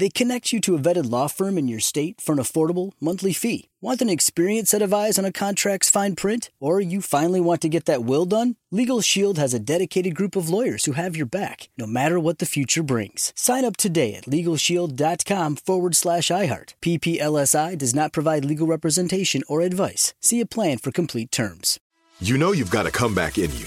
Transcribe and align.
They 0.00 0.08
connect 0.08 0.50
you 0.50 0.62
to 0.62 0.74
a 0.74 0.78
vetted 0.78 1.10
law 1.10 1.26
firm 1.26 1.58
in 1.58 1.68
your 1.68 1.78
state 1.78 2.22
for 2.22 2.32
an 2.32 2.38
affordable 2.38 2.92
monthly 3.02 3.34
fee. 3.34 3.68
Want 3.82 4.00
an 4.00 4.08
experienced 4.08 4.70
set 4.70 4.80
of 4.80 4.94
eyes 4.94 5.18
on 5.18 5.26
a 5.26 5.30
contract's 5.30 5.90
fine 5.90 6.16
print? 6.16 6.48
Or 6.58 6.80
you 6.80 7.02
finally 7.02 7.38
want 7.38 7.60
to 7.60 7.68
get 7.68 7.84
that 7.84 8.02
will 8.02 8.24
done? 8.24 8.56
Legal 8.70 9.02
Shield 9.02 9.36
has 9.36 9.52
a 9.52 9.58
dedicated 9.58 10.14
group 10.14 10.36
of 10.36 10.48
lawyers 10.48 10.86
who 10.86 10.92
have 10.92 11.18
your 11.18 11.26
back, 11.26 11.68
no 11.76 11.86
matter 11.86 12.18
what 12.18 12.38
the 12.38 12.46
future 12.46 12.82
brings. 12.82 13.34
Sign 13.36 13.62
up 13.62 13.76
today 13.76 14.14
at 14.14 14.24
LegalShield.com 14.24 15.56
forward 15.56 15.94
slash 15.94 16.28
iHeart. 16.28 16.72
PPLSI 16.80 17.76
does 17.76 17.94
not 17.94 18.14
provide 18.14 18.42
legal 18.42 18.66
representation 18.66 19.42
or 19.48 19.60
advice. 19.60 20.14
See 20.18 20.40
a 20.40 20.46
plan 20.46 20.78
for 20.78 20.90
complete 20.90 21.30
terms. 21.30 21.78
You 22.20 22.38
know 22.38 22.52
you've 22.52 22.70
got 22.70 22.86
a 22.86 22.90
comeback 22.90 23.36
in 23.36 23.54
you. 23.54 23.66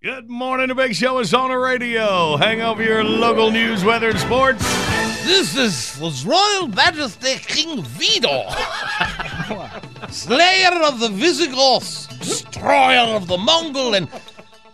Good 0.00 0.30
morning, 0.30 0.68
the 0.68 0.76
big 0.76 0.94
show 0.94 1.18
is 1.18 1.34
on 1.34 1.50
the 1.50 1.58
radio. 1.58 2.36
Hang 2.36 2.60
over 2.60 2.80
your 2.80 3.02
local 3.02 3.50
news, 3.50 3.84
weather, 3.84 4.10
and 4.10 4.18
sports. 4.20 4.62
This 5.24 5.56
is 5.56 5.96
His 5.96 6.24
Royal 6.24 6.68
Majesty 6.68 7.34
King 7.38 7.82
Vidor, 7.82 8.48
slayer 10.12 10.84
of 10.84 11.00
the 11.00 11.08
Visigoths, 11.08 12.06
destroyer 12.18 13.16
of 13.16 13.26
the 13.26 13.38
Mongol, 13.38 13.96
and 13.96 14.08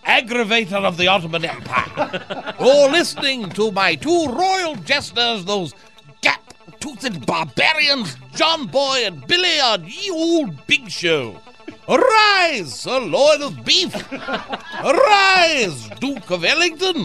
aggravator 0.05 0.85
of 0.85 0.99
the 0.99 1.09
Ottoman 1.09 1.47
Empire. 1.47 2.55
You're 2.61 2.91
listening 2.91 3.49
to 3.53 3.73
my 3.73 3.95
two 3.95 4.27
royal 4.27 4.77
jesters, 4.77 5.47
those 5.47 5.73
gap-toothed 6.21 7.25
barbarians, 7.25 8.19
John 8.35 8.67
Boy 8.67 9.05
and 9.07 9.27
Billy, 9.27 9.59
on 9.59 9.87
ye 9.87 10.11
old 10.11 10.67
big 10.67 10.91
show. 10.91 11.41
Arise, 11.89 12.81
Sir 12.81 12.99
Lord 13.01 13.43
of 13.43 13.65
Beef! 13.65 13.95
Arise, 14.13 15.91
Duke 16.01 16.31
of 16.31 16.45
Ellington! 16.45 17.05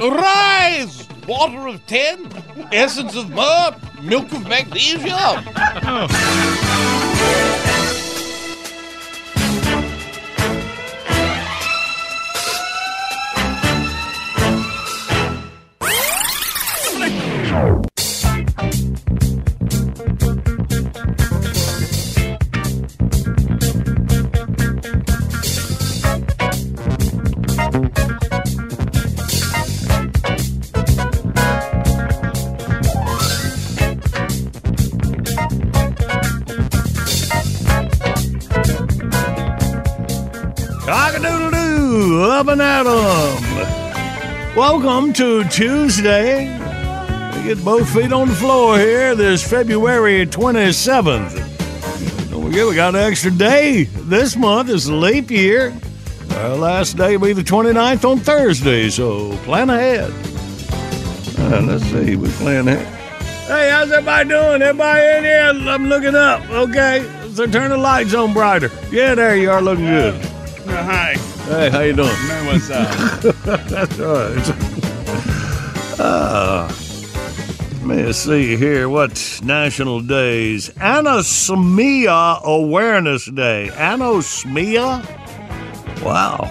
Arise, 0.00 1.08
Water 1.26 1.66
of 1.66 1.84
Ten! 1.86 2.28
Essence 2.72 3.16
of 3.16 3.30
Myrrh! 3.30 3.74
Milk 4.02 4.32
of 4.32 4.46
Magnesia! 4.46 5.42
Oh. 5.86 7.00
'Em. 42.60 44.54
Welcome 44.56 45.12
to 45.14 45.42
Tuesday. 45.44 46.46
We 47.36 47.42
get 47.42 47.64
both 47.64 47.92
feet 47.92 48.12
on 48.12 48.28
the 48.28 48.34
floor 48.34 48.78
here 48.78 49.14
this 49.16 49.42
February 49.48 50.24
27th. 50.26 51.34
Don't 52.30 52.44
forget, 52.44 52.66
we 52.66 52.74
got 52.74 52.94
an 52.94 53.02
extra 53.02 53.30
day. 53.32 53.84
This 53.84 54.36
month 54.36 54.70
is 54.70 54.86
a 54.86 54.94
leap 54.94 55.30
year. 55.30 55.74
Our 56.36 56.56
last 56.56 56.96
day 56.96 57.16
will 57.16 57.28
be 57.28 57.32
the 57.32 57.42
29th 57.42 58.04
on 58.08 58.20
Thursday, 58.20 58.88
so 58.88 59.36
plan 59.38 59.70
ahead. 59.70 60.12
Uh, 61.38 61.60
let's 61.62 61.84
see, 61.84 62.14
we 62.16 62.28
plan 62.30 62.68
ahead. 62.68 62.86
Hey, 63.48 63.70
how's 63.70 63.90
everybody 63.90 64.28
doing? 64.28 64.62
Everybody 64.62 65.18
in 65.18 65.24
here? 65.24 65.70
I'm 65.70 65.86
looking 65.86 66.14
up. 66.14 66.48
Okay, 66.50 67.04
so 67.34 67.46
turn 67.46 67.70
the 67.70 67.76
lights 67.76 68.14
on 68.14 68.32
brighter. 68.32 68.70
Yeah, 68.90 69.14
there 69.14 69.36
you 69.36 69.50
are, 69.50 69.60
looking 69.60 69.86
good. 69.86 70.14
hi. 70.66 71.33
Hey, 71.46 71.68
how 71.70 71.80
you 71.80 71.92
doing? 71.92 72.08
Man, 72.28 72.46
what's 72.46 72.70
up? 72.70 72.88
That's 73.68 73.98
right. 73.98 74.54
Uh, 76.00 76.72
let 77.72 77.82
me 78.06 78.12
see 78.12 78.56
here. 78.56 78.88
What 78.88 79.40
national 79.44 80.00
days? 80.00 80.70
Anosmia 80.70 82.42
Awareness 82.42 83.26
Day. 83.26 83.68
Anosmia? 83.74 85.04
Wow. 86.02 86.50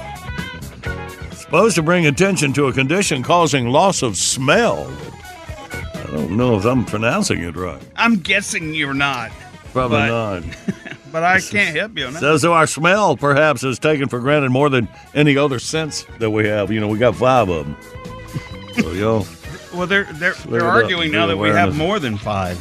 Supposed 1.33 1.75
to 1.75 1.81
bring 1.83 2.05
attention 2.05 2.53
to 2.53 2.67
a 2.67 2.73
condition 2.73 3.23
causing 3.23 3.67
loss 3.69 4.03
of 4.03 4.15
smell. 4.15 4.91
I 5.95 6.03
don't 6.11 6.37
know 6.37 6.55
if 6.55 6.65
I'm 6.65 6.85
pronouncing 6.85 7.41
it 7.41 7.55
right. 7.55 7.81
I'm 7.95 8.17
guessing 8.17 8.73
you're 8.75 8.93
not, 8.93 9.31
Probably 9.71 9.97
But- 10.07 10.41
not. 10.43 10.43
but 11.13 11.23
I 11.23 11.39
can't 11.39 11.77
help 11.77 11.97
you 11.97 12.07
on 12.07 12.13
that. 12.13 12.19
So, 12.19 12.35
so 12.37 12.53
our 12.53 12.67
smell 12.67 13.15
perhaps 13.15 13.63
is 13.63 13.79
taken 13.79 14.09
for 14.09 14.19
granted 14.19 14.49
more 14.49 14.69
than 14.69 14.89
any 15.13 15.37
other 15.37 15.59
sense 15.59 16.05
that 16.19 16.31
we 16.31 16.47
have. 16.47 16.71
You 16.71 16.81
know, 16.81 16.87
we 16.89 16.97
got 16.97 17.15
five 17.15 17.47
of 17.47 17.65
them. 17.65 17.77
So, 18.73 18.91
yo. 18.91 19.23
Well, 19.75 19.85
they're 19.85 20.05
they're, 20.13 20.33
they're 20.33 20.65
arguing 20.65 21.11
now 21.11 21.27
that 21.27 21.37
we 21.37 21.49
have 21.49 21.77
more 21.77 21.99
than 21.99 22.17
five. 22.17 22.57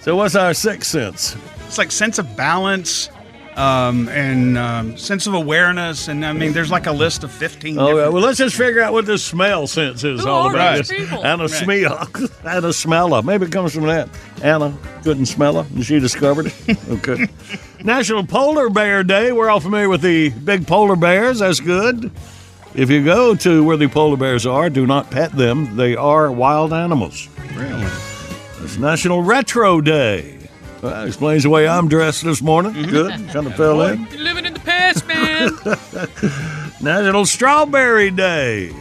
So, 0.00 0.16
what's 0.16 0.34
our 0.34 0.52
sixth 0.52 0.90
sense? 0.90 1.36
It's 1.68 1.78
like 1.78 1.92
sense 1.92 2.18
of 2.18 2.36
balance, 2.36 3.10
um, 3.56 4.08
and 4.08 4.58
um, 4.58 4.96
sense 4.96 5.26
of 5.28 5.34
awareness, 5.34 6.08
and 6.08 6.26
I 6.26 6.32
mean, 6.32 6.52
there's 6.52 6.70
like 6.70 6.86
a 6.86 6.92
list 6.92 7.22
of 7.24 7.30
fifteen. 7.30 7.78
Oh, 7.78 7.96
yeah. 7.96 8.08
well, 8.08 8.22
let's 8.22 8.38
just 8.38 8.56
figure 8.56 8.82
out 8.82 8.92
what 8.92 9.06
this 9.06 9.24
smell 9.24 9.66
sense 9.66 10.04
is 10.04 10.24
Who 10.24 10.28
all 10.28 10.48
are 10.48 10.54
about. 10.54 10.76
these 10.78 10.88
This 10.88 10.98
people? 10.98 11.22
Anosmia. 11.22 12.44
Anna 12.44 12.68
smella. 12.68 13.24
Maybe 13.24 13.46
it 13.46 13.52
comes 13.52 13.72
from 13.72 13.84
that. 13.86 14.08
Anna 14.42 14.76
couldn't 15.04 15.26
smell 15.26 15.62
her, 15.62 15.74
and 15.74 15.84
she 15.84 15.98
discovered 16.00 16.46
it. 16.46 16.78
Okay. 16.88 17.26
National 17.86 18.26
Polar 18.26 18.68
Bear 18.68 19.04
Day. 19.04 19.30
We're 19.30 19.48
all 19.48 19.60
familiar 19.60 19.88
with 19.88 20.02
the 20.02 20.30
big 20.30 20.66
polar 20.66 20.96
bears. 20.96 21.38
That's 21.38 21.60
good. 21.60 22.10
If 22.74 22.90
you 22.90 23.04
go 23.04 23.36
to 23.36 23.62
where 23.62 23.76
the 23.76 23.86
polar 23.86 24.16
bears 24.16 24.44
are, 24.44 24.68
do 24.68 24.88
not 24.88 25.08
pet 25.08 25.30
them. 25.30 25.76
They 25.76 25.94
are 25.94 26.32
wild 26.32 26.72
animals. 26.72 27.28
Really? 27.54 27.86
It's 28.60 28.76
National 28.76 29.22
Retro 29.22 29.80
Day. 29.80 30.36
Well, 30.82 30.90
that 30.90 31.06
explains 31.06 31.44
the 31.44 31.50
way 31.50 31.68
I'm 31.68 31.86
dressed 31.86 32.24
this 32.24 32.42
morning. 32.42 32.72
Mm-hmm. 32.72 32.90
Good. 32.90 33.28
Kind 33.32 33.46
of 33.46 33.54
fell 33.54 33.80
in. 33.82 34.04
You're 34.10 34.20
living 34.20 34.46
in 34.46 34.54
the 34.54 34.60
past, 34.60 35.06
man. 35.06 35.52
National 36.82 37.24
Strawberry 37.24 38.10
Day. 38.10 38.72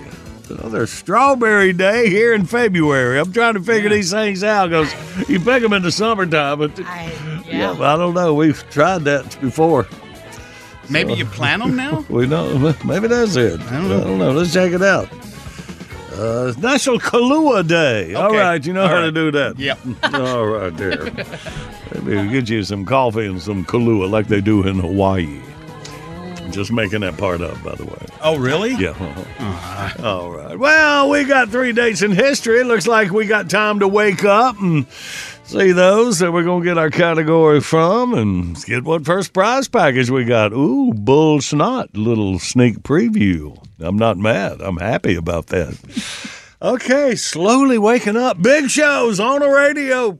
Another 0.50 0.88
Strawberry 0.88 1.74
Day 1.74 2.10
here 2.10 2.34
in 2.34 2.48
February. 2.48 3.19
I'm 3.19 3.31
trying 3.31 3.54
to 3.54 3.62
figure 3.62 3.92
these 3.92 4.10
things 4.10 4.44
out 4.44 4.69
because 4.69 4.92
you 5.30 5.40
pick 5.40 5.62
them 5.62 5.74
in 5.74 5.84
the 5.84 5.92
summertime, 5.92 6.58
but 6.58 6.80
yeah, 7.47 7.74
but 7.77 7.86
I 7.88 7.97
don't 7.97 8.13
know. 8.13 8.33
We've 8.33 8.63
tried 8.69 9.03
that 9.06 9.39
before. 9.42 9.88
Maybe 10.89 11.13
So- 11.13 11.18
you 11.19 11.25
plant 11.25 11.63
them 11.63 11.75
now. 11.75 12.06
We 12.09 12.27
know. 12.27 12.74
Maybe 12.86 13.07
that's 13.07 13.36
it. 13.36 13.59
I 13.59 13.71
don't 13.71 13.89
know. 13.89 13.97
I 14.01 14.03
don't 14.03 14.18
know. 14.19 14.31
Let's 14.31 14.53
check 14.53 14.71
it 14.71 14.81
out. 14.83 15.09
Uh, 16.13 16.53
National 16.59 16.97
Kahlua 17.00 17.68
Day. 17.68 18.13
All 18.13 18.27
Okay. 18.30 18.38
right, 18.38 18.65
you 18.65 18.71
know 18.71 18.83
All 18.83 18.88
how 18.88 18.95
right. 18.95 19.01
to 19.06 19.12
do 19.12 19.31
that. 19.31 19.59
Yep. 19.59 19.80
All 20.13 20.45
right, 20.47 20.75
there. 20.77 21.03
Maybe 21.94 22.15
we'll 22.15 22.30
get 22.31 22.47
you 22.50 22.63
some 22.63 22.86
coffee 22.86 23.25
and 23.25 23.42
some 23.42 23.65
Kahlua 23.65 24.09
like 24.09 24.27
they 24.27 24.39
do 24.41 24.65
in 24.65 24.80
Hawaii. 24.80 25.41
just 26.51 26.71
making 26.71 27.01
that 27.01 27.18
part 27.18 27.41
up, 27.41 27.62
by 27.63 27.75
the 27.75 27.83
way. 27.83 28.06
Oh, 28.21 28.38
really? 28.38 28.75
Yeah. 28.75 28.91
uh-huh. 28.91 30.07
All 30.07 30.31
right. 30.31 30.57
Well, 30.57 31.09
we 31.09 31.25
got 31.25 31.50
three 31.50 31.74
dates 31.74 32.01
in 32.01 32.12
history. 32.12 32.59
It 32.62 32.65
looks 32.68 32.88
like 32.88 33.12
we 33.12 33.25
got 33.25 33.50
time 33.50 33.80
to 33.80 33.88
wake 33.88 34.24
up 34.24 34.57
and 34.62 34.86
see 35.45 35.71
those 35.71 36.19
that 36.19 36.31
we're 36.31 36.44
going 36.44 36.63
to 36.63 36.69
get 36.69 36.77
our 36.77 36.89
category 36.89 37.62
from 37.62 38.13
and 38.13 38.63
get 38.65 38.83
what 38.83 39.06
first 39.06 39.33
prize 39.33 39.68
package 39.68 40.09
we 40.09 40.25
got. 40.25 40.53
Ooh, 40.53 40.94
bull 40.94 41.42
snot. 41.42 41.95
Little 41.95 42.39
sneak 42.39 42.80
preview. 42.80 43.57
I'm 43.80 43.97
not 43.97 44.18
mad. 44.18 44.62
I'm 44.62 44.77
happy 44.77 45.15
about 45.15 45.47
that. 45.47 45.77
Okay, 46.62 47.15
slowly 47.15 47.77
waking 47.77 48.18
up. 48.18 48.42
Big 48.42 48.69
shows 48.69 49.19
on 49.19 49.42
the 49.42 49.50
radio. 49.50 50.18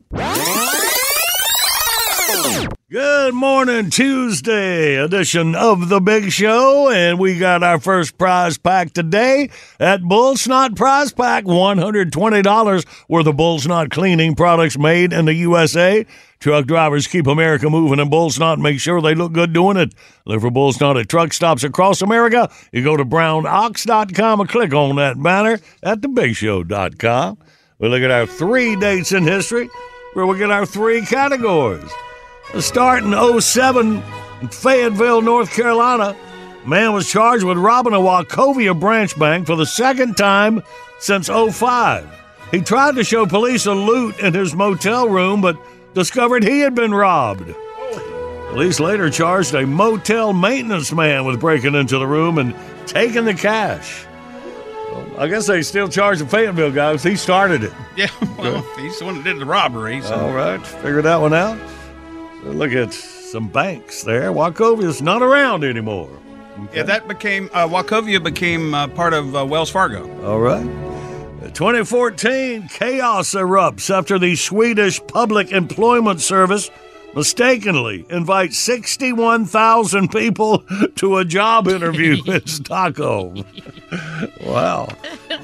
Good 2.90 3.34
morning, 3.34 3.90
Tuesday 3.90 4.96
edition 4.96 5.56
of 5.56 5.90
the 5.90 6.00
Big 6.00 6.32
Show, 6.32 6.90
and 6.90 7.18
we 7.18 7.40
got 7.40 7.64
our 7.64 7.80
first 7.80 8.18
prize 8.18 8.58
pack 8.58 8.94
today 8.94 9.50
at 9.80 10.02
Bull 10.02 10.36
Snot 10.36 10.76
Prize 10.76 11.12
Pack, 11.14 11.46
one 11.46 11.78
hundred 11.78 12.12
twenty 12.12 12.42
dollars 12.42 12.86
worth 13.10 13.28
of 13.28 13.38
Bull 13.38 13.60
Snot 13.60 13.90
cleaning 13.90 14.36
products 14.36 14.78
made 14.78 15.14
in 15.14 15.26
the 15.26 15.34
USA. 15.34 16.06
Truck 16.40 16.66
drivers 16.68 17.08
keep 17.08 17.26
America 17.26 17.70
moving, 17.70 18.00
and 18.00 18.12
Bull 18.12 18.30
Snot 18.30 18.60
make 18.60 18.80
sure 18.80 19.02
they 19.02 19.16
look 19.16 19.34
good 19.34 19.54
doing 19.54 19.78
it. 19.78 19.94
Look 20.26 20.42
for 20.42 20.52
Bull 20.52 20.74
Snot 20.74 20.98
at 20.98 21.10
truck 21.10 21.34
stops 21.34 21.64
across 21.64 22.02
America. 22.02 22.52
You 22.72 22.84
go 22.84 22.98
to 22.98 23.06
brownox.com 23.06 24.40
and 24.42 24.50
click 24.50 24.74
on 24.74 24.96
that 24.98 25.22
banner 25.22 25.60
at 25.84 26.02
thebigshow.com. 26.02 27.38
We 27.80 27.90
look 27.90 28.04
at 28.04 28.12
our 28.12 28.26
three 28.26 28.76
dates 28.76 29.12
in 29.12 29.24
history, 29.24 29.70
where 30.14 30.26
we 30.26 30.38
get 30.38 30.52
our 30.52 30.66
three 30.66 31.02
categories. 31.06 31.92
A 32.54 32.62
start 32.62 33.04
in 33.04 33.42
07 33.42 34.04
in 34.42 34.48
Fayetteville, 34.48 35.22
North 35.22 35.52
Carolina. 35.52 36.16
Man 36.66 36.94
was 36.94 37.10
charged 37.10 37.44
with 37.44 37.58
robbing 37.58 37.94
a 37.94 37.98
Wachovia 37.98 38.78
branch 38.80 39.18
bank 39.20 39.46
for 39.46 39.56
the 39.56 39.66
second 39.66 40.16
time 40.16 40.64
since 41.00 41.28
05. 41.30 42.08
He 42.52 42.62
tried 42.62 42.96
to 42.96 43.04
show 43.04 43.26
police 43.26 43.66
a 43.66 43.74
loot 43.74 44.18
in 44.20 44.34
his 44.34 44.56
motel 44.56 45.10
room, 45.10 45.42
but 45.42 45.58
discovered 45.94 46.44
he 46.44 46.60
had 46.60 46.74
been 46.76 46.94
robbed. 46.94 47.54
Police 48.50 48.80
later 48.80 49.10
charged 49.10 49.54
a 49.54 49.66
motel 49.68 50.32
maintenance 50.32 50.94
man 50.94 51.26
with 51.26 51.40
breaking 51.42 51.76
into 51.76 51.98
the 51.98 52.08
room 52.08 52.38
and 52.38 52.56
taking 52.88 53.26
the 53.26 53.34
cash. 53.34 54.06
Well, 54.92 55.20
I 55.20 55.28
guess 55.28 55.46
they 55.46 55.62
still 55.62 55.90
charge 55.90 56.20
the 56.20 56.26
Fayetteville 56.26 56.72
guy 56.72 56.94
because 56.94 57.04
he 57.04 57.16
started 57.16 57.64
it. 57.64 57.74
Yeah. 57.98 58.08
Well, 58.38 58.62
he's 58.78 59.00
the 59.00 59.06
one 59.06 59.16
that 59.16 59.24
did 59.24 59.40
the 59.40 59.46
robbery. 59.46 60.02
So. 60.02 60.14
All 60.14 60.32
right, 60.34 60.66
figured 60.66 61.06
that 61.06 61.20
one 61.20 61.34
out. 61.34 61.58
Look 62.46 62.72
at 62.72 62.94
some 62.94 63.48
banks 63.48 64.04
there. 64.04 64.32
Wachovia's 64.32 65.02
not 65.02 65.22
around 65.22 65.64
anymore. 65.64 66.10
Yeah, 66.74 66.84
that 66.84 67.08
became 67.08 67.50
uh, 67.54 67.68
Wachovia 67.68 68.24
became 68.24 68.74
uh, 68.74 68.88
part 68.88 69.14
of 69.14 69.36
uh, 69.36 69.46
Wells 69.46 69.70
Fargo. 69.70 70.04
All 70.26 70.40
right. 70.40 70.64
2014, 71.54 72.68
chaos 72.70 73.34
erupts 73.34 73.94
after 73.94 74.18
the 74.20 74.36
Swedish 74.36 75.00
Public 75.08 75.52
Employment 75.52 76.20
Service 76.22 76.70
mistakenly 77.16 78.06
invites 78.10 78.58
61,000 78.58 80.10
people 80.12 80.66
to 80.96 81.18
a 81.18 81.26
job 81.26 81.68
interview 81.68 82.18
in 82.28 82.46
Stockholm. 82.46 83.46
wow. 84.42 84.88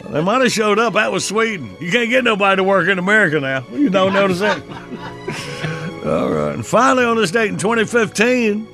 They 0.10 0.22
might 0.22 0.42
have 0.42 0.52
showed 0.52 0.80
up. 0.80 0.94
That 0.94 1.12
was 1.12 1.26
Sweden. 1.26 1.76
You 1.80 1.92
can't 1.92 2.10
get 2.10 2.24
nobody 2.24 2.58
to 2.58 2.64
work 2.64 2.88
in 2.90 3.00
America 3.00 3.40
now. 3.40 3.66
You 3.72 3.90
don't 3.90 4.14
notice 4.14 4.40
that? 4.40 5.78
All 6.06 6.30
right. 6.32 6.54
And 6.54 6.66
finally, 6.66 7.06
on 7.06 7.18
this 7.18 7.32
date 7.32 7.50
in 7.50 7.58
2015, 7.58 8.68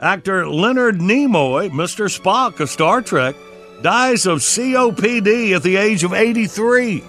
actor 0.00 0.48
Leonard 0.48 0.98
Nimoy, 0.98 1.70
Mr. 1.70 2.08
Spock 2.08 2.60
of 2.60 2.68
Star 2.68 3.00
Trek, 3.02 3.36
dies 3.82 4.26
of 4.26 4.38
COPD 4.38 5.54
at 5.54 5.62
the 5.62 5.76
age 5.76 6.02
of 6.02 6.12
83. 6.12 7.00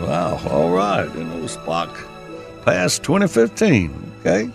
Wow. 0.00 0.40
All 0.50 0.70
right. 0.70 1.12
You 1.14 1.24
know, 1.24 1.42
Spock 1.44 1.94
passed 2.64 3.02
2015. 3.02 4.12
Okay. 4.20 4.50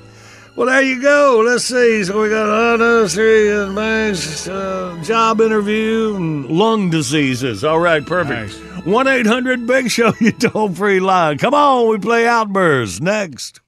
Well, 0.55 0.67
there 0.67 0.83
you 0.83 1.01
go. 1.01 1.41
Let's 1.43 1.65
see. 1.65 2.03
So 2.03 2.21
we 2.21 2.29
got 2.29 2.75
industry 2.75 3.51
and 3.51 3.75
banks, 3.75 4.47
uh, 4.47 5.01
job 5.03 5.41
interview, 5.41 6.15
and 6.15 6.45
lung 6.47 6.91
diseases. 6.91 7.63
All 7.63 7.79
right, 7.79 8.05
perfect. 8.05 8.53
One 8.85 9.07
eight 9.07 9.25
hundred 9.25 9.65
Big 9.65 9.89
Show, 9.89 10.13
you 10.19 10.31
toll 10.31 10.69
free 10.69 10.99
line. 10.99 11.39
Come 11.39 11.55
on, 11.55 11.89
we 11.89 11.97
play 11.97 12.27
Outburst 12.27 13.01
next. 13.01 13.61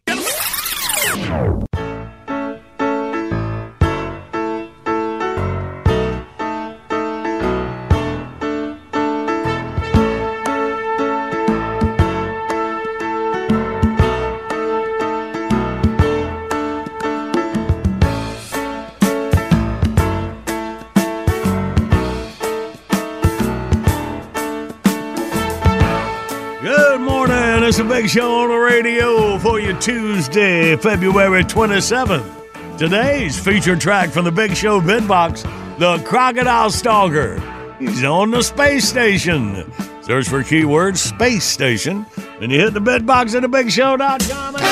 It's 27.75 27.81
a 27.81 27.83
big 27.83 28.07
show 28.07 28.39
on 28.39 28.47
the 28.47 28.55
radio 28.55 29.37
for 29.37 29.59
you 29.59 29.77
Tuesday, 29.81 30.77
February 30.77 31.43
27th. 31.43 32.77
Today's 32.77 33.37
featured 33.37 33.81
track 33.81 34.11
from 34.11 34.23
the 34.23 34.31
Big 34.31 34.55
Show 34.55 34.79
bid 34.79 35.05
box, 35.05 35.43
The 35.77 36.01
Crocodile 36.05 36.69
Stalker. 36.69 37.37
He's 37.77 38.01
on 38.05 38.31
the 38.31 38.43
space 38.43 38.87
station. 38.87 39.69
Search 40.03 40.29
for 40.29 40.41
keyword 40.41 40.97
space 40.97 41.43
station, 41.43 42.05
and 42.39 42.49
you 42.49 42.61
hit 42.61 42.73
the 42.73 42.79
bid 42.79 43.05
box 43.05 43.35
at 43.35 43.43
thebigshow.com. 43.43 44.53
To 44.53 44.61
get 44.61 44.69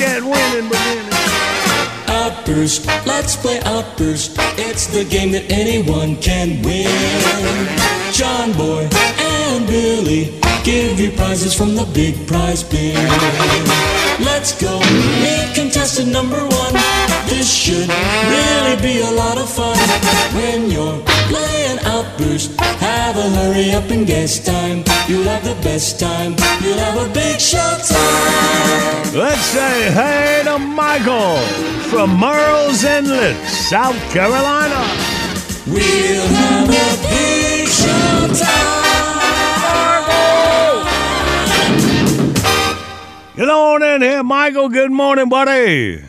that 0.00 0.22
winning 0.24 0.68
beginning. 0.68 1.12
Outburst, 2.08 2.84
let's 3.06 3.36
play 3.36 3.60
Outburst. 3.60 4.34
It's 4.58 4.88
the 4.88 5.04
game 5.04 5.30
that 5.30 5.48
anyone 5.52 6.16
can 6.16 6.60
win. 6.64 6.90
John 8.12 8.52
Boy 8.54 8.88
and 8.92 9.68
Billy 9.68 10.51
give 10.64 11.00
you 11.00 11.10
prizes 11.12 11.54
from 11.54 11.74
the 11.74 11.84
big 11.92 12.14
prize 12.26 12.62
bin. 12.62 12.94
Let's 14.20 14.52
go 14.60 14.78
meet 14.78 15.54
contestant 15.54 16.12
number 16.12 16.38
one. 16.38 16.74
This 17.26 17.52
should 17.52 17.88
really 17.88 18.76
be 18.80 19.00
a 19.00 19.10
lot 19.10 19.38
of 19.38 19.48
fun. 19.48 19.76
When 20.34 20.70
you're 20.70 21.00
playing 21.28 21.78
Outburst, 21.84 22.60
have 22.80 23.16
a 23.16 23.28
hurry 23.36 23.72
up 23.72 23.90
and 23.90 24.06
guess 24.06 24.44
time. 24.44 24.84
You'll 25.08 25.24
have 25.24 25.44
the 25.44 25.60
best 25.62 25.98
time. 25.98 26.36
You'll 26.62 26.78
have 26.78 27.10
a 27.10 27.12
big 27.12 27.40
show 27.40 27.72
time. 27.88 29.14
Let's 29.14 29.46
say 29.56 29.90
hey 29.90 30.42
to 30.44 30.58
Michael 30.58 31.38
from 31.90 32.10
Murrells 32.18 32.84
Inlet, 32.84 33.36
South 33.48 33.98
Carolina. 34.12 34.82
We'll 35.66 36.26
have 36.38 36.68
a 36.68 37.08
big 37.08 37.68
show 37.68 38.44
time. 38.44 38.81
Get 43.36 43.48
on 43.48 43.82
in 43.82 44.02
here, 44.02 44.22
Michael. 44.22 44.68
Good 44.68 44.90
morning, 44.92 45.28
buddy. 45.28 46.02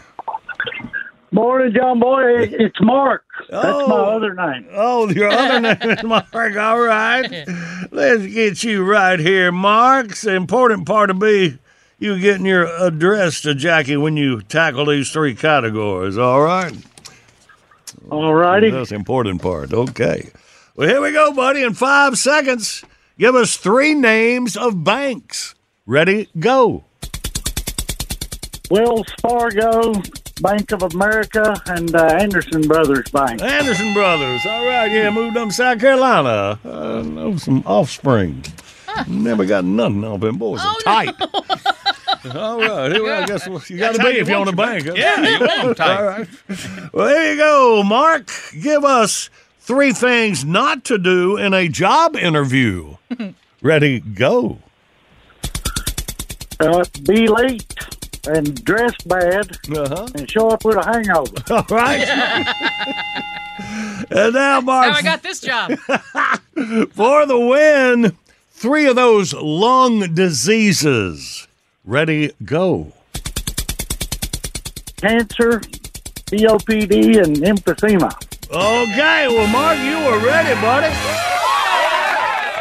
Morning, 1.31 1.73
John 1.73 1.99
Boy. 1.99 2.43
It's 2.43 2.79
Mark. 2.81 3.23
That's 3.49 3.65
Oh. 3.65 3.87
my 3.87 3.95
other 3.95 4.33
name. 4.33 4.67
Oh, 4.73 5.09
your 5.09 5.29
other 5.29 5.59
name 5.61 5.77
is 5.97 6.03
Mark. 6.03 6.25
All 6.33 6.79
right. 6.81 7.45
Let's 7.91 8.27
get 8.27 8.63
you 8.63 8.83
right 8.83 9.19
here, 9.19 9.51
Mark. 9.51 10.07
It's 10.11 10.21
the 10.21 10.35
important 10.35 10.85
part 10.85 11.09
to 11.09 11.13
be 11.13 11.57
you 11.97 12.19
getting 12.19 12.45
your 12.45 12.65
address 12.65 13.41
to 13.41 13.55
Jackie 13.55 13.97
when 13.97 14.17
you 14.17 14.41
tackle 14.41 14.85
these 14.87 15.09
three 15.11 15.33
categories. 15.33 16.17
All 16.17 16.41
right. 16.41 16.75
All 18.11 18.33
righty. 18.35 18.69
That's 18.69 18.89
the 18.89 18.95
important 18.95 19.41
part. 19.41 19.73
Okay. 19.73 20.29
Well, 20.75 20.89
here 20.89 21.01
we 21.01 21.13
go, 21.13 21.31
buddy. 21.31 21.63
In 21.63 21.73
five 21.73 22.17
seconds, 22.17 22.83
give 23.17 23.33
us 23.33 23.55
three 23.55 23.93
names 23.93 24.57
of 24.57 24.83
banks. 24.83 25.55
Ready? 25.85 26.27
Go. 26.37 26.83
Wells 28.69 29.05
Fargo, 29.21 29.93
Bank 30.41 30.71
of 30.71 30.81
America, 30.93 31.59
and 31.67 31.93
uh, 31.95 32.05
Anderson 32.19 32.61
Brothers 32.61 33.09
Bank. 33.11 33.41
Anderson 33.41 33.93
Brothers. 33.93 34.41
All 34.45 34.65
right, 34.65 34.89
yeah, 34.91 35.09
moved 35.09 35.37
up 35.37 35.49
to 35.49 35.53
South 35.53 35.79
Carolina. 35.79 36.59
I 36.65 37.01
know 37.01 37.37
some 37.37 37.63
offspring. 37.65 38.43
Never 39.07 39.45
got 39.45 39.65
nothing 39.65 40.03
off 40.03 40.21
them 40.21 40.37
boys. 40.37 40.61
are 40.63 40.75
tight. 40.83 41.15
All 42.35 42.57
right, 42.59 42.91
here 42.91 43.01
we 43.01 43.09
go. 43.09 43.15
I 43.15 43.25
guess 43.25 43.47
well, 43.49 43.61
you 43.67 43.77
got 43.77 43.95
to 43.95 43.99
be 44.03 44.09
you 44.15 44.21
if 44.21 44.29
you 44.29 44.35
want 44.35 44.47
own 44.47 44.53
a 44.53 44.57
bank. 44.57 44.85
bank. 44.85 44.97
Yeah, 44.97 45.27
you 45.27 45.39
want 45.39 45.63
'em 45.65 45.75
tight. 45.75 45.97
All 45.97 46.05
right. 46.05 46.27
Well, 46.93 47.07
there 47.07 47.31
you 47.33 47.37
go, 47.37 47.83
Mark. 47.83 48.29
Give 48.61 48.85
us 48.85 49.29
three 49.59 49.91
things 49.91 50.45
not 50.45 50.85
to 50.85 50.97
do 50.97 51.35
in 51.37 51.53
a 51.53 51.67
job 51.67 52.15
interview. 52.15 52.95
Ready? 53.61 53.99
Go. 53.99 54.59
Uh, 56.59 56.85
be 57.05 57.27
late, 57.27 57.65
and 58.27 58.63
dress 58.63 58.93
bad 59.05 59.57
Uh-huh. 59.75 60.07
and 60.15 60.29
show 60.29 60.49
up 60.49 60.63
with 60.65 60.77
a 60.77 60.83
hangover. 60.85 61.35
All 61.51 61.65
right. 61.69 62.07
and 64.11 64.33
now, 64.33 64.61
Mark, 64.61 64.91
How 64.91 64.97
I 64.97 65.01
got 65.01 65.21
this 65.23 65.41
job. 65.41 65.71
for 66.91 67.25
the 67.25 67.39
win, 67.39 68.15
three 68.51 68.85
of 68.87 68.95
those 68.95 69.33
lung 69.33 70.13
diseases. 70.13 71.47
Ready, 71.85 72.31
go. 72.45 72.93
Cancer, 74.97 75.59
COPD, 76.31 77.21
and 77.23 77.35
emphysema. 77.37 78.11
Okay, 78.49 79.27
well, 79.27 79.47
Mark, 79.47 79.77
you 79.79 79.97
were 80.05 80.19
ready, 80.25 80.53
buddy. 80.61 81.32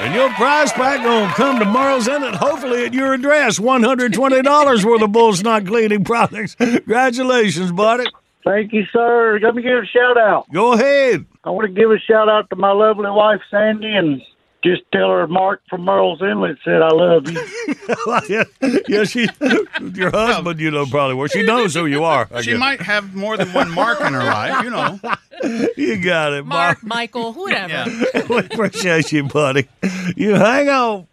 And 0.02 0.12
your 0.16 0.30
prize 0.30 0.72
pack 0.72 1.04
gonna 1.04 1.32
come 1.34 1.60
tomorrow's 1.60 2.08
Murrells 2.08 2.16
Inlet, 2.16 2.34
hopefully 2.34 2.84
at 2.86 2.92
your 2.92 3.14
address. 3.14 3.60
$120 3.60 4.84
worth 4.84 5.00
of 5.00 5.12
Bull 5.12 5.32
Snot 5.32 5.64
cleaning 5.64 6.02
products. 6.02 6.56
Congratulations, 6.56 7.70
buddy. 7.70 8.06
Thank 8.44 8.72
you, 8.72 8.84
sir. 8.92 9.38
Let 9.40 9.54
me 9.54 9.62
give 9.62 9.78
a 9.78 9.86
shout 9.86 10.18
out. 10.18 10.50
Go 10.52 10.72
ahead. 10.72 11.24
I 11.44 11.50
want 11.50 11.68
to 11.68 11.72
give 11.72 11.92
a 11.92 12.00
shout 12.00 12.28
out 12.28 12.50
to 12.50 12.56
my 12.56 12.72
lovely 12.72 13.10
wife, 13.10 13.42
Sandy, 13.48 13.94
and 13.94 14.20
just 14.64 14.82
tell 14.92 15.10
her 15.10 15.26
Mark 15.26 15.62
from 15.68 15.82
Murrells 15.82 16.20
Inlet 16.22 16.56
said 16.64 16.82
I 16.82 16.88
love 16.88 17.28
you. 17.30 17.44
yeah, 18.28 18.44
yeah, 18.88 19.04
she, 19.04 19.26
your 19.94 20.10
husband, 20.10 20.60
you 20.60 20.70
know, 20.70 20.86
probably 20.86 21.14
where 21.16 21.28
she 21.28 21.42
knows 21.42 21.74
who 21.74 21.86
you 21.86 22.04
are. 22.04 22.28
I 22.32 22.42
She 22.42 22.52
guess. 22.52 22.60
might 22.60 22.80
have 22.80 23.14
more 23.14 23.36
than 23.36 23.52
one 23.52 23.70
mark 23.72 24.00
in 24.00 24.12
her 24.12 24.22
life, 24.24 24.64
you 24.64 24.70
know. 24.70 24.98
You 25.76 25.96
got 26.00 26.32
it, 26.34 26.46
Mark. 26.46 26.84
Mark, 26.84 26.84
Michael, 26.84 27.32
whatever. 27.32 27.90
we 28.28 28.38
appreciate 28.38 29.10
you, 29.10 29.24
buddy. 29.24 29.66
You 30.14 30.34
hang 30.34 30.68
on. 30.68 31.08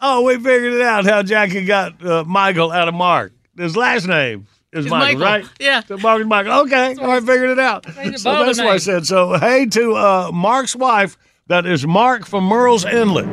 Oh, 0.00 0.22
we 0.22 0.36
figured 0.36 0.72
it 0.72 0.80
out 0.80 1.04
how 1.04 1.22
Jackie 1.22 1.64
got 1.66 2.04
uh, 2.04 2.24
Michael 2.24 2.72
out 2.72 2.88
of 2.88 2.94
Mark. 2.94 3.32
His 3.58 3.76
last 3.76 4.06
name 4.06 4.46
is 4.72 4.86
It's 4.86 4.90
Michael, 4.90 5.20
Michael. 5.20 5.20
right? 5.48 5.56
Yeah. 5.60 5.82
So 5.82 5.98
Mark 5.98 6.20
is 6.22 6.26
Michael. 6.26 6.60
Okay, 6.62 6.94
all 6.96 7.06
right, 7.08 7.22
figured 7.22 7.50
it 7.50 7.58
out. 7.58 7.84
So 7.84 7.92
bother 8.32 8.46
that's 8.46 8.58
what 8.58 8.68
I 8.68 8.78
said. 8.78 9.06
So, 9.06 9.34
hey 9.38 9.66
to 9.66 9.92
uh, 9.94 10.30
Mark's 10.32 10.74
wife. 10.74 11.16
That 11.52 11.66
is 11.66 11.86
Mark 11.86 12.24
from 12.24 12.48
Murrells 12.48 12.90
Inlet, 12.90 13.26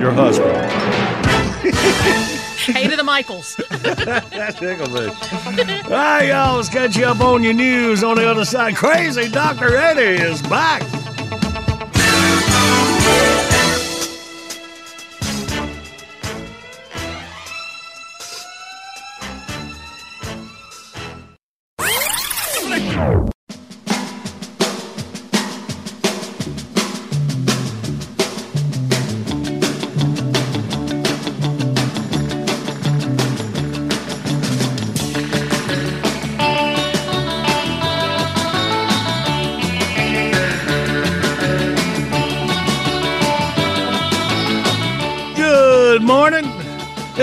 your 0.00 0.12
husband. 0.12 0.48
Hey 2.60 2.86
to 2.86 2.96
the 2.96 3.02
Michaels. 3.02 3.56
That's 3.68 4.58
tickle 4.58 4.88
me. 4.90 5.06
All 5.08 5.90
right, 5.90 6.26
y'all, 6.28 6.56
let's 6.56 6.68
catch 6.68 6.96
you 6.96 7.04
up 7.04 7.20
on 7.20 7.42
your 7.42 7.54
news 7.54 8.04
on 8.04 8.16
the 8.16 8.30
other 8.30 8.44
side. 8.44 8.76
Crazy 8.76 9.28
Dr. 9.28 9.76
Eddie 9.76 10.22
is 10.22 10.40
back. 10.42 10.82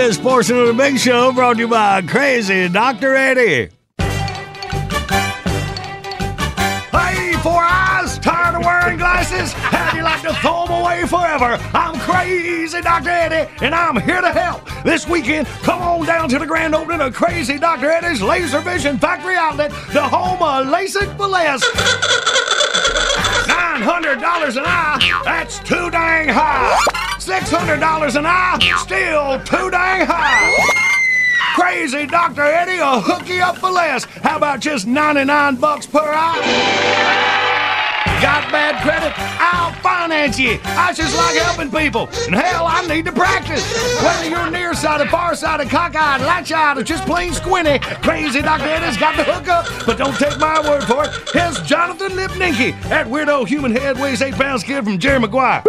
This 0.08 0.16
portion 0.16 0.56
of 0.56 0.66
the 0.68 0.72
big 0.72 0.98
show 0.98 1.32
brought 1.32 1.56
to 1.56 1.58
you 1.58 1.68
by 1.68 2.00
Crazy 2.00 2.66
Dr. 2.70 3.14
Eddie. 3.14 3.68
Hey, 6.90 7.34
four 7.42 7.60
eyes, 7.60 8.18
tired 8.18 8.54
of 8.56 8.64
wearing 8.64 8.96
glasses? 8.96 9.52
How'd 9.52 9.94
you 9.94 10.02
like 10.02 10.22
to 10.22 10.32
throw 10.36 10.64
them 10.64 10.80
away 10.80 11.04
forever? 11.06 11.58
I'm 11.74 12.00
Crazy 12.00 12.80
Dr. 12.80 13.10
Eddie, 13.10 13.52
and 13.60 13.74
I'm 13.74 14.00
here 14.00 14.22
to 14.22 14.32
help. 14.32 14.62
This 14.82 15.06
weekend, 15.06 15.46
come 15.46 15.82
on 15.82 16.06
down 16.06 16.30
to 16.30 16.38
the 16.38 16.46
grand 16.46 16.74
opening 16.74 17.02
of 17.02 17.12
Crazy 17.12 17.58
Dr. 17.58 17.90
Eddie's 17.90 18.22
Laser 18.22 18.60
Vision 18.60 18.96
Factory 18.96 19.36
Outlet, 19.36 19.72
the 19.92 20.00
home 20.00 20.42
of 20.42 20.72
LASIK 20.72 21.18
for 21.18 21.26
less. 21.26 21.62
$900 23.46 24.56
an 24.56 24.64
eye, 24.64 25.20
that's 25.26 25.58
too 25.58 25.90
dang 25.90 26.30
high. 26.30 26.97
$600 27.28 28.16
an 28.16 28.24
eye, 28.24 28.58
still 28.78 29.38
too 29.40 29.70
dang 29.70 30.06
high. 30.06 30.50
Crazy 31.54 32.06
Dr. 32.06 32.40
Eddie 32.40 32.78
will 32.78 33.02
hook 33.02 33.28
you 33.28 33.42
up 33.42 33.58
for 33.58 33.68
less. 33.68 34.04
How 34.04 34.38
about 34.38 34.60
just 34.60 34.86
99 34.86 35.56
bucks 35.56 35.84
per 35.84 36.00
eye? 36.00 36.40
Got 38.22 38.50
bad 38.50 38.82
credit? 38.82 39.12
I'll 39.38 39.74
finance 39.82 40.38
you. 40.38 40.58
I 40.64 40.94
just 40.94 41.14
like 41.18 41.36
helping 41.36 41.70
people. 41.70 42.08
And 42.24 42.34
hell, 42.34 42.64
I 42.66 42.86
need 42.86 43.04
to 43.04 43.12
practice. 43.12 43.62
Whether 44.02 44.30
you're 44.30 44.50
nearsighted, 44.50 45.10
farsighted, 45.10 45.68
cockeyed, 45.68 46.22
latch-eyed, 46.22 46.78
or 46.78 46.82
just 46.82 47.04
plain 47.04 47.34
squinty, 47.34 47.78
Crazy 48.00 48.40
Dr. 48.40 48.68
Eddie's 48.70 48.96
got 48.96 49.16
the 49.18 49.24
hookup. 49.24 49.66
But 49.84 49.98
don't 49.98 50.16
take 50.16 50.38
my 50.38 50.60
word 50.66 50.84
for 50.84 51.04
it. 51.04 51.10
Here's 51.34 51.60
Jonathan 51.60 52.12
Lipnicki. 52.12 52.72
That 52.84 53.06
weirdo 53.06 53.46
human 53.46 53.72
head 53.72 53.98
weighs 54.00 54.22
eight 54.22 54.34
pounds 54.34 54.62
kid 54.62 54.82
from 54.82 54.98
Jerry 54.98 55.20
Maguire. 55.20 55.62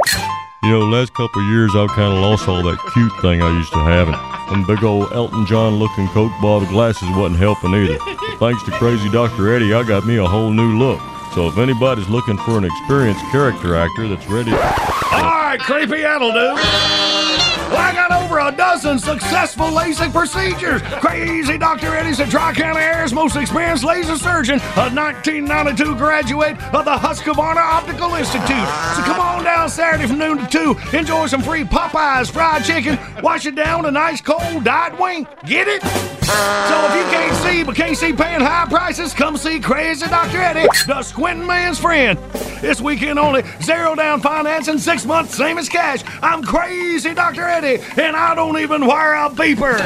You 0.62 0.72
know, 0.72 0.80
last 0.80 1.14
couple 1.14 1.42
years 1.50 1.72
I've 1.74 1.88
kind 1.90 2.14
of 2.14 2.20
lost 2.20 2.48
all 2.50 2.62
that 2.64 2.78
cute 2.92 3.14
thing 3.22 3.42
I 3.42 3.50
used 3.58 3.72
to 3.72 3.80
have, 3.80 4.10
and 4.52 4.68
big 4.68 4.84
old 4.84 5.12
Elton 5.14 5.46
John 5.46 5.76
looking 5.76 6.06
Coke 6.10 6.34
bottle 6.42 6.68
glasses 6.68 7.08
wasn't 7.16 7.40
helping 7.40 7.74
either. 7.74 7.98
But 8.04 8.38
thanks 8.40 8.62
to 8.64 8.72
Crazy 8.72 9.10
Dr. 9.10 9.56
Eddie, 9.56 9.74
I 9.74 9.84
got 9.84 10.06
me 10.06 10.18
a 10.18 10.26
whole 10.26 10.52
new 10.52 10.78
look. 10.78 11.00
So 11.34 11.48
if 11.48 11.58
anybody's 11.58 12.10
looking 12.10 12.38
for 12.40 12.58
an 12.58 12.66
experienced 12.66 13.24
character 13.32 13.76
actor 13.76 14.10
that's 14.10 14.28
ready, 14.28 14.52
All 14.52 14.58
right, 14.60 15.58
creepy, 15.62 16.02
that'll 16.02 16.34
do. 16.34 16.38
Well, 16.38 17.78
I 17.78 17.94
got 17.96 18.12
over 18.30 18.40
a 18.40 18.52
dozen 18.52 19.00
successful 19.00 19.66
LASIK 19.68 20.12
procedures. 20.14 20.84
Crazy 21.02 21.58
Dr. 21.58 21.96
Eddie's 21.96 22.20
the 22.20 22.26
Tri 22.26 22.54
County 22.54 22.80
area's 22.80 23.12
most 23.12 23.36
experienced 23.36 23.84
laser 23.84 24.18
surgeon, 24.18 24.60
a 24.76 24.94
1992 24.94 25.96
graduate 25.96 26.52
of 26.72 26.86
the 26.86 26.92
Husqvarna 26.92 27.58
Optical 27.58 28.14
Institute. 28.14 28.68
So 28.96 29.02
come 29.02 29.20
on 29.20 29.44
down 29.44 29.68
Saturday 29.68 30.08
from 30.08 30.20
noon 30.20 30.38
to 30.38 30.48
2. 30.92 30.98
Enjoy 30.98 31.26
some 31.26 31.42
free 31.42 31.64
Popeyes 31.64 32.30
fried 32.30 32.64
chicken. 32.64 33.00
Wash 33.24 33.48
it 33.48 33.56
down 33.56 33.82
with 33.82 33.90
a 33.90 33.92
nice 33.92 34.22
cold 34.22 34.64
diet 34.64 35.00
wing. 35.00 35.26
Get 35.46 35.68
it? 35.68 35.82
So 35.82 36.86
if 36.86 36.96
you 36.96 37.12
can't 37.12 37.36
see 37.38 37.64
but 37.64 37.76
can't 37.76 37.98
see 37.98 38.14
paying 38.14 38.42
high 38.42 38.68
prices, 38.70 39.16
come 39.16 39.36
see 39.38 39.60
Crazy 39.60 40.06
Dr. 40.06 40.38
Eddie, 40.38 40.68
the 40.86 41.02
squinting 41.02 41.48
man's 41.48 41.80
friend. 41.80 42.20
This 42.62 42.82
weekend 42.82 43.18
only, 43.18 43.44
zero 43.64 43.96
down 43.96 44.22
financing, 44.22 44.78
six 44.78 45.06
months, 45.06 45.36
same 45.36 45.58
as 45.58 45.68
cash. 45.70 46.04
I'm 46.22 46.44
Crazy 46.44 47.16
Dr. 47.16 47.46
Eddie, 47.46 47.82
and 47.98 48.16
I 48.20 48.36
don't 48.36 48.60
even 48.60 48.86
wire 48.86 49.14
a 49.14 49.30
beeper. 49.30 49.80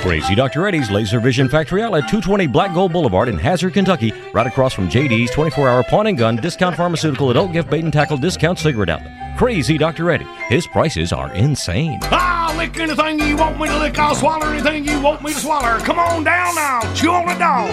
Crazy 0.00 0.34
Dr. 0.34 0.66
Eddie's 0.66 0.90
Laser 0.90 1.20
Vision 1.20 1.46
Factory 1.46 1.82
Outlet, 1.82 2.04
220 2.04 2.46
Black 2.46 2.72
Gold 2.72 2.90
Boulevard 2.90 3.28
in 3.28 3.36
Hazard, 3.36 3.74
Kentucky, 3.74 4.10
right 4.32 4.46
across 4.46 4.72
from 4.72 4.88
JD's 4.88 5.30
24 5.30 5.68
hour 5.68 5.82
pawn 5.84 6.06
and 6.06 6.16
gun, 6.16 6.36
discount 6.36 6.74
pharmaceutical, 6.74 7.30
adult 7.30 7.52
gift 7.52 7.68
bait 7.68 7.84
and 7.84 7.92
tackle, 7.92 8.16
discount 8.16 8.58
cigarette 8.58 8.88
outlet. 8.88 9.36
Crazy 9.36 9.76
Dr. 9.76 10.10
Eddie. 10.10 10.24
His 10.48 10.66
prices 10.66 11.12
are 11.12 11.30
insane. 11.34 11.98
I'll 12.04 12.56
lick 12.56 12.78
anything 12.78 13.20
you 13.20 13.36
want 13.36 13.60
me 13.60 13.68
to 13.68 13.78
lick. 13.78 13.98
I'll 13.98 14.14
swallow 14.14 14.48
anything 14.48 14.86
you 14.86 15.02
want 15.02 15.22
me 15.22 15.34
to 15.34 15.38
swallow. 15.38 15.78
Come 15.80 15.98
on 15.98 16.24
down 16.24 16.54
now. 16.54 16.80
Chew 16.94 17.10
on 17.10 17.28
a 17.28 17.38
dog. 17.38 17.70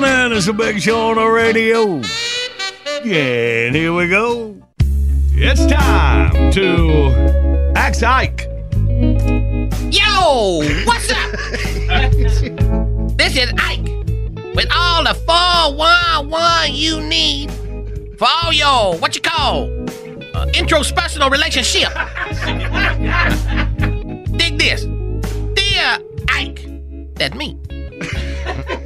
morning. 0.00 0.32
It's 0.34 0.46
a 0.46 0.54
big 0.54 0.80
show 0.80 1.10
on 1.10 1.16
the 1.16 1.26
radio. 1.26 2.00
Yeah, 3.04 3.66
and 3.66 3.76
here 3.76 3.92
we 3.92 4.08
go. 4.08 4.56
It's 5.34 5.66
time 5.66 6.50
to 6.52 7.72
axe 7.76 8.02
Ike. 8.02 8.48
Yo, 9.90 10.62
what's 10.86 11.12
up? 11.12 11.30
this 13.18 13.36
is 13.36 13.52
Ike 13.58 13.86
with 14.54 14.70
all 14.74 15.04
the 15.04 15.12
411 15.26 16.74
you 16.74 17.02
need 17.02 17.50
for 18.18 18.28
all 18.42 18.50
your, 18.50 18.96
what 18.96 19.14
you 19.14 19.20
call, 19.20 19.64
uh, 20.34 20.46
introspecial 20.54 21.30
relationship. 21.30 21.92
Dig 24.38 24.58
this. 24.58 24.84
Dear 25.54 25.98
Ike, 26.30 26.66
that's 27.16 27.34
me. 27.34 27.58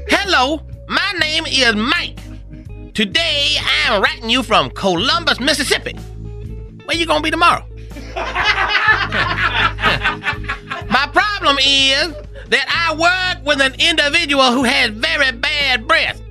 Hello, 0.09 0.63
my 0.89 1.13
name 1.21 1.45
is 1.47 1.75
Mike. 1.75 2.19
Today 2.95 3.57
I'm 3.85 4.03
writing 4.03 4.31
you 4.31 4.43
from 4.43 4.71
Columbus, 4.71 5.39
Mississippi. 5.41 5.93
Where 6.85 6.97
you 6.97 7.07
gonna 7.07 7.23
be 7.23 7.31
tomorrow? 7.31 7.65
my 8.17 8.23
problem 11.13 11.59
is 11.59 12.15
that 12.49 12.67
I 12.69 12.95
work 12.95 13.45
with 13.45 13.61
an 13.61 13.75
individual 13.79 14.53
who 14.53 14.65
has 14.65 14.91
very 14.91 15.33
bad 15.33 15.87
breath. 15.87 16.23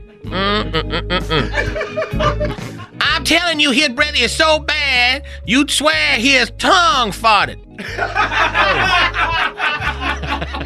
I'm 3.02 3.24
telling 3.24 3.60
you, 3.60 3.70
his 3.72 3.90
breath 3.90 4.20
is 4.20 4.36
so 4.36 4.58
bad, 4.60 5.24
you'd 5.46 5.70
swear 5.70 6.18
his 6.18 6.50
tongue 6.58 7.12
farted. 7.12 7.60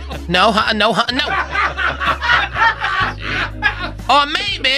no, 0.30 0.52
huh? 0.52 0.74
No, 0.74 0.94
huh? 0.94 1.06
No. 1.12 1.26
Or 4.10 4.26
maybe 4.26 4.72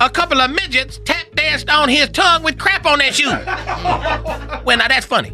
a 0.00 0.08
couple 0.08 0.40
of 0.40 0.50
midgets 0.50 0.98
tap 1.04 1.26
danced 1.34 1.68
on 1.68 1.90
his 1.90 2.08
tongue 2.08 2.42
with 2.42 2.58
crap 2.58 2.86
on 2.86 2.98
their 2.98 3.12
shoes. 3.12 3.28
Well, 3.28 4.78
now 4.78 4.88
that's 4.88 5.04
funny. 5.04 5.32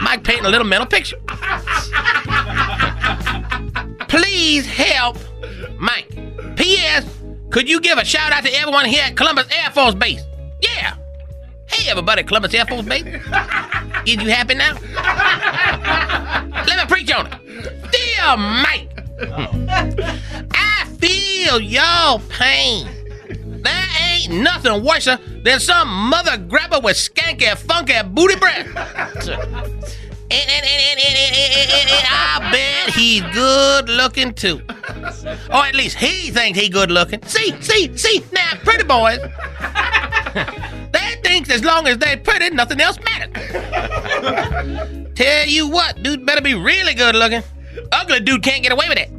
Mike 0.00 0.22
painting 0.22 0.44
a 0.44 0.48
little 0.48 0.66
mental 0.66 0.86
picture. 0.86 1.16
Please 4.06 4.64
help 4.66 5.18
Mike. 5.78 6.08
P.S. 6.56 7.04
Could 7.50 7.68
you 7.68 7.80
give 7.80 7.98
a 7.98 8.04
shout 8.04 8.30
out 8.30 8.44
to 8.44 8.54
everyone 8.54 8.84
here 8.84 9.02
at 9.04 9.16
Columbus 9.16 9.48
Air 9.52 9.70
Force 9.72 9.96
Base? 9.96 10.22
Yeah. 10.60 10.94
Hey, 11.72 11.90
everybody, 11.90 12.22
Columbus 12.22 12.54
Air 12.54 12.66
Force 12.66 12.86
Base. 12.86 13.04
Is 14.06 14.16
you 14.16 14.28
happy 14.28 14.54
now? 14.54 14.74
Let 16.66 16.78
me 16.78 16.84
preach 16.86 17.10
on 17.12 17.26
it. 17.26 17.32
Dear 17.90 18.36
Mike, 18.36 18.90
I 20.54 20.86
feel 20.98 21.60
your 21.60 22.18
pain. 22.28 22.86
There 23.62 23.86
ain't 24.00 24.32
nothing 24.42 24.84
worse 24.84 25.08
than 25.44 25.60
some 25.60 25.88
mother 25.88 26.36
grabber 26.36 26.80
with 26.80 26.96
skanky, 26.96 27.56
funky 27.56 28.02
booty 28.06 28.36
breath. 28.36 28.66
And, 30.34 30.50
and, 30.50 30.64
and, 30.64 31.00
and, 31.00 31.90
I 32.08 32.48
bet 32.50 32.94
he's 32.94 33.22
good 33.34 33.88
looking 33.88 34.32
too. 34.32 34.62
Or 35.50 35.66
at 35.66 35.74
least 35.74 35.96
he 35.98 36.30
thinks 36.30 36.58
he 36.58 36.68
good 36.68 36.90
looking. 36.90 37.22
See, 37.24 37.60
see, 37.60 37.96
see, 37.96 38.24
now, 38.32 38.54
pretty 38.62 38.84
boys 38.84 39.18
as 41.40 41.64
long 41.64 41.86
as 41.86 41.98
they're 41.98 42.16
pretty, 42.18 42.50
nothing 42.50 42.80
else 42.80 42.98
matters. 43.00 43.32
Tell 45.14 45.46
you 45.46 45.68
what, 45.68 46.02
dude 46.02 46.26
better 46.26 46.42
be 46.42 46.54
really 46.54 46.94
good 46.94 47.14
looking. 47.14 47.42
Ugly 47.90 48.20
dude 48.20 48.42
can't 48.42 48.62
get 48.62 48.72
away 48.72 48.86
with 48.88 48.98
it. 48.98 49.10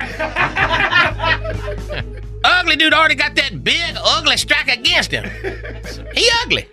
ugly 2.44 2.76
dude 2.76 2.94
already 2.94 3.16
got 3.16 3.36
that 3.36 3.64
big, 3.64 3.96
ugly 4.04 4.38
strike 4.38 4.68
against 4.68 5.12
him. 5.12 5.24
He 6.14 6.30
ugly. 6.44 6.68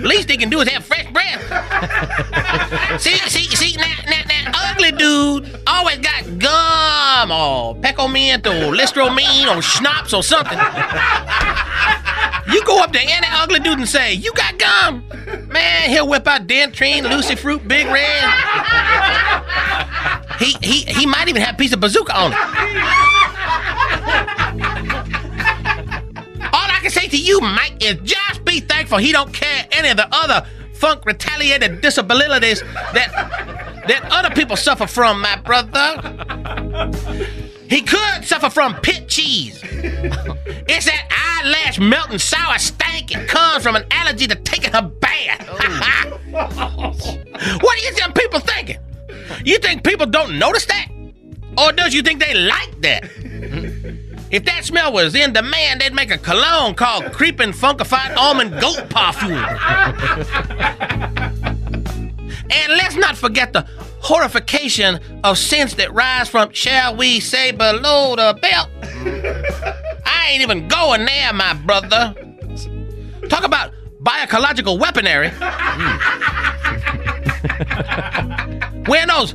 Least 0.00 0.28
they 0.28 0.36
can 0.36 0.48
do 0.48 0.60
is 0.60 0.68
have 0.68 0.84
fresh 0.84 1.10
breath. 1.12 1.40
see, 3.00 3.16
see, 3.28 3.54
see, 3.54 3.76
now, 3.76 3.94
now, 4.06 4.22
now, 4.26 4.52
ugly 4.54 4.92
dude 4.92 5.60
always 5.66 5.98
got 5.98 6.38
gum 6.38 7.30
or 7.30 7.74
peppermint 7.76 8.46
or 8.46 8.72
listeromine 8.74 9.54
or 9.54 9.60
schnapps 9.60 10.14
or 10.14 10.22
something. 10.22 10.58
You 12.52 12.64
go 12.64 12.82
up 12.82 12.92
to 12.92 13.00
any 13.00 13.26
ugly 13.30 13.60
dude 13.60 13.78
and 13.78 13.88
say, 13.88 14.14
You 14.14 14.32
got 14.32 14.58
gum? 14.58 15.04
Man, 15.48 15.90
he'll 15.90 16.08
whip 16.08 16.26
out 16.26 16.46
Dentrine, 16.46 17.08
Lucy 17.08 17.36
Fruit, 17.36 17.66
Big 17.68 17.86
Red. 17.86 18.24
He, 20.38 20.56
he, 20.62 20.84
he 20.92 21.06
might 21.06 21.28
even 21.28 21.42
have 21.42 21.54
a 21.54 21.58
piece 21.58 21.72
of 21.72 21.80
bazooka 21.80 22.16
on 22.16 22.32
it. 22.32 22.38
All 26.52 26.68
I 26.70 26.78
can 26.80 26.90
say 26.90 27.08
to 27.08 27.18
you, 27.18 27.40
Mike, 27.40 27.82
is 27.84 27.98
just 28.02 28.44
be 28.44 28.60
thankful 28.60 28.98
he 28.98 29.12
don't 29.12 29.32
care 29.32 29.66
any 29.72 29.88
of 29.88 29.96
the 29.96 30.08
other 30.12 30.46
funk 30.74 31.04
retaliated 31.04 31.80
disabilities 31.80 32.60
that 32.94 33.10
that 33.86 34.08
other 34.10 34.30
people 34.34 34.56
suffer 34.56 34.86
from, 34.86 35.20
my 35.20 35.36
brother. 35.36 35.96
He 37.68 37.82
could 37.82 38.24
suffer 38.24 38.50
from 38.50 38.74
pit 38.80 39.08
cheese. 39.08 39.60
It's 39.62 40.86
that 40.86 41.40
eyelash 41.42 41.78
melting 41.78 42.18
sour 42.18 42.58
stank 42.58 43.10
that 43.10 43.28
comes 43.28 43.62
from 43.62 43.76
an 43.76 43.84
allergy 43.90 44.26
to 44.26 44.34
taking 44.34 44.74
a 44.74 44.82
bath. 44.82 45.48
what 47.62 47.78
do 47.78 47.84
you 47.84 47.92
think 47.92 48.14
people 48.14 48.40
thinking? 48.40 48.78
You 49.44 49.58
think 49.58 49.84
people 49.84 50.06
don't 50.06 50.38
notice 50.38 50.66
that? 50.66 50.88
Or 51.58 51.72
does 51.72 51.94
you 51.94 52.02
think 52.02 52.20
they 52.20 52.34
like 52.34 52.80
that? 52.82 53.96
If 54.30 54.44
that 54.44 54.64
smell 54.64 54.92
was 54.92 55.16
in 55.16 55.32
demand, 55.32 55.80
they'd 55.80 55.92
make 55.92 56.12
a 56.12 56.18
cologne 56.18 56.74
called 56.74 57.12
Creeping 57.12 57.50
Funkified 57.50 58.16
Almond 58.16 58.52
Goat 58.60 58.88
Parfum. 58.88 59.32
and 62.50 62.72
let's 62.74 62.94
not 62.94 63.16
forget 63.16 63.52
the 63.52 63.66
horrification 63.98 65.00
of 65.24 65.36
scents 65.36 65.74
that 65.74 65.92
rise 65.92 66.28
from, 66.28 66.52
shall 66.52 66.96
we 66.96 67.18
say, 67.18 67.50
below 67.50 68.14
the 68.14 68.38
belt. 68.40 68.68
I 70.06 70.28
ain't 70.30 70.42
even 70.42 70.68
going 70.68 71.04
there, 71.06 71.32
my 71.32 71.54
brother. 71.54 72.14
Talk 73.28 73.44
about 73.44 73.72
biological 73.98 74.78
weaponry. 74.78 75.30
when 78.86 79.08
those 79.08 79.34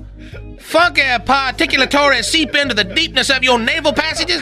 funky 0.60 1.02
particulatories 1.02 2.24
seep 2.24 2.56
into 2.56 2.74
the 2.74 2.86
deepness 2.86 3.30
of 3.30 3.44
your 3.44 3.60
naval 3.60 3.92
passages, 3.94 4.42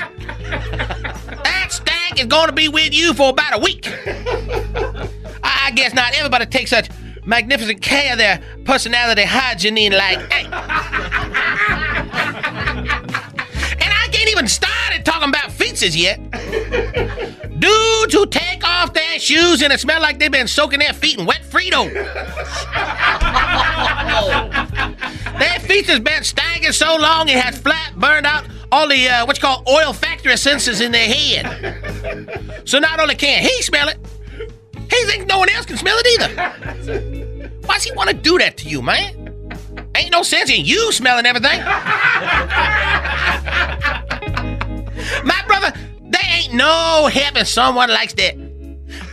that 0.54 1.68
stank 1.70 2.20
is 2.20 2.28
going 2.28 2.48
to 2.48 2.54
be 2.54 2.70
with 2.70 2.94
you 2.94 3.14
for 3.14 3.30
about 3.30 3.56
a 3.56 3.60
week. 3.60 3.88
I 5.44 5.72
guess 5.76 5.94
not 5.94 6.14
everybody 6.16 6.46
takes 6.46 6.70
such 6.70 6.90
magnificent 7.26 7.82
care 7.82 8.14
of 8.14 8.18
their 8.18 8.42
personality 8.66 9.24
hygiene 9.24 9.92
like 9.92 10.32
hey. 10.32 10.46
And 10.46 10.54
I 13.94 14.08
can't 14.12 14.30
even 14.30 14.48
started 14.48 15.06
talking 15.06 15.30
about 15.30 15.50
feetses 15.50 15.98
yet. 15.98 16.20
Dudes 17.60 18.14
who 18.14 18.26
take 18.26 18.68
off 18.68 18.94
their 18.94 19.20
shoes 19.20 19.62
and 19.62 19.72
it 19.72 19.80
smell 19.80 20.02
like 20.02 20.20
they've 20.20 20.32
been 20.32 20.48
soaking 20.48 20.80
their 20.80 20.94
feet 20.94 21.18
in 21.18 21.26
wet 21.26 21.42
Frito. 21.50 21.92
their 25.40 25.60
feet 25.60 25.86
has 25.88 26.00
been 26.00 26.24
stinking 26.24 26.72
so 26.74 26.96
long 26.98 27.30
it 27.30 27.38
has 27.38 27.58
flat 27.58 27.94
burned 27.98 28.26
out 28.26 28.46
all 28.74 28.88
the 28.88 29.08
uh, 29.08 29.26
what 29.28 29.38
you 29.38 29.42
call 29.42 29.64
oil 29.70 29.94
factory 29.94 30.36
senses 30.36 30.82
in 30.82 30.92
their 30.92 31.08
head. 31.08 32.64
So 32.66 32.80
not 32.80 33.00
only 33.00 33.14
can 33.14 33.44
he 33.44 33.62
smell 33.62 33.88
it, 33.88 33.98
he 34.90 35.04
thinks 35.06 35.28
no 35.28 35.38
one 35.38 35.50
else 35.50 35.68
can 35.68 35.78
smell 35.78 35.96
it 36.00 36.08
either. 36.14 37.50
Why's 37.66 37.84
he 37.84 37.92
want 37.92 38.10
to 38.10 38.16
do 38.16 38.40
that 38.40 38.58
to 38.58 38.68
you, 38.68 38.82
man? 38.82 39.30
Ain't 39.96 40.12
no 40.12 40.24
sense 40.24 40.50
in 40.50 40.66
you 40.66 40.92
smelling 40.92 41.28
everything. 41.28 41.60
My 45.24 45.44
brother, 45.46 45.72
there 46.02 46.26
ain't 46.32 46.54
no 46.54 47.08
heaven 47.14 47.46
someone 47.46 47.90
likes 47.90 48.14
that. 48.14 48.36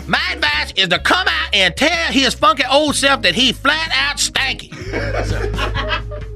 My 0.06 0.22
advice 0.32 0.72
is 0.74 0.88
to 0.88 0.98
come 0.98 1.28
out 1.28 1.54
and 1.54 1.76
tell 1.76 2.12
his 2.12 2.32
funky 2.32 2.64
old 2.64 2.96
self 2.96 3.20
that 3.22 3.34
he 3.34 3.52
flat 3.52 3.90
out 3.94 4.16
stanky. 4.16 4.70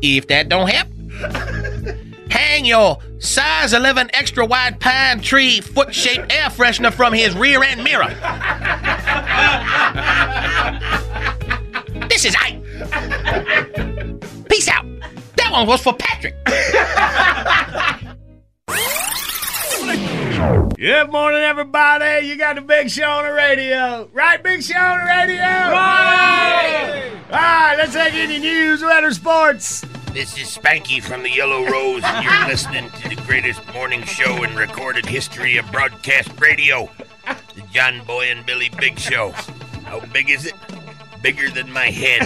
if 0.02 0.26
that 0.28 0.50
don't 0.50 0.68
help, 0.68 0.88
hang 2.34 2.64
your 2.64 2.98
size 3.18 3.72
11 3.72 4.10
extra 4.12 4.44
wide 4.44 4.80
pine 4.80 5.20
tree 5.20 5.60
foot 5.60 5.94
shaped 5.94 6.32
air 6.32 6.48
freshener 6.48 6.92
from 6.92 7.12
his 7.12 7.32
rear 7.36 7.62
end 7.62 7.84
mirror. 7.84 8.08
this 12.08 12.24
is 12.24 12.34
I. 12.36 12.60
Peace 14.50 14.68
out. 14.68 14.84
That 15.36 15.52
one 15.52 15.68
was 15.68 15.80
for 15.80 15.94
Patrick. 15.94 16.34
Good 20.76 21.12
morning, 21.12 21.40
everybody. 21.40 22.26
You 22.26 22.36
got 22.36 22.56
the 22.56 22.62
Big 22.62 22.90
Show 22.90 23.08
on 23.08 23.24
the 23.24 23.32
radio. 23.32 24.10
Right, 24.12 24.42
Big 24.42 24.60
Show 24.62 24.76
on 24.76 24.98
the 24.98 25.04
radio? 25.04 25.36
Right! 25.36 27.12
All 27.30 27.38
right, 27.38 27.76
let's 27.78 27.92
take 27.92 28.14
any 28.14 28.40
news, 28.40 28.82
weather, 28.82 29.12
sports. 29.12 29.84
This 30.14 30.38
is 30.38 30.56
Spanky 30.56 31.02
from 31.02 31.24
the 31.24 31.28
Yellow 31.28 31.66
Rose, 31.66 32.04
and 32.04 32.24
you're 32.24 32.46
listening 32.46 32.88
to 32.88 33.08
the 33.08 33.16
greatest 33.26 33.60
morning 33.74 34.04
show 34.04 34.44
in 34.44 34.54
recorded 34.54 35.04
history 35.04 35.56
of 35.56 35.70
broadcast 35.72 36.40
radio. 36.40 36.88
The 37.26 37.62
John 37.72 38.04
Boy 38.04 38.26
and 38.30 38.46
Billy 38.46 38.70
Big 38.78 38.96
Show. 38.96 39.32
How 39.86 39.98
big 40.12 40.30
is 40.30 40.46
it? 40.46 40.54
Bigger 41.20 41.50
than 41.50 41.68
my 41.72 41.86
head. 41.86 42.22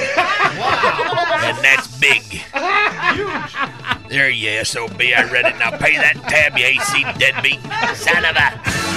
Wow. 0.58 1.40
And 1.44 1.56
that's 1.64 1.98
big. 1.98 2.20
Huge. 2.24 4.10
There 4.10 4.28
you 4.28 4.62
SOB, 4.66 5.00
I 5.00 5.24
read 5.32 5.46
it. 5.46 5.58
Now 5.58 5.70
pay 5.70 5.96
that 5.96 6.16
tab, 6.28 6.58
you 6.58 6.66
AC 6.66 7.04
deadbeat. 7.18 7.62
Son 7.96 8.22
of 8.22 8.36
a... 8.36 8.87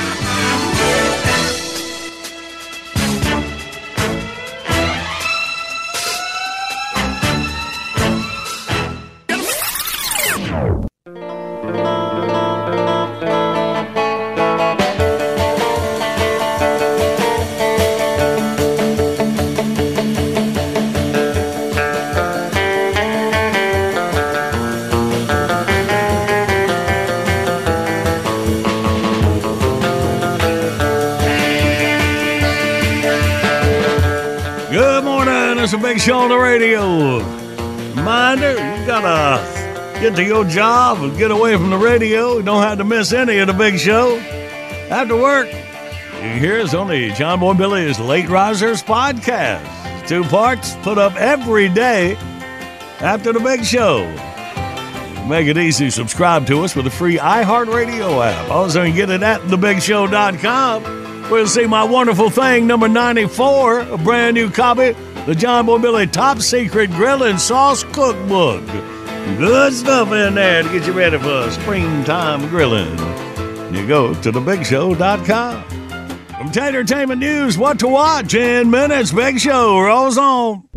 radio. 36.62 37.17
Reminder, 37.95 38.52
you 38.52 38.86
gotta 38.86 40.00
get 40.00 40.15
to 40.15 40.24
your 40.24 40.45
job 40.45 41.00
and 41.02 41.17
get 41.17 41.32
away 41.32 41.58
from 41.58 41.71
the 41.71 41.78
radio. 41.78 42.38
You 42.38 42.43
don't 42.43 42.62
have 42.62 42.78
to 42.78 42.84
miss 42.84 43.13
any 43.13 43.39
of 43.39 43.47
the 43.47 43.54
Big 43.54 43.80
Show. 43.80 44.17
After 44.91 45.15
work, 45.15 45.47
here's 45.47 46.76
only 46.76 47.12
John 47.13 47.39
Boy 47.39 47.56
Billy's 47.56 48.00
Late 48.00 48.30
Risers 48.30 48.84
podcast. 48.84 50.08
Two 50.08 50.24
parts 50.24 50.76
put 50.84 51.00
up 51.00 51.15
every 51.15 51.67
day 51.67 52.15
after 53.00 53.34
the 53.34 53.39
Big 53.39 53.65
Show. 53.65 54.06
Make 55.28 55.47
it 55.47 55.58
easy. 55.58 55.89
Subscribe 55.89 56.45
to 56.45 56.63
us 56.63 56.76
with 56.76 56.86
a 56.86 56.91
free 56.91 57.17
iHeartRadio 57.17 58.24
app. 58.24 58.52
Also, 58.52 58.84
you 58.84 58.89
can 58.89 58.97
get 58.97 59.10
it 59.10 59.24
at 59.24 59.41
thebigshow.com. 59.41 61.30
We'll 61.32 61.47
see 61.47 61.65
my 61.65 61.84
wonderful 61.84 62.30
thing, 62.30 62.67
number 62.67 62.88
94, 62.88 63.80
a 63.80 63.97
brand 63.97 64.36
new 64.36 64.52
copy, 64.52 64.93
the 65.25 65.36
John 65.36 65.65
Boy 65.65 65.77
Billy 65.77 66.07
Top 66.07 66.39
Secret 66.39 66.89
Grill 66.91 67.23
and 67.23 67.39
Sauce 67.39 67.84
Cookbook. 67.84 68.65
Good 69.38 69.73
stuff 69.73 70.12
in 70.12 70.36
there 70.36 70.63
to 70.63 70.69
get 70.69 70.86
you 70.88 70.93
ready 70.93 71.17
for 71.17 71.49
springtime 71.51 72.47
grilling. 72.49 72.97
You 73.73 73.88
go 73.88 74.13
to 74.13 74.31
thebigshow.com. 74.31 75.63
From 75.63 76.51
Tatertainment 76.51 77.19
News, 77.19 77.57
what 77.57 77.79
to 77.79 77.88
watch 77.88 78.34
in 78.34 78.69
minutes. 78.71 79.12
Big 79.12 79.39
Show 79.39 79.79
rolls 79.79 80.17
on. 80.17 80.67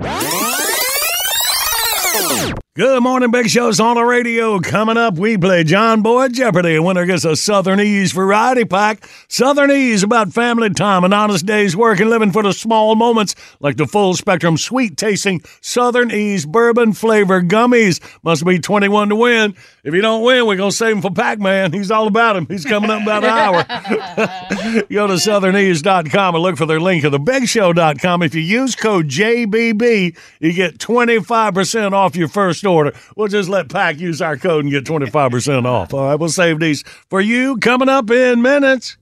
Good 2.77 3.05
morning, 3.05 3.31
Big 3.31 3.49
Show's 3.49 3.79
on 3.79 3.95
the 3.95 4.03
radio. 4.03 4.59
Coming 4.59 4.97
up, 4.97 5.17
we 5.17 5.39
play 5.39 5.63
John 5.63 6.03
Boy 6.03 6.27
Jeopardy. 6.27 6.77
Winner 6.81 7.07
gets 7.07 7.25
a 7.25 7.37
Southern 7.37 7.79
Ease 7.79 8.11
variety 8.11 8.65
pack. 8.65 9.07
Southern 9.29 9.71
Ease 9.71 10.03
about 10.03 10.33
family 10.33 10.71
time 10.71 11.05
and 11.05 11.15
honest 11.15 11.47
days 11.47 11.77
work 11.77 12.01
and 12.01 12.11
living 12.11 12.33
for 12.33 12.43
the 12.43 12.53
small 12.53 12.97
moments, 12.97 13.37
like 13.61 13.77
the 13.77 13.87
full 13.87 14.15
spectrum, 14.15 14.57
sweet 14.57 14.97
tasting 14.97 15.41
Southern 15.61 16.11
Ease 16.11 16.47
bourbon 16.47 16.95
flavor 16.95 17.41
gummies. 17.43 18.01
Must 18.25 18.45
be 18.45 18.59
21 18.59 19.11
to 19.11 19.15
win. 19.15 19.55
If 19.85 19.95
you 19.95 20.01
don't 20.01 20.25
win, 20.25 20.45
we're 20.45 20.57
going 20.57 20.71
to 20.71 20.77
save 20.77 20.97
him 20.97 21.03
for 21.03 21.13
Pac 21.13 21.39
Man. 21.39 21.73
He's 21.73 21.93
all 21.93 22.09
about 22.09 22.35
him. 22.35 22.49
He's 22.49 22.65
coming 22.65 22.91
up 22.91 23.03
in 23.03 23.05
about 23.05 23.23
an 23.23 23.31
hour. 23.31 23.63
Go 24.91 25.07
to 25.07 25.13
southernease.com 25.13 26.35
and 26.35 26.43
look 26.43 26.57
for 26.57 26.67
their 26.67 26.81
link 26.81 27.05
at 27.05 27.13
thebigshow.com. 27.13 28.23
If 28.23 28.35
you 28.35 28.41
use 28.41 28.75
code 28.75 29.07
JBB, 29.07 30.17
you 30.41 30.53
get 30.53 30.79
25% 30.79 31.93
off 31.93 32.17
your 32.17 32.27
first 32.27 32.64
order. 32.67 32.93
We'll 33.17 33.29
just 33.29 33.49
let 33.49 33.69
Pac 33.69 33.99
use 33.99 34.21
our 34.23 34.37
code 34.37 34.65
and 34.65 34.73
get 34.73 34.85
25% 34.85 35.65
off. 35.67 35.93
All 35.95 36.07
right, 36.07 36.15
we'll 36.15 36.29
save 36.29 36.61
these 36.61 36.83
for 37.11 37.21
you 37.21 37.57
coming 37.59 37.89
up 37.89 38.11
in 38.11 38.43
minutes. 38.43 38.97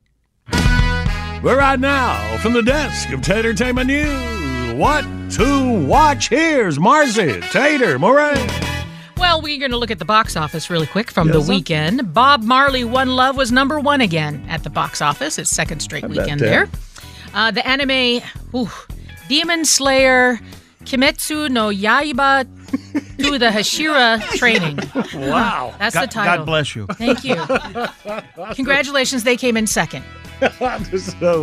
But 0.51 1.57
right 1.57 1.81
now, 1.81 2.38
from 2.38 2.53
the 2.53 2.62
desk 2.62 3.11
of 3.11 3.20
Tater 3.20 3.53
Tatertainment 3.53 3.87
News, 3.87 4.75
what 4.79 5.05
to 5.33 5.87
watch? 5.87 6.29
Here's 6.29 6.79
Marcy, 6.79 7.40
Tater, 7.51 7.98
Moran. 7.98 8.37
Well, 9.16 9.40
we're 9.42 9.59
going 9.59 9.70
to 9.72 9.77
look 9.77 9.90
at 9.90 9.98
the 9.98 10.05
box 10.05 10.37
office 10.37 10.70
really 10.70 10.87
quick 10.87 11.11
from 11.11 11.29
Yes, 11.29 11.37
the 11.37 11.42
sir. 11.42 11.48
weekend. 11.53 12.14
Bob 12.14 12.42
Marley 12.42 12.85
One 12.85 13.11
Love 13.16 13.37
was 13.37 13.51
number 13.53 13.81
one 13.81 14.01
again 14.01 14.44
at 14.48 14.62
the 14.62 14.70
box 14.70 15.03
office. 15.03 15.38
Its 15.38 15.51
second 15.51 15.81
straight 15.81 16.09
weekend 16.09 16.40
there. 16.40 16.68
Uh, 17.35 17.51
the 17.51 17.66
anime 17.66 18.22
ooh, 18.55 18.70
Demon 19.29 19.64
Slayer 19.64 20.38
Kimetsu 20.85 21.49
no 21.51 21.68
Yaiba 21.71 22.45
to 23.18 23.38
the 23.38 23.47
Hashira 23.49 24.21
training. 24.37 24.79
Wow. 25.29 25.75
That's 25.79 25.95
God, 25.95 26.03
the 26.03 26.12
title. 26.12 26.37
God 26.38 26.45
bless 26.47 26.75
you. 26.77 26.87
Thank 26.92 27.25
you. 27.25 27.37
Congratulations, 28.55 29.25
they 29.25 29.37
came 29.37 29.57
in 29.57 29.66
second. 29.66 30.05
oh, 30.42 30.49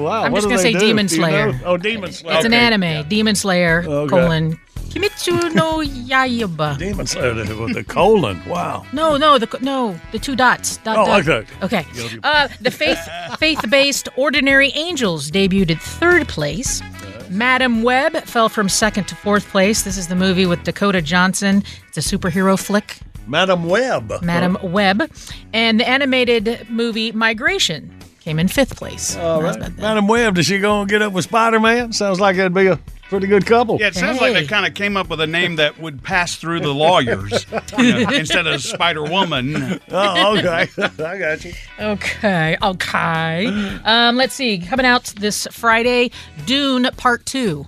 wow. 0.03 0.23
I'm 0.23 0.31
what 0.31 0.39
just 0.39 0.49
gonna 0.49 0.57
say 0.59 0.73
do? 0.73 0.79
Demon 0.79 1.05
Do 1.07 1.15
you 1.15 1.21
know? 1.21 1.27
Slayer. 1.29 1.61
Oh, 1.65 1.77
Demon 1.77 2.11
Slayer. 2.11 2.35
It's 2.37 2.45
an 2.45 2.53
Okay. 2.53 2.61
anime, 2.65 3.07
Demon 3.07 3.35
Slayer, 3.35 3.83
Okay. 3.87 4.09
colon, 4.09 4.59
Kimetsu 4.89 5.53
no 5.53 5.77
Yaiba. 5.79 6.77
Demon 6.77 7.05
Slayer 7.07 7.33
with 7.35 7.75
the 7.75 7.83
colon. 7.83 8.41
Wow. 8.47 8.85
No, 8.91 9.15
no, 9.17 9.37
the 9.37 9.47
no, 9.61 9.97
the 10.11 10.19
two 10.19 10.35
dots. 10.35 10.77
Dot, 10.77 10.97
Oh, 10.97 11.05
dot. 11.21 11.27
okay. 11.29 11.45
Okay. 11.63 11.85
Uh, 12.23 12.47
the 12.59 12.71
faith 12.71 12.99
faith-based 13.37 14.09
Ordinary 14.17 14.69
Angels 14.75 15.29
debuted 15.31 15.71
at 15.71 15.81
third 15.81 16.27
place. 16.27 16.81
Madame 17.29 17.83
Web 17.83 18.17
fell 18.23 18.49
from 18.49 18.67
second 18.69 19.07
to 19.07 19.15
fourth 19.15 19.47
place. 19.49 19.83
This 19.83 19.97
is 19.97 20.07
the 20.07 20.15
movie 20.15 20.45
with 20.45 20.63
Dakota 20.63 21.01
Johnson. 21.01 21.63
It's 21.87 21.97
a 21.97 22.17
superhero 22.17 22.57
flick. 22.59 22.97
Madame 23.27 23.65
Web. 23.65 24.23
Madame 24.23 24.57
Web, 24.63 25.11
and 25.53 25.79
the 25.79 25.87
animated 25.87 26.67
movie 26.69 27.11
Migration 27.11 27.95
came 28.21 28.39
in 28.39 28.47
fifth 28.47 28.75
place. 28.75 29.15
All 29.17 29.41
right. 29.41 29.77
Madame 29.77 30.07
Web, 30.07 30.35
does 30.35 30.47
she 30.47 30.57
go 30.57 30.81
and 30.81 30.89
get 30.89 31.03
up 31.03 31.13
with 31.13 31.25
Spider 31.25 31.59
Man? 31.59 31.93
Sounds 31.93 32.19
like 32.19 32.37
that'd 32.37 32.53
be 32.53 32.67
a 32.67 32.79
pretty 33.09 33.27
good 33.27 33.45
couple. 33.45 33.77
Yeah, 33.79 33.87
it 33.87 33.95
sounds 33.95 34.21
like 34.21 34.33
they 34.33 34.45
kind 34.45 34.65
of 34.65 34.73
came 34.73 34.95
up 34.95 35.09
with 35.09 35.19
a 35.19 35.27
name 35.27 35.57
that 35.57 35.79
would 35.79 36.03
pass 36.03 36.35
through 36.35 36.61
the 36.61 36.73
lawyers 36.73 37.45
you 37.77 38.05
know, 38.05 38.09
instead 38.11 38.47
of 38.47 38.61
Spider 38.61 39.03
Woman. 39.03 39.79
Oh, 39.89 40.37
okay. 40.37 40.67
I 41.03 41.17
got 41.17 41.43
you. 41.43 41.53
Okay, 41.79 42.57
okay. 42.61 43.47
Um, 43.83 44.15
let's 44.15 44.35
see. 44.35 44.59
Coming 44.59 44.85
out 44.85 45.05
this 45.17 45.47
Friday, 45.51 46.11
Dune 46.45 46.87
Part 46.95 47.25
Two. 47.25 47.65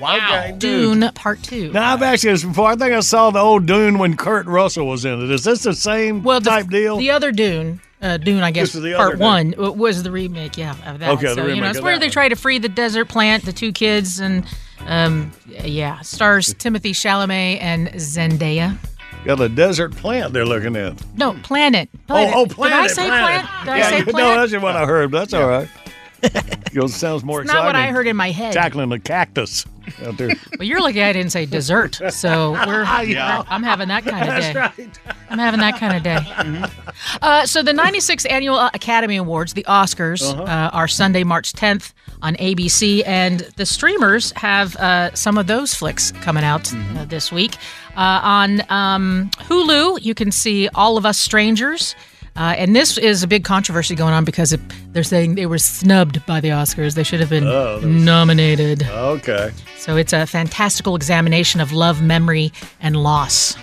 Wow. 0.00 0.54
Dune 0.58 1.10
Part 1.14 1.42
Two. 1.42 1.72
Now, 1.72 1.94
I've 1.94 2.02
asked 2.02 2.24
you 2.24 2.30
this 2.30 2.44
before. 2.44 2.70
I 2.70 2.76
think 2.76 2.92
I 2.92 3.00
saw 3.00 3.30
the 3.30 3.38
old 3.38 3.66
Dune 3.66 3.98
when 3.98 4.16
Kurt 4.16 4.46
Russell 4.46 4.86
was 4.86 5.04
in 5.04 5.24
it. 5.24 5.30
Is 5.30 5.44
this 5.44 5.62
the 5.62 5.74
same 5.74 6.22
well, 6.22 6.40
the, 6.40 6.50
type 6.50 6.68
deal? 6.68 6.96
The 6.98 7.10
other 7.10 7.32
Dune, 7.32 7.80
uh, 8.06 8.16
Dune, 8.18 8.42
I 8.42 8.50
guess, 8.50 8.72
the 8.72 8.94
part 8.94 9.18
one 9.18 9.54
was 9.58 10.02
the 10.02 10.10
remake. 10.10 10.56
Yeah, 10.56 10.74
of 10.90 10.98
that. 11.00 11.10
Okay, 11.14 11.28
the 11.28 11.34
so 11.34 11.40
you 11.42 11.46
remake 11.48 11.62
know, 11.62 11.70
it's 11.70 11.80
where 11.80 11.98
they 11.98 12.06
one. 12.06 12.12
try 12.12 12.28
to 12.28 12.36
free 12.36 12.58
the 12.58 12.68
desert 12.68 13.06
plant, 13.08 13.44
the 13.44 13.52
two 13.52 13.72
kids, 13.72 14.20
and 14.20 14.44
um, 14.86 15.32
yeah, 15.46 16.00
stars 16.00 16.54
Timothée 16.54 16.90
Chalamet 16.92 17.58
and 17.60 17.88
Zendaya. 17.94 18.78
Got 19.24 19.40
a 19.40 19.48
desert 19.48 19.96
plant 19.96 20.32
they're 20.32 20.46
looking 20.46 20.76
at. 20.76 20.94
No, 21.16 21.32
planet. 21.42 21.88
planet. 22.06 22.32
Oh, 22.36 22.42
oh, 22.42 22.46
planet. 22.46 22.76
Did 22.76 22.84
I 22.84 22.86
say 22.94 23.06
planet. 23.08 23.46
plant? 23.46 23.64
Did 23.66 23.74
I 23.74 23.90
say 23.90 23.98
you- 23.98 24.04
plant? 24.04 24.16
No, 24.36 24.46
that's 24.46 24.62
what 24.62 24.76
I 24.76 24.86
heard. 24.86 25.10
But 25.10 25.18
that's 25.18 25.34
all 25.34 25.48
right. 25.48 25.68
you 26.72 26.80
know, 26.80 26.86
sounds 26.86 27.24
more 27.24 27.40
It's 27.40 27.50
exciting. 27.50 27.64
not 27.64 27.68
what 27.68 27.76
I 27.76 27.88
heard 27.88 28.06
in 28.06 28.16
my 28.16 28.30
head. 28.30 28.52
Tackling 28.52 28.88
the 28.90 28.98
cactus 28.98 29.64
out 30.04 30.16
there. 30.16 30.30
Well, 30.58 30.66
you're 30.66 30.80
lucky 30.80 31.02
I 31.02 31.12
didn't 31.12 31.30
say 31.32 31.46
dessert. 31.46 32.00
So 32.10 32.52
we're, 32.66 32.82
Yeah. 33.04 33.42
I'm 33.48 33.62
having 33.62 33.88
that 33.88 34.04
kind 34.04 34.28
of 34.28 34.34
day. 34.36 34.52
That's 34.52 34.78
right. 34.78 34.98
I'm 35.30 35.38
having 35.38 35.60
that 35.60 35.78
kind 35.78 35.96
of 35.96 36.02
day. 36.02 36.64
Uh, 37.22 37.46
so 37.46 37.62
the 37.62 37.72
96th 37.72 38.30
Annual 38.30 38.58
Academy 38.74 39.16
Awards, 39.16 39.54
the 39.54 39.64
Oscars, 39.64 40.22
Uh-huh. 40.22 40.42
uh, 40.42 40.70
are 40.72 40.88
Sunday, 40.88 41.24
March 41.24 41.52
10th 41.52 41.92
on 42.22 42.34
ABC, 42.36 43.02
and 43.06 43.40
the 43.56 43.66
streamers 43.66 44.32
have 44.36 44.74
uh, 44.76 45.14
some 45.14 45.36
of 45.38 45.46
those 45.46 45.74
flicks 45.74 46.10
coming 46.12 46.42
out 46.44 46.64
Mm-hmm. 46.64 46.98
uh, 46.98 47.04
this 47.04 47.30
week. 47.30 47.54
Uh, 47.96 48.20
on 48.22 48.62
um, 48.70 49.30
Hulu, 49.48 50.02
you 50.02 50.14
can 50.14 50.32
see 50.32 50.68
All 50.74 50.96
of 50.96 51.04
Us 51.06 51.18
Strangers. 51.18 51.94
Uh, 52.36 52.54
and 52.58 52.76
this 52.76 52.98
is 52.98 53.22
a 53.22 53.26
big 53.26 53.44
controversy 53.44 53.94
going 53.94 54.12
on 54.12 54.24
because 54.24 54.52
it, 54.52 54.60
they're 54.92 55.02
saying 55.02 55.34
they 55.36 55.46
were 55.46 55.58
snubbed 55.58 56.24
by 56.26 56.40
the 56.40 56.48
Oscars. 56.48 56.94
They 56.94 57.02
should 57.02 57.20
have 57.20 57.30
been 57.30 57.46
Oh, 57.46 57.80
there's- 57.80 57.84
nominated. 58.04 58.82
Okay. 58.84 59.52
So 59.78 59.96
it's 59.96 60.12
a 60.12 60.26
fantastical 60.26 60.96
examination 60.96 61.60
of 61.60 61.72
love, 61.72 62.02
memory, 62.02 62.52
and 62.80 62.96
loss. 62.96 63.56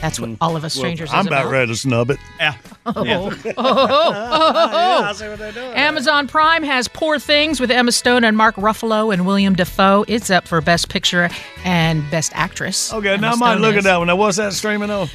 That's 0.00 0.20
what 0.20 0.30
All 0.42 0.56
of 0.56 0.62
Us 0.64 0.74
strangers. 0.74 1.10
Well, 1.10 1.22
Strangers 1.22 1.32
I'm 1.32 1.38
is 1.40 1.42
about 1.44 1.50
ready 1.50 1.72
to 1.72 1.76
snub 1.76 2.10
it. 2.10 2.18
Yeah. 2.38 2.54
Oh, 2.88 3.04
Yeah. 3.04 3.18
oh, 3.18 3.30
oh, 3.46 3.52
oh, 3.56 4.70
oh. 4.72 5.04
I 5.08 5.12
see 5.12 5.26
what 5.26 5.40
they're 5.40 5.50
doing. 5.50 5.72
Amazon 5.72 6.28
Prime 6.28 6.62
has 6.62 6.86
Poor 6.86 7.18
Things 7.18 7.58
with 7.58 7.68
Emma 7.72 7.90
Stone 7.90 8.22
and 8.22 8.36
Mark 8.36 8.54
Ruffalo 8.54 9.12
and 9.12 9.26
William 9.26 9.56
Dafoe. 9.56 10.04
It's 10.06 10.30
up 10.30 10.46
for 10.46 10.60
Best 10.60 10.88
Picture 10.88 11.28
and 11.64 12.08
Best 12.12 12.30
Actress. 12.36 12.92
Okay, 12.92 13.14
Emma 13.14 13.22
now 13.22 13.32
I 13.32 13.34
might 13.36 13.52
Stone 13.54 13.62
look 13.62 13.72
is. 13.72 13.78
at 13.78 13.84
that 13.90 13.96
one. 13.96 14.06
Now, 14.06 14.14
what's 14.14 14.36
that 14.36 14.52
streaming 14.52 14.90
on? 14.92 15.08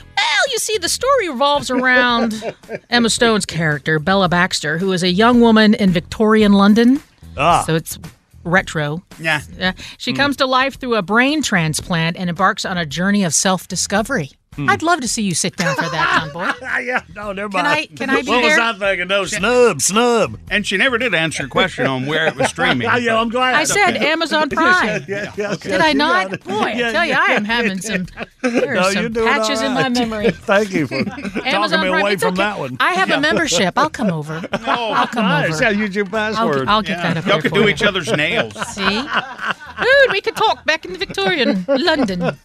Well, 0.52 0.56
you 0.56 0.60
see, 0.60 0.78
the 0.80 0.90
story 0.90 1.30
revolves 1.30 1.72
around 1.72 2.44
Emma 2.90 3.10
Stone's 3.10 3.46
character, 3.46 4.00
Bella 4.00 4.28
Baxter, 4.28 4.80
who 4.80 4.92
is 4.92 5.02
a 5.02 5.10
young 5.10 5.40
woman 5.40 5.74
in 5.76 5.92
Victorian 5.92 6.52
London. 6.52 7.02
Ah. 7.38 7.64
So 7.66 7.74
it's 7.74 7.98
retro. 8.44 9.02
Yeah. 9.18 9.40
Uh, 9.58 9.72
she 9.98 10.12
comes 10.12 10.36
to 10.38 10.46
life 10.46 10.78
through 10.78 10.96
a 10.96 11.02
brain 11.02 11.42
transplant 11.42 12.18
and 12.18 12.30
embarks 12.30 12.66
on 12.66 12.78
a 12.78 12.86
journey 12.86 13.24
of 13.24 13.34
self 13.34 13.70
discovery. 13.70 14.32
I'd 14.58 14.84
love 14.84 15.00
to 15.00 15.08
see 15.08 15.22
you 15.22 15.34
sit 15.34 15.56
down 15.56 15.76
for 15.76 15.90
that, 15.90 16.20
John 16.34 16.34
Boy. 16.34 16.52
Ah, 16.62 16.80
yeah, 16.80 17.02
no, 17.16 17.32
never 17.32 17.48
Can 17.50 17.64
mind. 17.64 17.88
I- 17.94 17.96
can 17.96 18.10
I 18.10 18.22
be 18.22 18.28
what 18.28 18.42
there? 18.42 18.60
was 18.60 18.60
I 18.60 18.74
thinking? 18.90 19.08
No, 19.08 19.24
snub, 19.26 19.82
snub. 19.82 20.38
And 20.50 20.68
she 20.68 20.76
never 20.76 20.98
did 20.98 21.16
answer 21.16 21.44
your 21.44 21.50
question 21.50 21.88
on 21.88 22.06
where 22.06 22.28
it 22.28 22.36
was 22.36 22.50
streaming. 22.50 22.88
Ah, 22.88 22.96
yeah, 22.98 23.18
I'm 23.18 23.30
glad. 23.30 23.54
I 23.56 23.64
said 23.64 23.96
Amazon 23.96 24.50
Prime. 24.50 25.06
Yeah, 25.08 25.32
yeah, 25.38 25.56
Did 25.56 25.80
I 25.80 25.94
not? 25.94 26.32
got 26.32 26.34
it. 26.34 26.44
Boy, 26.44 26.64
I 26.64 26.74
tell 26.92 27.06
you, 27.06 27.12
yeah. 27.12 27.26
I 27.30 27.32
am 27.32 27.46
having 27.46 27.80
some. 27.80 28.08
There 28.42 28.72
are 28.72 28.76
No, 28.76 28.82
you're 28.90 29.04
some 29.04 29.14
doing 29.14 29.28
patches 29.28 29.62
all 29.62 29.68
in 29.68 29.74
my 29.74 29.88
memory. 29.88 30.32
Thank 30.32 30.74
you 30.74 30.88
for 30.88 31.02
talking 31.02 31.42
Amazon 31.46 31.82
me 31.82 31.90
Prime. 31.90 32.02
away 32.02 32.14
it's 32.14 32.24
from 32.24 32.34
okay. 32.34 32.44
that 32.44 32.60
one. 32.60 32.76
I 32.82 32.94
have 32.94 33.10
a 33.10 33.22
membership. 33.22 33.78
I'll 33.78 33.90
come 33.90 34.12
over. 34.12 34.42
I'll 34.52 35.08
come 35.08 35.24
nice. 35.24 35.54
over. 35.54 35.64
Yeah, 35.64 35.70
use 35.70 35.96
your 35.96 36.06
I'll, 36.08 36.12
password. 36.12 36.68
I'll 36.68 36.82
get 36.82 36.98
that 36.98 37.16
up 37.18 37.26
Y'all 37.26 37.34
there 37.40 37.42
could 37.44 37.54
do 37.54 37.70
each 37.70 37.84
other's 37.84 38.12
nails. 38.12 38.54
See? 38.76 38.84
Dude, 38.84 40.12
we 40.12 40.20
could 40.20 40.36
talk 40.36 40.66
back 40.66 40.84
in 40.84 40.92
the 40.92 41.00
Victorian 41.00 41.64
London. 41.70 42.38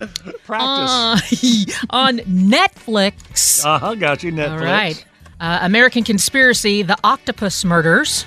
Practice. 0.44 1.72
Uh, 1.72 1.86
on 1.90 2.18
Netflix. 2.20 3.64
Uh 3.64 3.78
huh. 3.78 3.94
Got 3.94 4.22
you, 4.22 4.32
Netflix. 4.32 4.50
All 4.50 4.58
right. 4.58 5.04
Uh, 5.40 5.58
American 5.62 6.04
Conspiracy, 6.04 6.82
The 6.82 6.98
Octopus 7.02 7.64
Murders. 7.64 8.26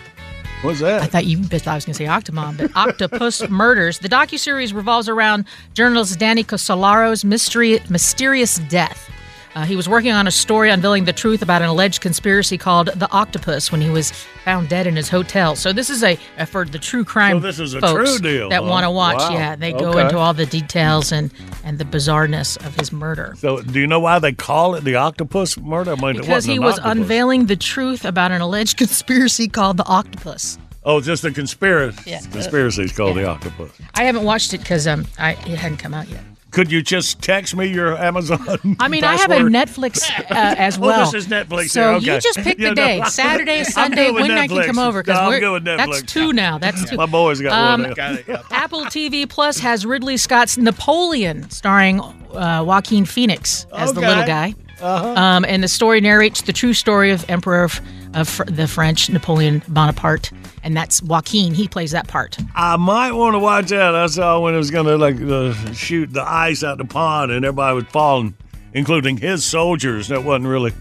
What's 0.63 0.79
that? 0.79 1.01
I 1.01 1.07
thought 1.07 1.25
you 1.25 1.43
thought 1.43 1.67
I 1.67 1.75
was 1.75 1.85
going 1.85 1.93
to 1.93 1.97
say 1.97 2.05
Octomom, 2.05 2.57
but 2.57 2.71
Octopus 2.75 3.49
Murders. 3.49 3.99
The 3.99 4.07
docuseries 4.07 4.73
revolves 4.73 5.09
around 5.09 5.45
journalist 5.73 6.17
Danny 6.19 6.43
Casolaro's 6.43 7.25
mystery, 7.25 7.81
mysterious 7.89 8.59
death. 8.69 9.11
Uh, 9.55 9.65
he 9.65 9.75
was 9.75 9.87
working 9.87 10.11
on 10.11 10.25
a 10.25 10.31
story 10.31 10.71
unveiling 10.71 11.05
the 11.05 11.13
truth 11.13 11.41
about 11.43 11.61
an 11.61 11.67
alleged 11.69 12.01
conspiracy 12.01 12.57
called 12.57 12.87
the 12.87 13.09
Octopus 13.11 13.71
when 13.71 13.81
he 13.81 13.89
was 13.89 14.11
found 14.43 14.67
dead 14.67 14.87
in 14.87 14.95
his 14.95 15.09
hotel. 15.09 15.55
So 15.55 15.71
this 15.71 15.91
is 15.91 16.03
a, 16.03 16.17
a 16.39 16.45
for 16.47 16.65
the 16.65 16.79
true 16.79 17.03
crime 17.05 17.37
So 17.37 17.39
this 17.39 17.59
is 17.59 17.75
a 17.75 17.81
folks 17.81 18.17
true 18.17 18.19
deal, 18.31 18.49
that 18.49 18.63
huh? 18.63 18.69
want 18.69 18.83
to 18.83 18.89
watch. 18.91 19.17
Wow. 19.19 19.29
Yeah, 19.33 19.55
they 19.55 19.71
go 19.71 19.89
Okay. 19.91 20.01
into 20.01 20.17
all 20.17 20.33
the 20.33 20.47
details 20.47 21.11
and 21.11 21.31
and 21.63 21.77
the 21.77 21.85
bizarreness 21.85 22.57
of 22.65 22.75
his 22.75 22.91
murder. 22.91 23.35
So, 23.37 23.61
do 23.61 23.79
you 23.79 23.87
know 23.87 23.99
why 23.99 24.17
they 24.19 24.33
call 24.33 24.73
it 24.75 24.83
the 24.83 24.95
octopus 24.95 25.57
murder? 25.57 25.91
I 25.91 25.95
mean, 25.95 26.17
Because 26.21 26.45
he 26.45 26.57
was 26.59 26.79
octopus. 26.79 26.91
unveiling 26.91 27.45
the 27.45 27.55
truth 27.55 28.05
about 28.05 28.31
an 28.31 28.41
alleged 28.41 28.77
conspiracy 28.83 29.47
called 29.47 29.77
the 29.77 29.85
Octopus. 29.85 30.57
Oh, 30.83 30.99
just 30.99 31.23
a 31.23 31.31
conspiracy. 31.31 32.09
Yeah. 32.09 32.19
Conspiracy 32.31 32.83
is 32.83 32.91
called 32.91 33.15
the 33.15 33.25
octopus. 33.25 33.71
I 33.95 34.03
haven't 34.03 34.23
watched 34.25 34.53
it 34.53 34.57
because 34.59 34.85
um, 34.87 35.05
I 35.17 35.31
it 35.31 35.57
hadn't 35.59 35.77
come 35.77 35.93
out 35.93 36.09
yet. 36.09 36.23
Could 36.53 36.71
you 36.71 36.81
just 36.81 37.19
text 37.21 37.55
me 37.55 37.65
your 37.67 37.97
Amazon? 37.97 38.39
I 38.79 38.87
mean, 38.87 39.03
I 39.03 39.15
have 39.17 39.31
a? 39.31 39.39
Netflix 39.39 40.09
uh, 40.19 40.23
as 40.29 40.77
Oh, 40.77 40.81
well. 40.81 41.11
this 41.11 41.25
is 41.25 41.27
Netflix 41.27 41.69
So 41.71 41.81
here, 41.81 41.89
okay. 41.97 42.15
you 42.15 42.21
just 42.21 42.37
pick 42.39 42.57
the 42.59 42.63
Yeah, 42.65 42.73
day, 42.75 43.01
I- 43.01 43.09
Saturday, 43.09 43.63
Sunday, 43.63 44.11
when 44.11 44.29
I 44.31 44.47
can 44.47 44.57
Netflix. 44.57 44.65
come 44.67 44.79
over 44.79 45.03
No, 45.05 45.13
I'm 45.13 45.27
we're- 45.29 45.39
good 45.39 45.51
with 45.51 45.63
that's 45.65 45.81
Netflix. 45.81 46.05
two 46.07 46.31
now. 46.31 46.57
That's 46.59 46.89
two. 46.89 46.95
My 46.95 47.07
boys 47.07 47.41
got 47.41 47.51
Um, 47.53 47.81
one. 47.81 47.93
now. 47.97 48.17
Apple 48.51 48.85
TV 48.85 49.27
Plus 49.27 49.57
has 49.59 49.85
Ridley 49.85 50.15
Scott's 50.17 50.57
Napoleon, 50.57 51.49
starring 51.49 51.99
uh, 52.01 52.63
Joaquin 52.65 53.05
Phoenix 53.05 53.65
as 53.75 53.91
the 53.93 54.01
little 54.01 54.25
guy. 54.25 54.53
Uh-huh. 54.81 55.13
Um, 55.19 55.45
and 55.45 55.63
the 55.63 55.67
story 55.67 56.01
narrates 56.01 56.41
the 56.43 56.53
true 56.53 56.73
story 56.73 57.11
of 57.11 57.27
Emperor 57.29 57.63
of, 57.63 57.81
of 58.13 58.41
the 58.47 58.67
French, 58.67 59.09
Napoleon 59.09 59.61
Bonaparte, 59.69 60.31
and 60.63 60.75
that's 60.75 61.01
Joaquin. 61.03 61.53
He 61.53 61.67
plays 61.67 61.91
that 61.91 62.07
part. 62.07 62.37
I 62.55 62.77
might 62.77 63.11
want 63.11 63.35
to 63.35 63.39
watch 63.39 63.67
that. 63.69 63.93
I 63.95 64.07
saw 64.07 64.39
when 64.39 64.53
it 64.53 64.57
was 64.57 64.71
going 64.71 64.85
to 64.87 64.97
like 64.97 65.19
uh, 65.21 65.53
shoot 65.73 66.11
the 66.13 66.23
ice 66.23 66.63
out 66.63 66.77
the 66.77 66.85
pond 66.85 67.31
and 67.31 67.45
everybody 67.45 67.75
was 67.75 67.85
falling, 67.85 68.35
including 68.73 69.17
his 69.17 69.43
soldiers. 69.45 70.07
That 70.07 70.23
wasn't 70.23 70.47
really, 70.47 70.71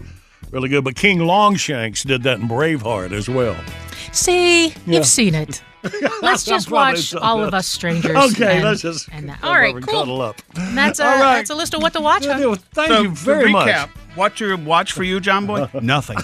really 0.51 0.69
good. 0.69 0.83
But 0.83 0.95
King 0.95 1.19
Longshanks 1.19 2.03
did 2.03 2.23
that 2.23 2.39
in 2.39 2.47
Braveheart 2.47 3.11
as 3.11 3.27
well. 3.29 3.57
See, 4.11 4.67
Yeah. 4.69 4.73
you've 4.87 5.05
seen 5.05 5.35
it. 5.35 5.61
Let's 6.21 6.43
just 6.45 6.71
watch 6.71 7.13
all 7.15 7.39
that. 7.39 7.47
of 7.49 7.53
us 7.53 7.67
strangers. 7.67 8.15
Okay, 8.33 8.55
and- 8.57 8.63
let's 8.63 8.81
just 8.81 9.07
and 9.11 9.29
that. 9.29 9.43
All 9.43 9.55
right, 9.55 9.73
cool. 9.73 9.81
cuddle 9.81 10.21
up. 10.21 10.41
And 10.55 10.77
that's 10.77 10.99
a 10.99 11.05
All 11.05 11.11
right. 11.19 11.35
that's 11.37 11.49
a 11.49 11.55
list 11.55 11.73
of 11.73 11.81
what 11.81 11.93
to 11.93 12.01
watch. 12.01 12.25
huh? 12.25 12.37
Yeah, 12.39 12.55
Thank 12.73 12.91
So, 12.91 13.01
you 13.01 13.09
very 13.11 13.45
to 13.45 13.49
much. 13.51 13.67
recap, 13.67 13.89
What 14.15 14.39
your 14.39 14.55
watch 14.57 14.91
for 14.93 15.03
you, 15.03 15.19
John 15.19 15.45
Boy? 15.45 15.67
Nothing. 15.81 16.17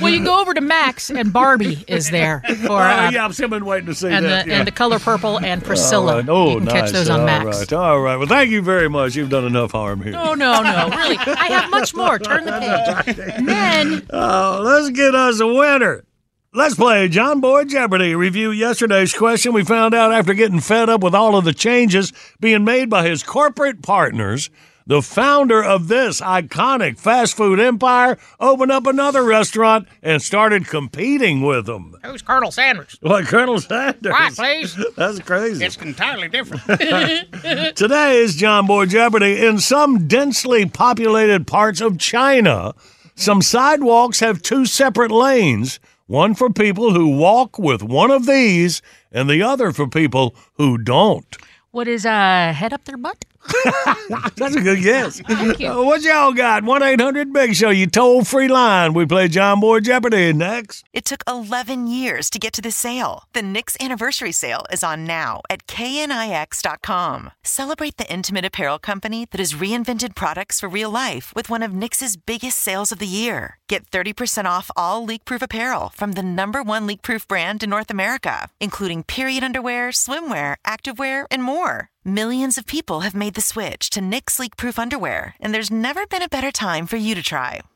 well, 0.00 0.08
you 0.08 0.24
go 0.24 0.40
over 0.40 0.54
to 0.54 0.60
Max 0.60 1.10
and 1.10 1.32
Barbie 1.32 1.84
is 1.88 2.10
there 2.10 2.42
for 2.66 2.72
Oh, 2.72 2.76
uh, 2.76 3.10
yeah, 3.12 3.24
I've 3.24 3.34
still 3.34 3.48
been 3.48 3.64
waiting 3.64 3.86
to 3.86 3.94
see 3.94 4.08
and 4.08 4.24
that. 4.24 4.44
the 4.46 4.50
yeah. 4.50 4.58
and 4.58 4.66
the 4.66 4.72
color 4.72 4.98
purple 4.98 5.38
and 5.38 5.62
Priscilla. 5.64 6.12
All 6.12 6.18
right. 6.20 6.28
Oh, 6.28 6.48
you 6.50 6.56
can 6.56 6.64
nice. 6.66 6.74
catch 6.74 6.90
those 6.92 7.08
on 7.10 7.20
All 7.20 7.26
Max. 7.26 7.58
right. 7.58 7.72
All 7.72 8.00
right. 8.00 8.16
Well, 8.16 8.26
thank 8.28 8.50
you 8.50 8.62
very 8.62 8.88
much. 8.88 9.14
You've 9.14 9.30
done 9.30 9.44
enough 9.44 9.72
harm 9.72 10.02
here. 10.02 10.12
No, 10.12 10.34
no, 10.34 10.62
no. 10.62 10.88
Really, 10.90 11.18
I 11.18 11.46
have 11.46 11.70
much 11.70 11.94
more. 11.94 12.18
Turn 12.18 12.44
the 12.44 12.52
page. 13.06 13.18
And 13.18 13.48
then 13.48 14.06
Oh, 14.10 14.60
let's 14.64 14.90
get 14.90 15.14
us 15.14 15.40
a 15.40 15.46
winner. 15.46 16.04
Let's 16.52 16.74
play 16.74 17.06
John 17.06 17.40
Boy 17.40 17.62
Jeopardy. 17.62 18.16
Review 18.16 18.50
yesterday's 18.50 19.14
question. 19.14 19.52
We 19.52 19.62
found 19.62 19.94
out 19.94 20.12
after 20.12 20.34
getting 20.34 20.58
fed 20.58 20.90
up 20.90 21.00
with 21.00 21.14
all 21.14 21.36
of 21.36 21.44
the 21.44 21.54
changes 21.54 22.12
being 22.40 22.64
made 22.64 22.90
by 22.90 23.06
his 23.06 23.22
corporate 23.22 23.82
partners, 23.82 24.50
the 24.84 25.00
founder 25.00 25.62
of 25.62 25.86
this 25.86 26.20
iconic 26.20 26.98
fast 26.98 27.36
food 27.36 27.60
empire 27.60 28.18
opened 28.40 28.72
up 28.72 28.88
another 28.88 29.22
restaurant 29.22 29.86
and 30.02 30.20
started 30.20 30.66
competing 30.66 31.42
with 31.42 31.66
them. 31.66 31.94
who's 32.02 32.20
Colonel 32.20 32.50
Sanders? 32.50 32.98
Like 33.00 33.26
Colonel 33.26 33.60
Sanders. 33.60 34.10
Right, 34.12 34.34
please. 34.34 34.76
That's 34.96 35.20
crazy. 35.20 35.64
It's 35.64 35.76
entirely 35.76 36.26
different. 36.26 36.64
Today 37.76 38.16
is 38.18 38.34
John 38.34 38.66
Boy 38.66 38.86
Jeopardy. 38.86 39.46
In 39.46 39.60
some 39.60 40.08
densely 40.08 40.66
populated 40.66 41.46
parts 41.46 41.80
of 41.80 41.96
China, 41.96 42.74
some 43.14 43.40
sidewalks 43.40 44.18
have 44.18 44.42
two 44.42 44.66
separate 44.66 45.12
lanes 45.12 45.78
one 46.10 46.34
for 46.34 46.50
people 46.50 46.92
who 46.92 47.06
walk 47.16 47.56
with 47.56 47.84
one 47.84 48.10
of 48.10 48.26
these, 48.26 48.82
and 49.12 49.30
the 49.30 49.40
other 49.40 49.70
for 49.70 49.86
people 49.86 50.34
who 50.54 50.76
don't. 50.76 51.36
What 51.70 51.86
is 51.86 52.04
uh 52.04 52.52
head 52.52 52.72
up 52.72 52.84
their 52.84 52.96
butt? 52.96 53.24
That's 54.36 54.56
a 54.56 54.60
good 54.60 54.82
guess. 54.82 55.20
Thank 55.20 55.60
you. 55.60 55.68
Uh, 55.68 55.82
what 55.82 56.02
y'all 56.02 56.32
got? 56.32 56.64
1 56.64 56.82
800 56.82 57.32
Big 57.32 57.54
Show, 57.54 57.70
you 57.70 57.86
toll 57.86 58.24
free 58.24 58.48
line. 58.48 58.92
We 58.92 59.06
play 59.06 59.28
John 59.28 59.60
Boy 59.60 59.80
Jeopardy 59.80 60.32
next. 60.32 60.84
It 60.92 61.04
took 61.04 61.22
11 61.26 61.86
years 61.86 62.30
to 62.30 62.38
get 62.38 62.52
to 62.54 62.62
the 62.62 62.70
sale. 62.70 63.24
The 63.32 63.42
Knix 63.42 63.80
anniversary 63.80 64.32
sale 64.32 64.64
is 64.72 64.82
on 64.82 65.04
now 65.04 65.40
at 65.48 65.66
knix.com. 65.66 67.30
Celebrate 67.42 67.96
the 67.96 68.12
intimate 68.12 68.44
apparel 68.44 68.78
company 68.78 69.26
that 69.30 69.38
has 69.38 69.54
reinvented 69.54 70.14
products 70.14 70.60
for 70.60 70.68
real 70.68 70.90
life 70.90 71.32
with 71.34 71.48
one 71.48 71.62
of 71.62 71.72
Knix's 71.72 72.16
biggest 72.16 72.58
sales 72.58 72.92
of 72.92 72.98
the 72.98 73.06
year. 73.06 73.58
Get 73.68 73.90
30% 73.90 74.44
off 74.46 74.70
all 74.76 75.04
leak-proof 75.04 75.42
apparel 75.42 75.90
from 75.94 76.12
the 76.12 76.22
number 76.22 76.62
one 76.62 76.86
leak-proof 76.86 77.26
brand 77.28 77.62
in 77.62 77.70
North 77.70 77.90
America, 77.90 78.48
including 78.60 79.02
period 79.02 79.44
underwear, 79.44 79.90
swimwear, 79.90 80.56
activewear, 80.66 81.26
and 81.30 81.42
more. 81.42 81.89
Millions 82.04 82.56
of 82.56 82.64
people 82.64 83.00
have 83.00 83.14
made 83.14 83.34
the 83.34 83.42
switch 83.42 83.90
to 83.90 84.00
Knix 84.00 84.38
leak-proof 84.38 84.78
underwear, 84.78 85.34
and 85.38 85.52
there's 85.52 85.70
never 85.70 86.06
been 86.06 86.22
a 86.22 86.30
better 86.30 86.50
time 86.50 86.86
for 86.86 86.96
you 86.96 87.14
to 87.14 87.22
try. 87.22 87.60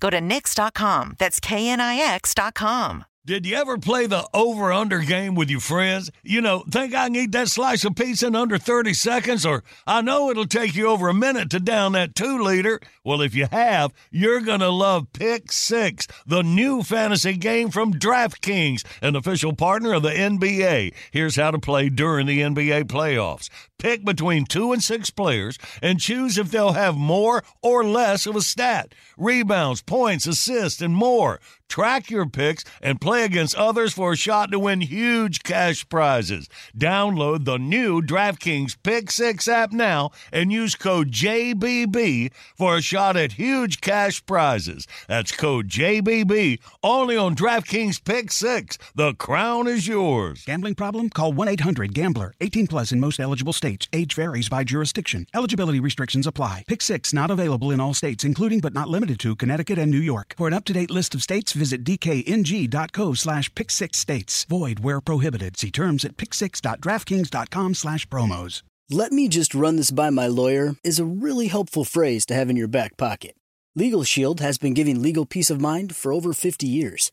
Go 0.00 0.10
to 0.10 0.20
Knix.com. 0.20 1.16
That's 1.18 1.40
KNIX.com. 1.40 3.04
Did 3.28 3.44
you 3.44 3.56
ever 3.56 3.76
play 3.76 4.06
the 4.06 4.26
over 4.32 4.72
under 4.72 5.00
game 5.00 5.34
with 5.34 5.50
your 5.50 5.60
friends? 5.60 6.10
You 6.22 6.40
know, 6.40 6.60
think 6.60 6.94
I 6.94 7.08
can 7.08 7.16
eat 7.16 7.32
that 7.32 7.48
slice 7.48 7.84
of 7.84 7.94
pizza 7.94 8.28
in 8.28 8.34
under 8.34 8.56
30 8.56 8.94
seconds, 8.94 9.44
or 9.44 9.64
I 9.86 10.00
know 10.00 10.30
it'll 10.30 10.46
take 10.46 10.74
you 10.74 10.86
over 10.86 11.10
a 11.10 11.14
minute 11.14 11.50
to 11.50 11.60
down 11.60 11.92
that 11.92 12.14
two 12.14 12.42
liter. 12.42 12.80
Well, 13.04 13.20
if 13.20 13.34
you 13.34 13.46
have, 13.52 13.92
you're 14.10 14.40
going 14.40 14.60
to 14.60 14.70
love 14.70 15.12
Pick 15.12 15.52
Six, 15.52 16.06
the 16.26 16.40
new 16.42 16.82
fantasy 16.82 17.34
game 17.34 17.68
from 17.68 17.92
DraftKings, 17.92 18.82
an 19.02 19.14
official 19.14 19.52
partner 19.52 19.92
of 19.92 20.04
the 20.04 20.08
NBA. 20.08 20.94
Here's 21.10 21.36
how 21.36 21.50
to 21.50 21.58
play 21.58 21.90
during 21.90 22.26
the 22.26 22.40
NBA 22.40 22.84
playoffs. 22.84 23.50
Pick 23.78 24.04
between 24.04 24.44
two 24.44 24.72
and 24.72 24.82
six 24.82 25.10
players 25.10 25.56
and 25.80 26.00
choose 26.00 26.36
if 26.36 26.50
they'll 26.50 26.72
have 26.72 26.96
more 26.96 27.44
or 27.62 27.84
less 27.84 28.26
of 28.26 28.34
a 28.34 28.40
stat 28.40 28.92
rebounds, 29.16 29.82
points, 29.82 30.26
assists, 30.26 30.80
and 30.80 30.94
more. 30.94 31.40
Track 31.68 32.10
your 32.10 32.26
picks 32.26 32.64
and 32.80 33.00
play 33.00 33.24
against 33.24 33.54
others 33.54 33.92
for 33.92 34.12
a 34.12 34.16
shot 34.16 34.50
to 34.50 34.58
win 34.58 34.80
huge 34.80 35.42
cash 35.42 35.88
prizes. 35.88 36.48
Download 36.76 37.44
the 37.44 37.58
new 37.58 38.00
DraftKings 38.00 38.76
Pick 38.82 39.10
6 39.10 39.46
app 39.48 39.72
now 39.72 40.10
and 40.32 40.50
use 40.50 40.74
code 40.74 41.10
JBB 41.10 42.32
for 42.56 42.76
a 42.76 42.80
shot 42.80 43.16
at 43.16 43.32
huge 43.32 43.80
cash 43.80 44.24
prizes. 44.24 44.86
That's 45.08 45.30
code 45.32 45.68
JBB 45.68 46.58
only 46.82 47.16
on 47.16 47.36
DraftKings 47.36 48.02
Pick 48.02 48.32
6. 48.32 48.78
The 48.94 49.14
crown 49.14 49.68
is 49.68 49.86
yours. 49.86 50.44
Gambling 50.46 50.74
problem? 50.74 51.10
Call 51.10 51.32
1 51.32 51.48
800 51.48 51.92
Gambler. 51.92 52.34
18 52.40 52.66
plus 52.66 52.92
in 52.92 53.00
most 53.00 53.20
eligible 53.20 53.52
states. 53.52 53.86
Age 53.92 54.14
varies 54.14 54.48
by 54.48 54.64
jurisdiction. 54.64 55.26
Eligibility 55.34 55.80
restrictions 55.80 56.26
apply. 56.26 56.64
Pick 56.66 56.80
six 56.80 57.12
not 57.12 57.30
available 57.30 57.70
in 57.70 57.80
all 57.80 57.94
states, 57.94 58.24
including 58.24 58.60
but 58.60 58.72
not 58.72 58.88
limited 58.88 59.20
to 59.20 59.36
Connecticut 59.36 59.78
and 59.78 59.90
New 59.90 59.98
York. 59.98 60.34
For 60.36 60.48
an 60.48 60.54
up 60.54 60.64
to 60.64 60.72
date 60.72 60.90
list 60.90 61.14
of 61.14 61.22
states, 61.22 61.57
visit 61.58 61.84
dkng.co 61.84 63.12
slash 63.12 63.54
pick 63.54 63.70
six 63.70 63.98
states. 63.98 64.44
Void 64.44 64.80
where 64.80 65.02
prohibited. 65.02 65.58
See 65.58 65.70
terms 65.70 66.04
at 66.04 66.16
pick6.draftkings.com 66.16 67.74
slash 67.74 68.06
promos. 68.06 68.62
Let 68.90 69.12
me 69.12 69.28
just 69.28 69.54
run 69.54 69.76
this 69.76 69.90
by 69.90 70.08
my 70.08 70.26
lawyer 70.28 70.76
is 70.82 70.98
a 70.98 71.04
really 71.04 71.48
helpful 71.48 71.84
phrase 71.84 72.24
to 72.24 72.34
have 72.34 72.48
in 72.48 72.56
your 72.56 72.68
back 72.68 72.96
pocket. 72.96 73.34
Legal 73.76 74.02
Shield 74.02 74.40
has 74.40 74.56
been 74.56 74.72
giving 74.72 75.02
legal 75.02 75.26
peace 75.26 75.50
of 75.50 75.60
mind 75.60 75.94
for 75.94 76.10
over 76.10 76.32
50 76.32 76.66
years. 76.66 77.12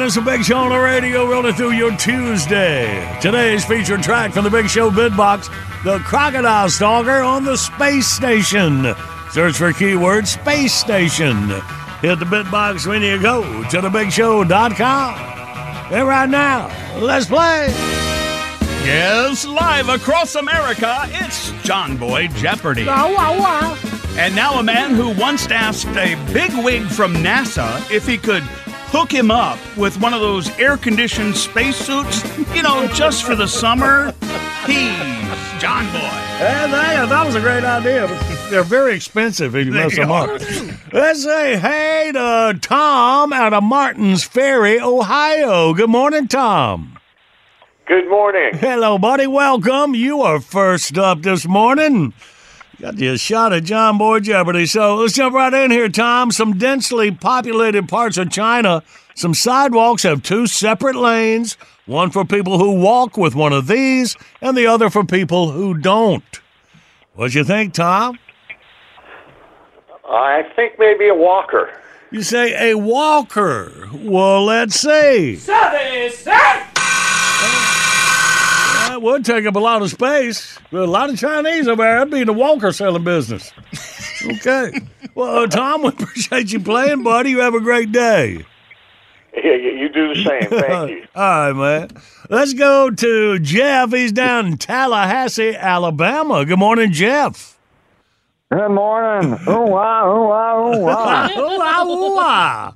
Morning. 0.00 0.06
It's 0.06 0.16
a 0.16 0.22
Big 0.22 0.44
Show 0.44 0.56
on 0.56 0.70
the 0.70 0.78
radio 0.78 1.28
rolling 1.28 1.54
through 1.54 1.72
your 1.72 1.94
Tuesday. 1.96 3.18
Today's 3.20 3.64
featured 3.64 4.02
track 4.02 4.32
from 4.32 4.44
the 4.44 4.50
Big 4.50 4.68
Show 4.68 4.90
bid 4.90 5.16
box, 5.16 5.48
The 5.84 5.98
Crocodile 6.04 6.70
Stalker 6.70 7.20
on 7.20 7.44
the 7.44 7.56
Space 7.56 8.06
Station. 8.06 8.94
Search 9.30 9.56
for 9.56 9.72
keyword 9.72 10.26
Space 10.26 10.72
Station. 10.72 11.50
Hit 12.00 12.18
the 12.18 12.24
bid 12.24 12.50
box 12.50 12.86
when 12.86 13.02
you 13.02 13.20
go 13.20 13.42
to 13.64 13.80
thebigshow.com. 13.80 15.14
And 15.92 16.08
right 16.08 16.28
now, 16.28 16.68
let's 16.98 17.26
play. 17.26 17.66
Yes, 18.84 19.44
live 19.44 19.88
across 19.88 20.34
America, 20.34 21.02
it's 21.08 21.50
John 21.62 21.96
Boy 21.98 22.28
Jeopardy. 22.28 22.86
Wow, 22.86 23.14
wow, 23.14 23.38
wow. 23.38 23.78
And 24.16 24.34
now 24.34 24.58
a 24.58 24.62
man 24.62 24.94
who 24.94 25.10
once 25.10 25.46
asked 25.50 25.86
a 25.88 26.14
bigwig 26.32 26.86
from 26.88 27.14
NASA 27.14 27.90
if 27.90 28.06
he 28.06 28.18
could 28.18 28.42
hook 28.90 29.12
him 29.12 29.30
up 29.30 29.58
with 29.76 30.00
one 30.00 30.12
of 30.12 30.20
those 30.20 30.50
air-conditioned 30.58 31.36
spacesuits, 31.36 32.22
you 32.54 32.62
know, 32.62 32.86
just 32.88 33.24
for 33.24 33.34
the 33.36 33.46
summer. 33.46 34.12
He's 34.66 35.60
John 35.60 35.86
Boy. 35.92 35.98
Hey, 36.38 36.66
that, 36.70 37.08
that 37.08 37.26
was 37.26 37.34
a 37.34 37.40
great 37.40 37.64
idea. 37.64 38.06
but 38.06 38.50
They're 38.50 38.62
very 38.62 38.94
expensive 38.94 39.54
if 39.54 39.66
you 39.66 39.72
mess 39.72 39.94
them 39.96 40.10
up. 40.10 40.28
Let's 40.92 41.22
say 41.22 41.56
hey 41.58 42.10
to 42.12 42.58
Tom 42.60 43.32
out 43.32 43.52
of 43.52 43.62
Martins 43.62 44.24
Ferry, 44.24 44.80
Ohio. 44.80 45.72
Good 45.74 45.90
morning, 45.90 46.28
Tom. 46.28 46.98
Good 47.86 48.08
morning. 48.08 48.50
Hello, 48.54 48.98
buddy. 48.98 49.26
Welcome. 49.26 49.94
You 49.94 50.22
are 50.22 50.40
first 50.40 50.96
up 50.96 51.22
this 51.22 51.46
morning. 51.46 52.12
Got 52.80 52.98
you 52.98 53.12
a 53.12 53.18
shot 53.18 53.52
at 53.52 53.64
John 53.64 53.98
Boy 53.98 54.20
Jeopardy. 54.20 54.64
So 54.64 54.96
let's 54.96 55.12
jump 55.12 55.34
right 55.34 55.52
in 55.52 55.70
here, 55.70 55.90
Tom. 55.90 56.30
Some 56.30 56.56
densely 56.56 57.10
populated 57.10 57.88
parts 57.90 58.16
of 58.16 58.30
China, 58.30 58.82
some 59.14 59.34
sidewalks 59.34 60.02
have 60.04 60.22
two 60.22 60.46
separate 60.46 60.96
lanes 60.96 61.58
one 61.84 62.10
for 62.10 62.24
people 62.24 62.58
who 62.58 62.80
walk 62.80 63.18
with 63.18 63.34
one 63.34 63.52
of 63.52 63.66
these, 63.66 64.16
and 64.40 64.56
the 64.56 64.66
other 64.66 64.88
for 64.88 65.04
people 65.04 65.50
who 65.50 65.74
don't. 65.74 66.40
What 67.14 67.32
do 67.32 67.38
you 67.38 67.44
think, 67.44 67.74
Tom? 67.74 68.18
I 70.08 70.44
think 70.56 70.78
maybe 70.78 71.08
a 71.08 71.14
walker. 71.14 71.68
You 72.10 72.22
say 72.22 72.70
a 72.70 72.78
walker. 72.78 73.88
Well, 73.92 74.44
let's 74.44 74.76
see. 74.76 75.36
That 79.00 79.06
would 79.06 79.24
take 79.24 79.46
up 79.46 79.56
a 79.56 79.58
lot 79.58 79.80
of 79.80 79.90
space. 79.90 80.58
But 80.70 80.82
a 80.82 80.84
lot 80.84 81.08
of 81.08 81.18
Chinese 81.18 81.66
over 81.66 81.82
there. 81.82 82.00
That'd 82.00 82.12
be 82.12 82.20
in 82.20 82.26
the 82.26 82.34
walker 82.34 82.70
selling 82.70 83.02
business. 83.04 83.50
Okay. 84.24 84.72
Well, 85.14 85.38
uh, 85.38 85.46
Tom, 85.48 85.82
we 85.82 85.88
appreciate 85.88 86.52
you 86.52 86.60
playing, 86.60 87.02
buddy. 87.02 87.30
You 87.30 87.40
have 87.40 87.52
a 87.52 87.60
great 87.60 87.90
day. 87.90 88.44
Yeah, 89.34 89.54
you 89.54 89.70
you 89.72 89.88
do 89.88 90.14
the 90.14 90.22
same. 90.22 90.48
Thank 90.60 90.90
you. 90.90 91.04
All 91.16 91.52
right, 91.52 91.52
man. 91.52 91.90
Let's 92.28 92.54
go 92.54 92.90
to 92.90 93.38
Jeff. 93.40 93.90
He's 93.90 94.12
down 94.12 94.46
in 94.46 94.56
Tallahassee, 94.56 95.56
Alabama. 95.56 96.44
Good 96.44 96.60
morning, 96.60 96.92
Jeff. 96.92 97.58
Good 98.52 98.68
morning. 98.68 99.32
Ooh, 99.48 99.62
wah, 99.62 100.06
ooh, 100.06 100.28
wah, 100.28 100.76
ooh, 100.76 100.78
wah. 100.84 101.28
Ooh, 101.36 101.58
ah, 101.60 101.84
ooh, 101.84 102.16
ah. 102.20 102.74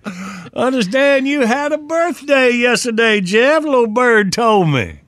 Understand 0.54 1.28
you 1.28 1.46
had 1.46 1.72
a 1.72 1.78
birthday 1.78 2.50
yesterday, 2.50 3.20
Jeff. 3.20 3.62
Little 3.62 3.86
bird 3.86 4.32
told 4.32 4.70
me. 4.70 4.98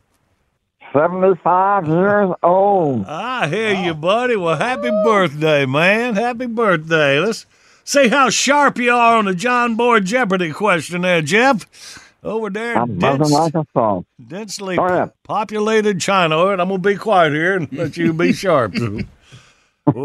75 1.01 1.89
years 1.89 2.31
old. 2.43 3.05
I 3.07 3.49
hear 3.49 3.75
you, 3.75 3.93
buddy. 3.93 4.35
Well, 4.37 4.57
happy 4.57 4.89
birthday, 5.05 5.67
man. 5.67 6.15
Happy 6.15 6.47
birthday. 6.47 7.21
Let's 7.21 7.45
see 7.85 8.09
how 8.09 8.31
sharp 8.31 8.79
you 8.79 8.93
are 8.93 9.19
on 9.19 9.27
the 9.27 9.35
John 9.35 9.75
Boy 9.75 10.01
Jeopardy 10.01 10.53
question 10.53 11.03
there, 11.03 11.21
Jeff. 11.21 12.03
Over 12.25 12.49
there, 12.49 12.79
I'm 12.79 12.99
dense- 12.99 13.31
like 13.31 13.55
a 13.55 13.67
frog. 13.75 14.07
densely 14.27 14.77
Go 14.77 14.87
ahead. 14.87 15.13
populated 15.23 16.01
China. 16.01 16.39
All 16.39 16.47
right, 16.49 16.59
I'm 16.59 16.69
going 16.69 16.83
to 16.83 16.89
be 16.89 16.97
quiet 16.97 17.33
here 17.35 17.57
and 17.57 17.71
let 17.73 17.97
you 17.99 18.15
be 18.15 18.33
sharp. 18.33 18.75
well, 18.79 19.05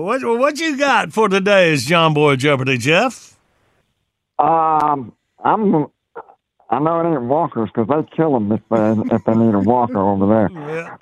what, 0.03 0.21
what 0.23 0.59
you 0.59 0.77
got 0.77 1.13
for 1.13 1.29
today's 1.29 1.85
John 1.85 2.13
Boy 2.13 2.35
Jeopardy, 2.35 2.77
Jeff? 2.77 3.37
Um, 4.37 5.13
I'm. 5.43 5.87
I 6.71 6.79
know 6.79 7.01
it 7.01 7.11
ain't 7.11 7.23
walkers 7.23 7.69
because 7.73 7.87
they 7.89 8.15
kill 8.15 8.33
them 8.33 8.51
if 8.51 8.61
they 8.69 8.91
if 9.15 9.23
they 9.25 9.35
need 9.35 9.53
a 9.53 9.59
walker 9.59 9.99
over 9.99 10.25
there. 10.25 10.49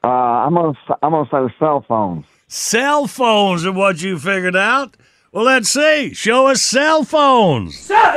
Uh, 0.03 0.07
I'm 0.07 0.55
gonna 0.55 0.71
s- 0.71 0.97
I'm 1.03 1.11
gonna 1.11 1.29
say 1.49 1.53
cell 1.59 1.85
phones. 1.87 2.25
Cell 2.47 3.05
phones 3.07 3.65
are 3.65 3.71
what 3.71 4.01
you 4.01 4.17
figured 4.17 4.55
out. 4.55 4.97
Well, 5.31 5.45
let's 5.45 5.69
see. 5.69 6.13
Show 6.15 6.47
us 6.47 6.63
cell 6.63 7.03
phones. 7.03 7.87
Yeah, 7.89 8.11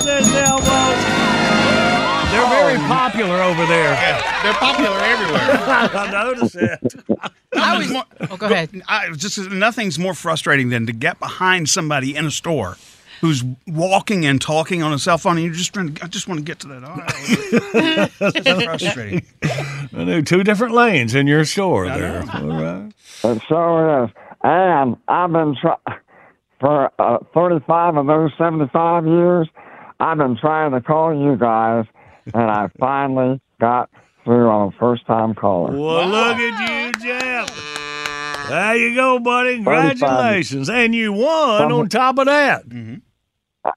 they're 0.00 0.22
cell 0.22 0.58
phones. 0.58 1.04
They're 2.32 2.48
very 2.48 2.78
popular 2.88 3.40
over 3.42 3.64
there. 3.66 3.94
They're 4.42 4.52
popular 4.54 4.98
everywhere. 4.98 5.40
I 5.40 6.08
noticed 6.10 6.54
that. 6.54 6.80
I 7.56 7.78
was 7.78 7.88
more, 7.90 8.02
Oh, 8.28 8.36
go 8.36 8.46
ahead. 8.46 8.82
I 8.88 9.08
was 9.08 9.18
just 9.18 9.38
nothing's 9.50 10.00
more 10.00 10.14
frustrating 10.14 10.70
than 10.70 10.86
to 10.86 10.92
get 10.92 11.20
behind 11.20 11.68
somebody 11.68 12.16
in 12.16 12.26
a 12.26 12.30
store 12.32 12.76
who's 13.20 13.44
walking 13.66 14.24
and 14.26 14.40
talking 14.40 14.82
on 14.82 14.92
a 14.92 14.98
cell 14.98 15.18
phone, 15.18 15.36
and 15.36 15.44
you're 15.44 15.54
just 15.54 15.72
trying. 15.72 15.94
To, 15.94 16.04
I 16.04 16.08
just 16.08 16.28
want 16.28 16.38
to 16.38 16.44
get 16.44 16.60
to 16.60 16.68
that 16.68 16.84
aisle. 16.84 17.02
it's 18.20 18.64
frustrating. 18.64 19.26
I 19.42 20.04
knew 20.04 20.22
two 20.22 20.44
different 20.44 20.74
lanes 20.74 21.14
in 21.14 21.26
your 21.26 21.44
store 21.44 21.88
there. 21.88 22.24
All 22.34 22.46
right. 22.46 22.92
It 23.24 23.42
sure 23.48 24.04
is. 24.04 24.10
And 24.42 24.96
I've 25.08 25.32
been 25.32 25.56
try 25.60 25.76
for 26.60 26.90
uh, 26.98 27.18
35 27.34 27.96
of 27.96 28.06
those 28.06 28.30
75 28.38 29.06
years. 29.06 29.48
I've 30.00 30.18
been 30.18 30.36
trying 30.36 30.72
to 30.72 30.80
call 30.80 31.14
you 31.14 31.36
guys, 31.36 31.86
and 32.32 32.50
I 32.50 32.68
finally 32.78 33.40
got 33.60 33.90
through 34.24 34.48
on 34.48 34.72
a 34.72 34.78
first 34.78 35.06
time 35.06 35.34
caller. 35.34 35.72
Well, 35.72 36.08
look 36.08 36.36
at 36.36 37.00
you, 37.00 37.02
Jeff. 37.02 37.73
There 38.48 38.76
you 38.76 38.94
go, 38.94 39.18
buddy. 39.18 39.56
Congratulations. 39.56 40.68
And 40.68 40.94
you 40.94 41.12
won 41.12 41.72
on 41.72 41.88
top 41.88 42.18
of 42.18 42.26
that. 42.26 42.64
and 42.64 43.00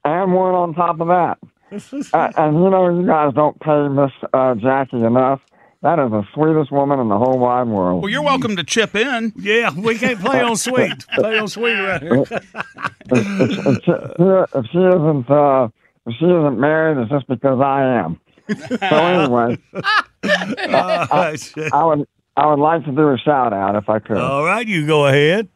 won 0.04 0.54
on 0.54 0.74
top 0.74 1.00
of 1.00 1.08
that. 1.08 1.38
uh, 2.14 2.32
and 2.36 2.56
you 2.62 2.70
know, 2.70 2.98
you 3.00 3.06
guys 3.06 3.34
don't 3.34 3.58
pay 3.60 3.88
Miss 3.88 4.10
uh, 4.32 4.54
Jackie 4.54 5.02
enough. 5.04 5.40
That 5.82 5.98
is 6.00 6.10
the 6.10 6.24
sweetest 6.34 6.72
woman 6.72 6.98
in 6.98 7.08
the 7.08 7.18
whole 7.18 7.38
wide 7.38 7.68
world. 7.68 8.02
Well, 8.02 8.10
you're 8.10 8.22
welcome 8.22 8.56
to 8.56 8.64
chip 8.64 8.96
in. 8.96 9.32
Yeah, 9.36 9.70
we 9.78 9.96
can't 9.96 10.18
play 10.18 10.40
on 10.40 10.56
sweet. 10.68 11.06
Play 11.14 11.38
on 11.38 11.46
sweet 11.46 11.78
around 11.78 12.00
here. 12.02 12.22
if, 12.22 12.32
if, 12.32 13.66
if, 13.66 13.84
she, 13.84 13.92
if 13.92 14.66
she 14.72 14.78
isn't, 14.78 15.30
uh, 15.30 15.68
if 16.06 16.16
she 16.18 16.24
isn't 16.24 16.58
married, 16.58 16.98
it's 16.98 17.10
just 17.10 17.28
because 17.28 17.60
I 17.60 17.84
am. 17.84 18.20
So 18.48 18.96
anyway, 18.96 19.58
I, 20.24 21.36
I 21.72 21.84
would, 21.84 22.08
I 22.38 22.46
would 22.46 22.60
like 22.62 22.84
to 22.84 22.92
do 22.92 23.08
a 23.08 23.18
shout 23.18 23.52
out 23.52 23.74
if 23.74 23.88
I 23.88 23.98
could. 23.98 24.16
All 24.16 24.44
right, 24.44 24.66
you 24.66 24.86
go 24.86 25.06
ahead. 25.06 25.48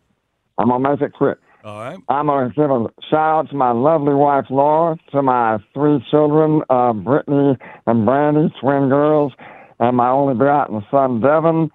I'm 0.59 0.69
gonna 0.69 0.91
make 0.91 1.01
it 1.01 1.13
quick. 1.13 1.39
All 1.65 1.79
right. 1.79 1.97
I'm 2.09 2.27
going 2.27 2.49
to 2.49 2.55
give 2.57 2.71
a 2.71 2.87
shout 3.09 3.39
out 3.45 3.51
to 3.51 3.57
my 3.57 3.71
lovely 3.71 4.15
wife, 4.15 4.47
Laura, 4.51 4.97
to 5.13 5.23
my 5.23 5.59
three 5.73 6.05
children, 6.11 6.63
uh, 6.69 6.93
Brittany 6.93 7.57
and 7.87 8.05
Brandy, 8.05 8.53
twin 8.61 8.89
girls, 8.89 9.33
and 9.79 9.97
my 9.97 10.09
only 10.09 10.35
begotten 10.35 10.85
son, 10.91 11.21
Devin, 11.21 11.71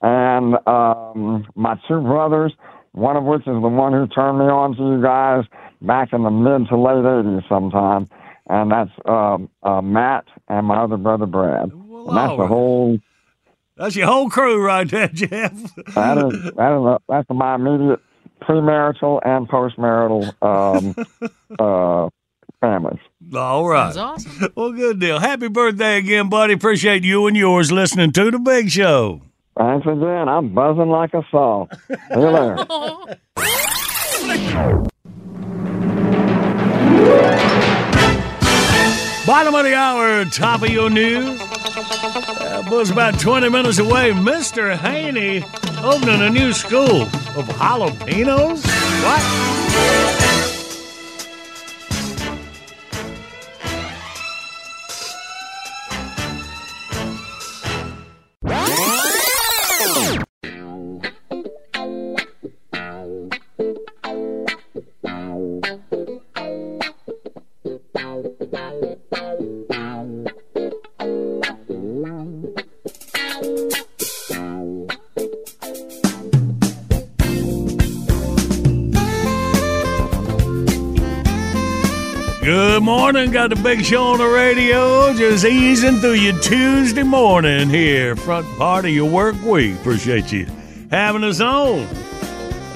and 0.00 0.54
um, 0.68 1.44
my 1.56 1.74
two 1.88 2.00
brothers, 2.02 2.52
one 2.92 3.16
of 3.16 3.24
which 3.24 3.40
is 3.40 3.46
the 3.46 3.68
one 3.68 3.92
who 3.92 4.06
turned 4.06 4.38
me 4.38 4.44
on 4.44 4.76
to 4.76 4.82
you 4.96 5.02
guys 5.02 5.44
back 5.80 6.12
in 6.12 6.22
the 6.22 6.30
mid 6.30 6.68
to 6.68 6.76
late 6.76 7.02
80s 7.02 7.48
sometime. 7.48 8.08
And 8.48 8.70
that's 8.70 8.90
um, 9.06 9.48
uh, 9.64 9.80
Matt 9.82 10.24
and 10.46 10.66
my 10.68 10.84
other 10.84 10.96
brother, 10.96 11.26
Brad. 11.26 11.72
and 11.72 12.16
that's 12.16 12.36
the 12.36 12.46
whole, 12.46 12.96
That's 13.82 13.96
your 13.96 14.06
whole 14.06 14.30
crew 14.30 14.64
right 14.64 14.88
there, 14.88 15.08
Jeff. 15.12 15.28
that 15.30 16.16
is, 16.16 16.52
that 16.54 16.72
is, 16.78 16.86
a, 16.86 17.00
that's 17.08 17.28
my 17.30 17.56
immediate 17.56 17.98
premarital 18.40 19.18
and 19.24 19.48
postmarital 19.48 20.32
um, 20.40 20.94
uh, 21.58 22.08
families. 22.60 23.00
All 23.34 23.66
right. 23.66 23.86
That's 23.86 23.96
awesome. 23.96 24.52
Well, 24.54 24.70
good 24.70 25.00
deal. 25.00 25.18
Happy 25.18 25.48
birthday 25.48 25.98
again, 25.98 26.28
buddy. 26.28 26.52
Appreciate 26.52 27.02
you 27.02 27.26
and 27.26 27.36
yours 27.36 27.72
listening 27.72 28.12
to 28.12 28.30
the 28.30 28.38
Big 28.38 28.70
Show. 28.70 29.20
Thanks 29.58 29.84
again. 29.84 30.28
I'm 30.28 30.54
buzzing 30.54 30.88
like 30.88 31.12
a 31.14 31.26
saw. 31.32 31.66
See 31.88 31.96
you 32.12 32.30
later. 32.30 32.64
Bottom 39.26 39.54
of 39.56 39.64
the 39.64 39.74
hour, 39.74 40.24
top 40.26 40.62
of 40.62 40.68
your 40.70 40.88
news. 40.88 41.51
Uh, 41.94 42.62
was 42.70 42.90
about 42.90 43.20
20 43.20 43.50
minutes 43.50 43.78
away. 43.78 44.12
Mr. 44.12 44.74
Haney 44.74 45.44
opening 45.82 46.22
a 46.22 46.30
new 46.30 46.52
school 46.52 47.02
of 47.02 47.46
jalapenos. 47.58 48.64
What? 49.04 50.21
Morning. 83.22 83.32
Got 83.32 83.50
the 83.50 83.62
big 83.62 83.84
show 83.84 84.04
on 84.04 84.18
the 84.18 84.26
radio. 84.26 85.14
Just 85.14 85.44
easing 85.44 85.98
through 85.98 86.14
your 86.14 86.38
Tuesday 86.40 87.04
morning 87.04 87.68
here. 87.68 88.16
Front 88.16 88.46
part 88.58 88.84
of 88.84 88.90
your 88.90 89.08
work 89.08 89.40
week. 89.42 89.76
Appreciate 89.76 90.32
you 90.32 90.46
having 90.90 91.22
us 91.22 91.40
on. 91.40 91.86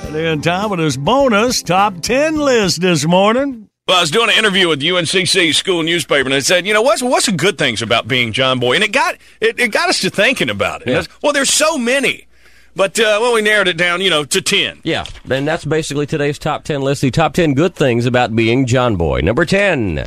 And 0.07 0.17
in 0.17 0.43
time 0.43 0.71
with 0.71 0.79
this 0.79 0.97
bonus 0.97 1.63
top 1.63 2.01
10 2.01 2.37
list 2.37 2.81
this 2.81 3.05
morning. 3.07 3.69
Well, 3.89 3.99
I 3.99 4.01
was 4.01 4.11
doing 4.11 4.31
an 4.31 4.39
interview 4.39 4.69
with 4.69 4.81
UNCC 4.81 5.55
school 5.55 5.83
newspaper, 5.83 6.27
and 6.27 6.35
it 6.35 6.45
said, 6.45 6.67
you 6.67 6.75
know, 6.75 6.83
what's 6.83 7.03
what's 7.03 7.27
the 7.27 7.33
good 7.33 7.59
things 7.59 7.83
about 7.83 8.07
being 8.09 8.33
John 8.33 8.59
Boy? 8.61 8.75
And 8.75 8.85
it 8.85 8.93
got 8.93 9.17
it, 9.41 9.59
it 9.59 9.73
got 9.73 9.89
us 9.89 10.01
to 10.01 10.11
thinking 10.11 10.51
about 10.51 10.83
it. 10.83 10.89
Yeah. 10.89 11.03
Well, 11.23 11.33
there's 11.33 11.53
so 11.53 11.79
many, 11.79 12.27
but 12.75 12.99
uh, 12.99 13.19
well, 13.21 13.35
we 13.35 13.43
narrowed 13.43 13.69
it 13.69 13.77
down, 13.77 14.01
you 14.01 14.11
know, 14.11 14.25
to 14.25 14.43
ten. 14.43 14.81
Yeah, 14.83 15.05
and 15.31 15.47
that's 15.47 15.65
basically 15.65 16.07
today's 16.07 16.39
top 16.39 16.65
10 16.65 16.83
list. 16.83 17.03
The 17.03 17.13
top 17.13 17.35
10 17.35 17.55
good 17.55 17.77
things 17.77 18.07
about 18.07 18.35
being 18.35 18.67
John 18.67 18.97
Boy. 18.97 19.21
Number 19.21 19.45
10, 19.45 20.07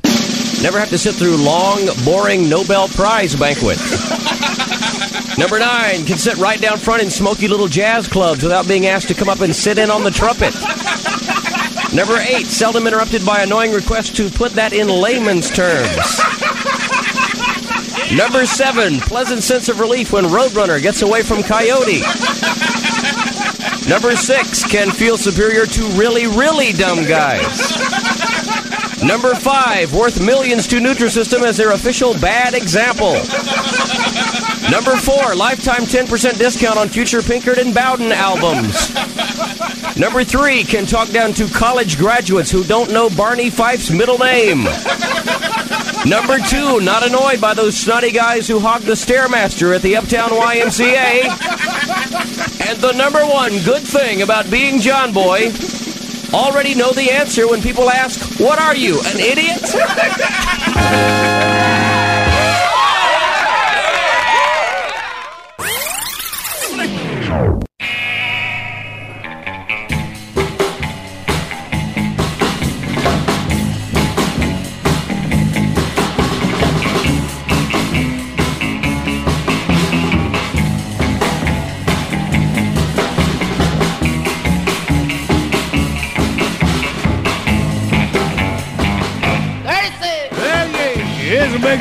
never 0.62 0.80
have 0.80 0.90
to 0.90 0.98
sit 0.98 1.16
through 1.16 1.38
long, 1.38 1.88
boring 2.04 2.50
Nobel 2.50 2.88
Prize 2.88 3.36
banquets. 3.36 4.10
Number 5.38 5.60
9, 5.60 6.06
can 6.06 6.18
sit 6.18 6.38
right 6.38 6.60
down 6.60 6.78
front 6.78 7.02
in 7.02 7.10
smoky 7.10 7.48
little 7.48 7.68
jazz 7.68 8.08
clubs 8.08 8.44
without 8.44 8.68
being 8.68 8.88
asked 8.88 9.08
to 9.08 9.14
come 9.14 9.30
up 9.30 9.40
and 9.40 9.56
sit 9.56 9.78
in 9.78 9.90
on 9.90 10.04
the 10.04 10.12
trumpet. 10.12 10.54
Number 11.94 12.18
8, 12.18 12.46
seldom 12.48 12.88
interrupted 12.88 13.26
by 13.26 13.42
annoying 13.42 13.72
requests 13.72 14.12
to 14.12 14.30
put 14.30 14.52
that 14.54 14.74
in 14.74 14.88
layman's 14.88 15.50
terms. 15.50 16.20
Number 18.16 18.46
7, 18.46 19.00
pleasant 19.00 19.44
sense 19.44 19.70
of 19.70 19.80
relief 19.80 20.12
when 20.12 20.26
Roadrunner 20.26 20.82
gets 20.82 21.02
away 21.02 21.24
from 21.24 21.42
Coyote. 21.44 22.02
Number 23.90 24.16
six 24.16 24.64
can 24.64 24.92
feel 24.92 25.18
superior 25.18 25.66
to 25.66 25.82
really, 25.98 26.28
really 26.28 26.74
dumb 26.74 27.06
guys. 27.06 27.79
Number 29.04 29.34
five, 29.34 29.94
worth 29.94 30.20
millions 30.24 30.68
to 30.68 30.78
Nutrisystem 30.78 31.44
as 31.44 31.58
their 31.58 31.72
official 31.72 32.14
bad 32.20 32.54
example. 32.54 33.14
Number 34.70 34.96
four, 34.98 35.36
lifetime 35.36 35.82
10% 35.84 36.38
discount 36.38 36.78
on 36.78 36.90
future 36.90 37.22
Pinkard 37.22 37.58
and 37.58 37.74
Bowden 37.74 38.12
albums. 38.12 38.94
Number 39.98 40.24
three, 40.24 40.64
can 40.64 40.86
talk 40.86 41.10
down 41.10 41.34
to 41.34 41.48
college 41.48 41.98
graduates 41.98 42.52
who 42.52 42.64
don't 42.64 42.92
know 42.92 43.10
Barney 43.10 43.50
Fife's 43.50 43.90
middle 43.90 44.18
name. 44.18 44.64
Number 46.06 46.40
two, 46.40 46.80
not 46.82 47.06
annoyed 47.06 47.42
by 47.42 47.54
those 47.54 47.76
snotty 47.76 48.12
guys 48.12 48.48
who 48.48 48.60
hog 48.60 48.82
the 48.82 48.94
Stairmaster 48.94 49.76
at 49.76 49.82
the 49.82 49.96
Uptown 49.98 50.30
YMCA. 50.30 51.24
And 52.70 52.80
the 52.80 52.94
number 52.94 53.26
one 53.26 53.52
good 53.64 53.84
thing 53.84 54.22
about 54.22 54.50
being 54.52 54.80
John 54.80 55.12
Boy, 55.12 55.52
already 56.34 56.76
know 56.76 56.92
the 56.92 57.12
answer 57.12 57.48
when 57.48 57.62
people 57.62 57.90
ask, 57.90 58.40
What 58.40 58.60
are 58.60 58.76
you, 58.76 59.00
an 59.06 59.20
idiot? 59.20 59.62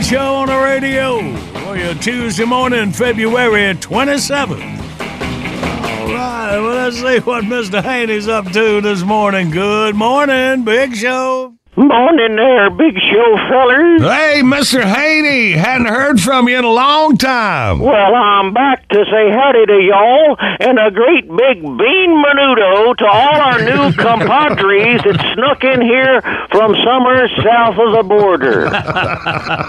show 0.08 0.36
on 0.36 0.46
the 0.46 0.56
radio 0.56 1.36
for 1.64 1.76
your 1.76 1.92
Tuesday 1.92 2.46
morning, 2.46 2.90
February 2.90 3.74
27th. 3.74 4.58
All 4.58 6.08
right, 6.08 6.58
well, 6.58 6.76
let's 6.76 6.96
see 6.96 7.18
what 7.18 7.44
Mr. 7.44 7.82
Haney's 7.82 8.26
up 8.26 8.50
to 8.52 8.80
this 8.80 9.02
morning. 9.02 9.50
Good 9.50 9.94
morning, 9.94 10.64
Big 10.64 10.96
Show. 10.96 11.47
Morning 11.78 12.34
there, 12.34 12.70
big 12.70 12.98
show 12.98 13.36
fellers. 13.48 14.02
Hey, 14.02 14.42
Mr. 14.42 14.82
Haney, 14.82 15.52
hadn't 15.52 15.86
heard 15.86 16.20
from 16.20 16.48
you 16.48 16.58
in 16.58 16.64
a 16.64 16.72
long 16.72 17.16
time. 17.16 17.78
Well, 17.78 18.16
I'm 18.16 18.52
back 18.52 18.88
to 18.88 19.04
say 19.04 19.30
howdy 19.30 19.64
to 19.64 19.78
y'all 19.86 20.34
and 20.58 20.76
a 20.76 20.90
great 20.90 21.28
big 21.28 21.62
bean 21.62 22.10
menudo 22.18 22.96
to 22.96 23.06
all 23.06 23.38
our 23.38 23.62
new 23.62 23.92
compadres 24.02 25.06
that 25.06 25.22
snuck 25.34 25.62
in 25.62 25.80
here 25.80 26.20
from 26.50 26.74
somewhere 26.82 27.30
south 27.46 27.78
of 27.78 27.94
the 27.94 28.02
border. 28.02 28.66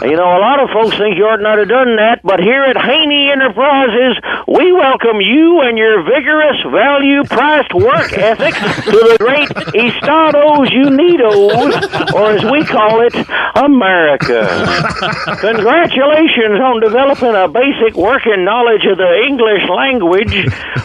you 0.10 0.18
know, 0.18 0.34
a 0.34 0.42
lot 0.42 0.58
of 0.66 0.74
folks 0.74 0.98
think 0.98 1.16
you 1.16 1.26
ought 1.30 1.42
not 1.42 1.60
have 1.60 1.70
done 1.70 1.96
that, 1.98 2.22
but 2.24 2.40
here 2.40 2.64
at 2.64 2.76
Haney 2.76 3.30
Enterprises, 3.30 4.18
we 4.48 4.74
welcome 4.74 5.22
you 5.22 5.62
and 5.62 5.78
your 5.78 6.02
vigorous, 6.02 6.58
value-priced 6.74 7.74
work 7.76 8.18
ethic 8.18 8.56
to 8.90 8.98
the 8.98 9.18
great 9.22 9.52
Estados 9.78 10.74
Unidos, 10.74 11.99
or 12.14 12.32
as 12.32 12.44
we 12.46 12.64
call 12.64 13.02
it, 13.02 13.16
America. 13.56 14.48
Congratulations 15.42 16.60
on 16.60 16.80
developing 16.80 17.36
a 17.36 17.48
basic 17.48 17.96
working 17.96 18.44
knowledge 18.46 18.86
of 18.86 18.98
the 18.98 19.24
English 19.28 19.68
language, 19.70 20.34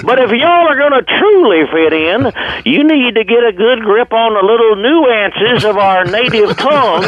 but 0.02 0.18
if 0.18 0.30
y'all 0.30 0.66
are 0.68 0.76
going 0.76 0.92
to 0.92 1.04
truly 1.18 1.66
fit 1.70 1.92
in, 1.92 2.32
you 2.64 2.84
need 2.84 3.14
to 3.14 3.24
get 3.24 3.44
a 3.44 3.52
good 3.52 3.80
grip 3.80 4.12
on 4.12 4.34
the 4.34 4.44
little 4.44 4.76
nuances 4.76 5.64
of 5.64 5.76
our 5.76 6.04
native 6.04 6.56
tongue, 6.56 7.04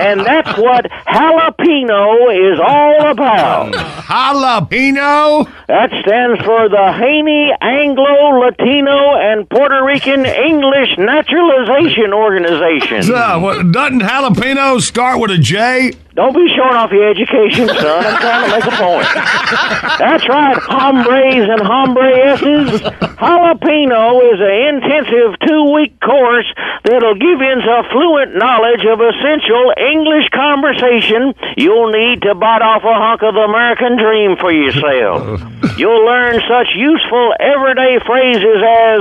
and 0.00 0.20
that's 0.20 0.58
what 0.58 0.84
jalapeno 1.06 2.52
is 2.52 2.60
all 2.60 3.10
about. 3.10 3.72
Jalapeno? 3.74 5.50
That 5.66 5.90
stands 6.04 6.40
for 6.44 6.68
the 6.68 6.92
Haney 6.92 7.52
Anglo 7.60 8.38
Latino 8.40 9.16
and 9.16 9.48
Puerto 9.48 9.82
Rican 9.84 10.26
English 10.26 10.98
Naturalization 10.98 12.12
Organization. 12.12 13.02
So, 13.02 13.43
doesn't 13.52 14.00
jalapeno 14.00 14.80
start 14.80 15.20
with 15.20 15.30
a 15.30 15.38
J? 15.38 15.92
Don't 16.14 16.32
be 16.32 16.46
showing 16.54 16.78
off 16.78 16.92
your 16.92 17.10
education, 17.10 17.66
son. 17.66 18.06
I'm 18.06 18.16
trying 18.22 18.44
to 18.46 18.50
make 18.54 18.66
a 18.70 18.76
point. 18.78 19.08
That's 19.98 20.28
right, 20.28 20.54
hombres 20.62 21.42
and 21.50 21.58
hombreesses. 21.58 22.70
Jalapeno 23.18 24.22
is 24.22 24.38
an 24.38 24.78
intensive 24.78 25.34
two-week 25.42 25.98
course 25.98 26.46
that'll 26.84 27.18
give 27.18 27.42
you 27.42 27.58
a 27.58 27.82
fluent 27.90 28.36
knowledge 28.36 28.86
of 28.86 29.00
essential 29.02 29.74
English 29.74 30.30
conversation 30.30 31.34
you'll 31.56 31.90
need 31.90 32.22
to 32.22 32.34
bite 32.34 32.62
off 32.62 32.84
a 32.84 32.94
hunk 32.94 33.22
of 33.22 33.34
the 33.34 33.40
American 33.40 33.98
dream 33.98 34.36
for 34.36 34.52
yourself. 34.52 35.40
You'll 35.78 36.04
learn 36.04 36.40
such 36.46 36.68
useful 36.76 37.34
everyday 37.40 37.98
phrases 38.06 38.62
as 38.62 39.00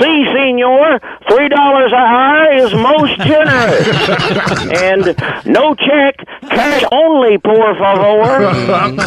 "Si, 0.00 0.24
senor," 0.32 0.98
three 1.28 1.48
dollars 1.48 1.92
a 1.92 1.96
hour 1.96 2.52
is 2.54 2.72
most 2.74 3.14
generous, 3.20 3.86
and 4.82 5.14
"No 5.46 5.74
check, 5.74 6.16
cash 6.48 6.84
only, 6.92 7.38
por 7.38 7.74
favor," 7.76 8.46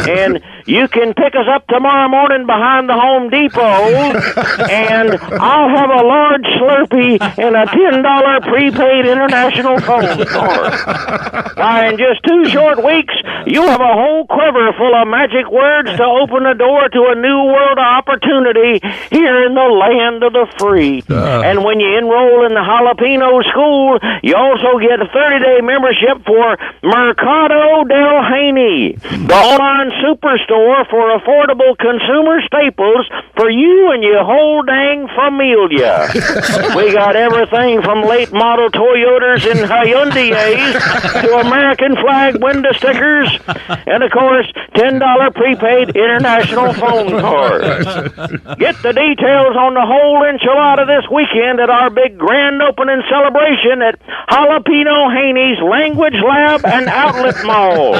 and 0.10 0.40
you 0.66 0.88
can 0.88 1.12
pick 1.12 1.34
us 1.34 1.46
up 1.48 1.66
tomorrow 1.68 2.08
morning 2.08 2.46
behind 2.46 2.88
the 2.88 2.94
Home 2.94 3.28
Depot, 3.28 3.60
and 4.70 5.12
I'll 5.36 5.68
have 5.68 5.90
a 5.90 6.02
large 6.02 6.46
Slurpee 6.56 7.20
and 7.20 7.56
a 7.56 7.66
ten 7.66 8.02
dollar 8.02 8.40
prepaid 8.40 9.04
international 9.04 9.80
phone 9.80 10.24
card. 10.24 11.56
Why, 11.56 11.88
in 11.88 11.98
just 11.98 12.22
two 12.24 12.46
short 12.48 12.82
weeks, 12.82 13.14
you'll 13.46 13.68
have 13.68 13.80
a 13.80 13.92
whole 13.92 14.26
quiver 14.26 14.72
full 14.78 14.94
of 14.94 15.06
magic 15.08 15.50
words 15.50 15.92
to 15.96 16.04
open 16.04 16.44
the 16.44 16.54
door 16.56 16.88
to 16.88 17.00
a 17.12 17.14
new 17.14 17.40
world 17.52 17.78
of 17.78 17.84
opportunity 17.84 18.80
here 19.12 19.44
in 19.44 19.54
the 19.54 19.68
land 19.68 20.22
of 20.22 20.32
the 20.32 20.46
free. 20.58 21.02
Uh. 21.10 21.42
And 21.44 21.64
when 21.64 21.80
you 21.80 21.98
enroll 21.98 22.46
in 22.46 22.54
the 22.54 22.64
Jalapeno 22.64 23.44
School, 23.52 23.98
you 24.22 24.34
also 24.34 24.78
get 24.80 25.00
a 25.00 25.08
30 25.12 25.44
day 25.44 25.60
membership 25.60 26.24
for 26.24 26.56
Mercado 26.82 27.84
del 27.84 28.22
Haney, 28.24 28.96
the 29.28 29.34
online 29.34 29.92
superstore 30.00 30.53
for 30.90 31.18
affordable 31.18 31.76
consumer 31.78 32.40
staples 32.46 33.10
for 33.36 33.50
you 33.50 33.90
and 33.92 34.02
your 34.02 34.24
whole 34.24 34.62
dang 34.62 35.08
familia. 35.08 36.06
we 36.76 36.92
got 36.92 37.16
everything 37.16 37.82
from 37.82 38.02
late 38.02 38.32
model 38.32 38.70
Toyotas 38.70 39.50
and 39.50 39.60
Hyundai's 39.66 41.22
to 41.22 41.36
American 41.38 41.96
flag 41.96 42.42
window 42.42 42.72
stickers, 42.72 43.28
and 43.86 44.02
of 44.02 44.10
course, 44.12 44.46
$10 44.74 45.34
prepaid 45.34 45.96
international 45.96 46.72
phone 46.74 47.20
cards. 47.20 47.84
Get 48.58 48.80
the 48.82 48.94
details 48.94 49.56
on 49.58 49.74
the 49.74 49.84
whole 49.84 50.22
enchilada 50.22 50.86
this 50.86 51.10
weekend 51.10 51.60
at 51.60 51.70
our 51.70 51.90
big 51.90 52.16
grand 52.18 52.62
opening 52.62 53.02
celebration 53.10 53.82
at 53.82 53.98
Jalapeno 54.30 55.10
Haney's 55.12 55.60
Language 55.62 56.14
Lab 56.22 56.64
and 56.64 56.86
Outlet 56.86 57.44
Mall. 57.44 57.92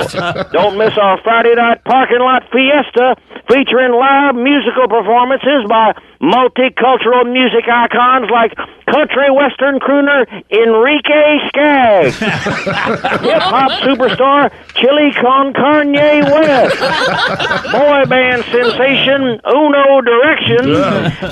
Don't 0.52 0.78
miss 0.78 0.96
our 0.96 1.20
Friday 1.22 1.54
night 1.54 1.82
parking 1.84 2.20
lot 2.20 2.43
fiesta 2.50 3.16
featuring 3.48 3.92
live 3.92 4.34
musical 4.34 4.88
performances 4.88 5.64
by 5.68 5.92
multicultural 6.22 7.28
music 7.30 7.68
icons 7.68 8.30
like 8.30 8.52
country 8.88 9.30
western 9.30 9.78
crooner 9.78 10.24
Enrique 10.50 11.38
Skaggs, 11.48 12.18
hip 13.24 13.42
hop 13.42 13.70
superstar 13.84 14.50
Chili 14.74 15.12
Con 15.12 15.52
Carne 15.52 16.24
West, 16.24 16.80
boy 17.72 18.04
band 18.08 18.44
sensation 18.44 19.40
Uno 19.44 20.00
Direction, 20.00 20.64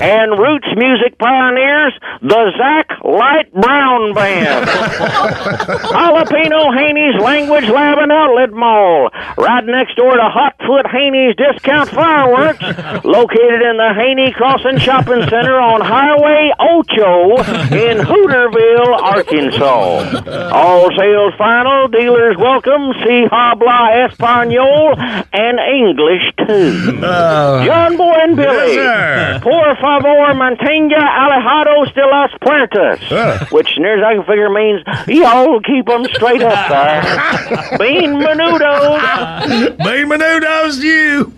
and 0.01 0.37
roots 0.37 0.67
music 0.75 1.17
pioneers 1.17 1.93
the 2.21 2.51
Zach 2.57 3.03
Light 3.03 3.51
Brown 3.53 4.13
Band. 4.13 4.67
Jalapeno 5.93 6.73
Haney's 6.73 7.21
Language 7.21 7.65
Lab 7.69 7.97
and 7.97 8.11
Outlet 8.11 8.51
Mall, 8.51 9.09
right 9.37 9.65
next 9.65 9.95
door 9.95 10.15
to 10.15 10.29
Hotfoot 10.29 10.85
Haney's 11.03 11.35
Discount 11.35 11.89
Fireworks, 11.89 12.61
located 13.03 13.61
in 13.61 13.75
the 13.75 13.91
Haney 13.93 14.31
Crossing 14.31 14.77
Shopping 14.79 15.21
Center 15.27 15.59
on 15.59 15.81
Highway 15.81 16.51
Ocho 16.57 17.35
in 17.75 17.97
Hooterville, 18.07 18.95
Arkansas. 19.01 20.23
All 20.53 20.89
sales 20.97 21.33
final, 21.37 21.89
dealers 21.89 22.37
welcome, 22.37 22.93
see 23.03 23.25
Habla 23.29 24.05
Espanol 24.07 24.95
and 25.33 25.59
English 25.59 26.23
too. 26.47 27.01
John 27.01 27.97
Boy 27.97 28.13
and 28.23 28.37
Billy, 28.37 28.75
Yes, 28.75 29.41
por 29.43 29.75
favor 29.75 30.33
mantenga 30.35 31.03
alejados 31.03 31.93
de 31.95 32.05
las 32.07 32.31
puertas, 32.39 33.51
which, 33.51 33.77
near 33.77 33.97
as 33.99 34.03
I 34.05 34.15
can 34.15 34.23
figure, 34.25 34.49
means 34.49 34.81
y'all 35.07 35.59
keep 35.59 35.85
them 35.85 36.05
straight 36.13 36.41
up 36.41 36.69
there. 36.69 37.77
Bean 37.77 38.13
menudo. 38.21 39.77
Bean 39.83 40.07
menudos 40.07 40.81
you. 40.93 41.33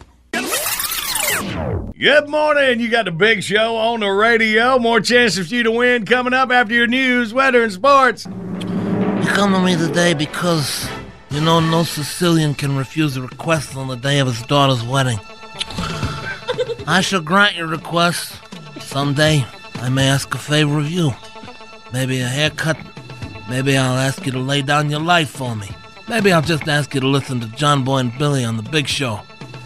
Good 1.98 2.28
morning. 2.30 2.80
You 2.80 2.90
got 2.90 3.06
the 3.06 3.12
big 3.12 3.42
show 3.42 3.78
on 3.78 4.02
the 4.02 4.10
radio. 4.10 4.78
More 4.78 5.00
chances 5.00 5.48
for 5.50 5.56
you 5.56 5.64
to 5.64 5.72
win 5.72 6.06
coming 6.06 6.34
up 6.34 6.52
after 6.52 6.74
your 6.74 6.88
news, 6.88 7.34
weather, 7.34 7.64
and 7.64 7.72
sports. 7.72 8.26
You 8.26 9.32
come 9.32 9.54
to 9.54 9.60
me 9.60 9.76
today 9.76 10.14
because 10.14 10.88
you 11.32 11.42
know 11.42 11.60
no 11.60 11.84
Sicilian 11.84 12.54
can 12.54 12.76
refuse 12.76 13.18
a 13.18 13.22
request 13.22 13.76
on 13.76 13.88
the 13.88 13.96
day 13.96 14.20
of 14.20 14.28
his 14.28 14.42
daughter's 14.44 14.84
wedding. 14.84 15.20
I 16.86 17.02
shall 17.02 17.22
grant 17.22 17.56
your 17.56 17.68
request. 17.68 18.40
Someday 18.82 19.46
I 19.76 19.90
may 19.90 20.08
ask 20.08 20.34
a 20.36 20.38
favor 20.38 20.78
of 20.80 20.90
you. 20.92 21.12
Maybe 21.94 22.20
a 22.20 22.28
haircut. 22.28 22.78
Maybe 23.50 23.78
I'll 23.78 23.98
ask 23.98 24.26
you 24.26 24.32
to 24.34 24.40
lay 24.40 24.62
down 24.62 24.90
your 24.90 25.00
life 25.00 25.30
for 25.30 25.56
me. 25.56 25.70
Maybe 26.08 26.32
I'll 26.32 26.42
just 26.42 26.68
ask 26.68 26.94
you 26.94 27.02
to 27.02 27.08
listen 27.08 27.40
to 27.40 27.48
John 27.48 27.84
Boy 27.84 28.00
and 28.00 28.18
Billy 28.18 28.44
on 28.44 28.58
the 28.58 28.64
big 28.64 28.88
show. 28.88 29.22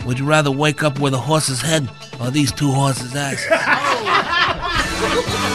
Would 0.10 0.18
you 0.18 0.26
rather 0.26 0.50
wake 0.50 0.82
up 0.82 1.00
with 1.00 1.14
a 1.14 1.20
horse's 1.20 1.62
head 1.62 1.88
or 2.20 2.32
these 2.32 2.52
two 2.52 2.72
horses' 2.72 3.16
asses? 3.16 3.46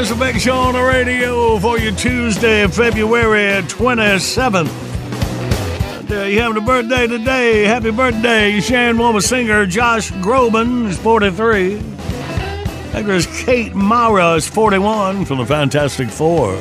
It's 0.00 0.12
a 0.12 0.14
big 0.14 0.38
show 0.38 0.54
on 0.54 0.74
the 0.74 0.82
radio 0.82 1.58
for 1.58 1.76
you 1.76 1.90
Tuesday, 1.90 2.64
February 2.68 3.60
27th. 3.62 4.68
And, 5.98 6.12
uh, 6.12 6.22
you 6.22 6.40
having 6.40 6.62
a 6.62 6.64
birthday 6.64 7.08
today. 7.08 7.64
Happy 7.64 7.90
birthday, 7.90 8.60
Sharon 8.60 8.96
Woman 8.96 9.20
singer 9.20 9.66
Josh 9.66 10.12
Groban 10.12 10.86
is 10.86 10.96
43. 10.98 11.82
Actress 12.94 13.44
Kate 13.44 13.74
Mara 13.74 14.34
is 14.34 14.46
41 14.46 15.24
from 15.24 15.38
the 15.38 15.46
Fantastic 15.46 16.10
Four. 16.10 16.54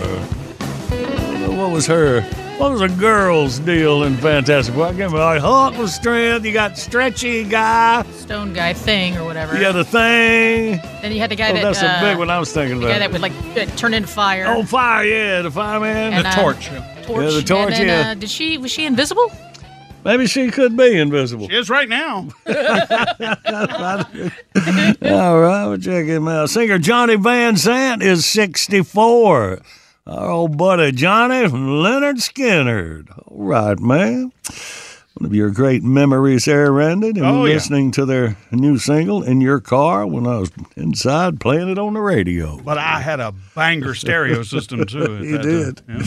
What 1.56 1.70
was 1.70 1.86
her? 1.86 2.22
What 2.58 2.72
was 2.72 2.82
a 2.82 2.90
girl's 2.90 3.60
deal 3.60 4.04
in 4.04 4.18
Fantastic 4.18 4.74
Four? 4.74 4.86
I 4.86 4.88
can't 4.88 4.98
remember. 5.12 5.20
Like, 5.20 5.42
Hulk 5.42 5.78
with 5.78 5.92
strength. 5.92 6.44
You 6.44 6.52
got 6.54 6.76
Stretchy 6.76 7.44
Guy. 7.44 8.02
Stone 8.14 8.54
guy 8.54 8.74
thing 8.74 9.16
or 9.16 9.26
whatever. 9.26 9.54
You 9.54 9.62
got 9.62 9.74
the 9.74 9.84
thing. 9.86 10.80
Then 11.04 11.12
you 11.12 11.20
had 11.20 11.30
the 11.30 11.36
guy 11.36 11.52
Oh, 11.52 11.54
that. 11.54 11.62
that's 11.62 11.84
uh, 11.84 11.98
a 12.00 12.02
big 12.02 12.18
one 12.18 12.32
I 12.32 12.40
was 12.40 12.52
thinking 12.52 12.80
The 12.80 12.88
about. 12.88 12.94
guy 12.96 13.00
that 13.00 13.12
would 13.12 13.22
like 13.22 13.34
uh, 13.56 13.66
turn 13.76 13.94
into 13.94 14.08
fire. 14.08 14.48
On 14.48 14.66
fire, 14.66 15.06
yeah, 15.06 15.44
the 15.44 15.52
fireman. 15.52 16.14
And, 16.14 16.26
uh, 16.26 16.32
Torch. 16.34 16.72
Yeah, 16.72 16.80
the 17.06 17.44
torch, 17.46 17.74
And 17.74 17.74
then, 17.74 17.88
yeah. 17.88 18.12
uh, 18.12 18.16
did 18.16 18.30
she 18.30 18.58
was 18.58 18.72
she 18.72 18.88
invisible? 18.88 19.32
Maybe 20.04 20.26
she 20.26 20.50
could 20.50 20.76
be 20.76 20.98
invisible. 20.98 21.48
She 21.50 21.56
is 21.56 21.70
right 21.70 21.88
now. 21.88 22.28
All 22.48 22.56
right, 25.40 25.68
we'll 25.68 25.78
check 25.78 26.06
him 26.08 26.28
out. 26.28 26.50
Singer 26.50 26.80
Johnny 26.80 27.18
Van 27.18 27.54
Zant 27.56 28.02
is 28.02 28.26
64. 28.26 29.60
Our 30.08 30.30
old 30.32 30.58
buddy 30.58 30.92
Johnny 30.94 31.48
from 31.50 31.68
Lynyrd 31.68 32.16
Skynyrd. 32.18 33.10
All 33.28 33.44
right, 33.46 33.78
man. 33.80 34.32
One 35.16 35.26
of 35.26 35.34
your 35.34 35.50
great 35.50 35.84
memories 35.84 36.46
there, 36.46 36.72
Randy. 36.72 37.10
And 37.10 37.20
Oh, 37.26 37.44
yeah. 37.46 37.56
listening 37.56 37.92
to 37.92 38.06
their 38.06 38.38
new 38.52 38.78
single 38.78 39.24
in 39.24 39.42
your 39.42 39.60
car 39.60 40.06
when 40.08 40.26
I 40.28 40.38
was 40.38 40.52
inside 40.76 41.40
playing 41.42 41.70
it 41.70 41.78
on 41.80 41.94
the 41.96 42.00
radio. 42.02 42.58
But 42.64 42.78
I 42.78 43.02
had 43.02 43.20
a 43.20 43.34
banger 43.56 43.94
stereo 43.96 44.44
system 44.44 44.86
too. 44.86 45.18
He 45.24 45.38
did. 45.38 45.82
Yeah. 45.90 46.04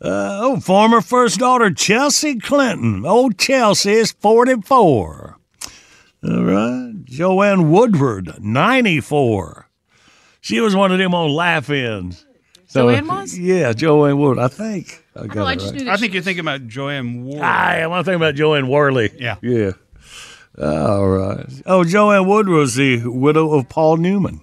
Uh, 0.00 0.38
oh, 0.42 0.60
former 0.60 1.00
first 1.00 1.38
daughter 1.38 1.70
Chelsea 1.70 2.38
Clinton. 2.38 3.06
Old 3.06 3.38
Chelsea 3.38 3.92
is 3.92 4.12
44. 4.12 5.38
All 6.24 6.42
right. 6.44 6.92
Joanne 7.04 7.70
Woodward, 7.70 8.34
94. 8.40 9.68
She 10.40 10.60
was 10.60 10.74
one 10.76 10.92
of 10.92 10.98
them 10.98 11.14
on 11.14 11.30
laugh 11.30 11.70
ins. 11.70 12.26
Joanne 12.72 13.06
was? 13.06 13.38
Yeah, 13.38 13.72
Joanne 13.72 14.18
Wood. 14.18 14.38
I 14.38 14.48
think. 14.48 15.04
I 15.14 15.26
got 15.26 15.36
Oh, 15.38 15.44
I 15.46 15.54
just 15.54 15.72
right. 15.74 15.82
knew 15.84 15.90
I 15.90 15.96
think 15.96 16.14
you're 16.14 16.22
thinking 16.22 16.40
about 16.40 16.66
Joanne 16.68 17.24
Ward. 17.24 17.40
Ah, 17.42 17.66
I 17.68 17.76
am. 17.78 17.92
I'm 17.92 18.02
thinking 18.04 18.16
about 18.22 18.34
Joanne 18.34 18.68
Worley. 18.68 19.10
Yeah. 19.18 19.36
Yeah. 19.42 19.72
All 20.60 21.08
right. 21.08 21.46
Oh, 21.66 21.84
Joanne 21.84 22.26
Wood 22.26 22.48
was 22.48 22.74
the 22.74 23.02
widow 23.06 23.52
of 23.54 23.68
Paul 23.68 23.96
Newman. 23.98 24.40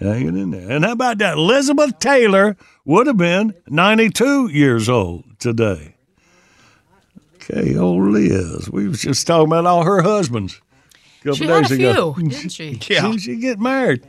Yeah, 0.00 0.18
get 0.18 0.28
in 0.28 0.50
there. 0.50 0.70
And 0.70 0.84
how 0.84 0.92
about 0.92 1.18
that? 1.18 1.34
Elizabeth 1.36 1.98
Taylor 1.98 2.56
would 2.84 3.06
have 3.06 3.16
been 3.18 3.54
92 3.68 4.48
years 4.48 4.88
old 4.88 5.24
today. 5.38 5.94
Okay, 7.36 7.76
old 7.76 8.04
Liz. 8.08 8.70
We 8.70 8.88
was 8.88 9.02
just 9.02 9.26
talking 9.26 9.46
about 9.48 9.66
all 9.66 9.84
her 9.84 10.02
husbands. 10.02 10.60
a 11.20 11.24
couple 11.24 11.34
She 11.34 11.44
had 11.46 11.64
a 11.64 11.68
days 11.68 11.70
ago. 11.72 12.14
few, 12.14 12.28
didn't 12.28 12.48
she? 12.50 12.78
She, 12.78 13.18
she 13.18 13.36
get 13.36 13.58
married. 13.58 14.04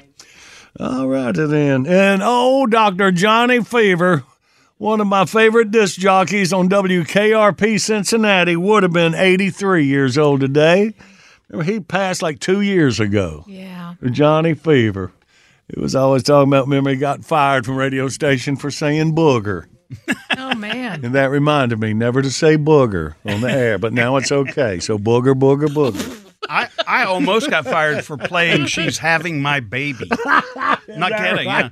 All 0.79 1.07
right 1.07 1.35
then. 1.35 1.85
And 1.85 2.21
oh, 2.23 2.65
Dr. 2.65 3.11
Johnny 3.11 3.63
Fever 3.63 4.23
one 4.81 4.99
of 4.99 5.05
my 5.05 5.25
favorite 5.25 5.69
disc 5.69 5.99
jockeys 5.99 6.51
on 6.51 6.67
WKRP 6.67 7.79
Cincinnati, 7.79 8.55
would 8.55 8.81
have 8.81 8.91
been 8.91 9.13
83 9.13 9.85
years 9.85 10.17
old 10.17 10.41
today. 10.41 10.95
He 11.63 11.79
passed 11.79 12.23
like 12.23 12.39
two 12.39 12.61
years 12.61 12.99
ago. 12.99 13.45
Yeah. 13.47 13.93
Johnny 14.09 14.55
Fever. 14.55 15.11
He 15.71 15.79
was 15.79 15.95
always 15.95 16.23
talking 16.23 16.49
about, 16.49 16.65
remember, 16.65 16.89
he 16.89 16.95
got 16.95 17.23
fired 17.23 17.63
from 17.63 17.75
radio 17.75 18.07
station 18.07 18.55
for 18.55 18.71
saying 18.71 19.15
booger. 19.15 19.67
Oh 20.37 20.55
man. 20.55 21.05
And 21.05 21.15
that 21.15 21.29
reminded 21.29 21.79
me 21.79 21.93
never 21.93 22.21
to 22.21 22.29
say 22.29 22.57
booger 22.57 23.15
on 23.25 23.41
the 23.41 23.51
air, 23.51 23.77
but 23.77 23.93
now 23.93 24.17
it's 24.17 24.31
okay. 24.31 24.79
So 24.79 24.97
booger, 24.97 25.33
booger, 25.33 25.67
booger. 25.67 26.20
I, 26.49 26.67
I 26.87 27.03
almost 27.05 27.49
got 27.49 27.65
fired 27.65 28.03
for 28.03 28.17
playing 28.17 28.65
She's 28.65 28.97
Having 28.97 29.41
My 29.41 29.59
Baby. 29.59 30.09
Not 30.87 31.11
kidding, 31.17 31.45
yeah. 31.47 31.69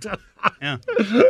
Yeah. 0.61 0.78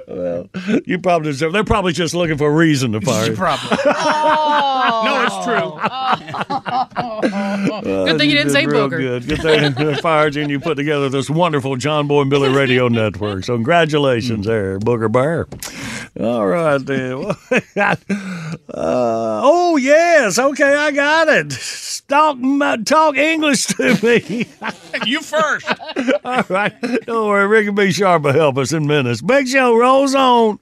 Well, 0.07 0.49
you 0.85 0.99
probably 0.99 1.31
deserve. 1.31 1.51
They're 1.51 1.63
probably 1.63 1.93
just 1.93 2.13
looking 2.13 2.37
for 2.37 2.47
a 2.47 2.53
reason 2.53 2.91
to 2.91 3.01
fire 3.01 3.25
you. 3.31 3.35
Probably. 3.35 3.69
no, 3.85 5.25
it's 5.25 5.45
true. 5.45 5.79
Oh. 6.91 7.48
Uh, 7.79 8.05
Good 8.05 8.17
thing 8.17 8.29
you 8.29 8.35
didn't 8.37 8.51
say 8.51 8.65
booger. 8.65 8.97
Good. 8.97 9.27
Good 9.27 9.41
thing 9.41 9.73
they 9.73 9.95
fired 9.95 10.35
you 10.35 10.41
and 10.41 10.51
you 10.51 10.59
put 10.59 10.75
together 10.75 11.09
this 11.09 11.29
wonderful 11.29 11.75
John 11.75 12.07
Boy 12.07 12.21
and 12.21 12.29
Billy 12.29 12.49
Radio 12.49 12.87
Network. 12.89 13.43
So 13.43 13.55
congratulations 13.55 14.45
there, 14.45 14.79
Booger 14.79 15.11
Bear. 15.11 15.47
All 16.19 16.47
right 16.47 16.77
then. 16.85 17.25
uh, 17.77 19.41
oh 19.43 19.77
yes, 19.77 20.37
okay, 20.37 20.75
I 20.75 20.91
got 20.91 21.27
it. 21.27 21.57
Talk, 22.07 22.37
talk 22.85 23.17
English 23.17 23.67
to 23.67 23.97
me. 24.03 24.47
you 25.05 25.21
first. 25.21 25.67
All 26.25 26.43
right. 26.49 26.73
Don't 27.05 27.27
worry, 27.27 27.47
Ricky 27.47 27.71
B. 27.71 27.91
Sharp 27.91 28.23
will 28.23 28.33
help 28.33 28.57
us 28.57 28.73
in 28.73 28.87
minutes. 28.87 29.21
Big 29.21 29.47
Show 29.47 29.75
rolls 29.77 30.15
on. 30.15 30.59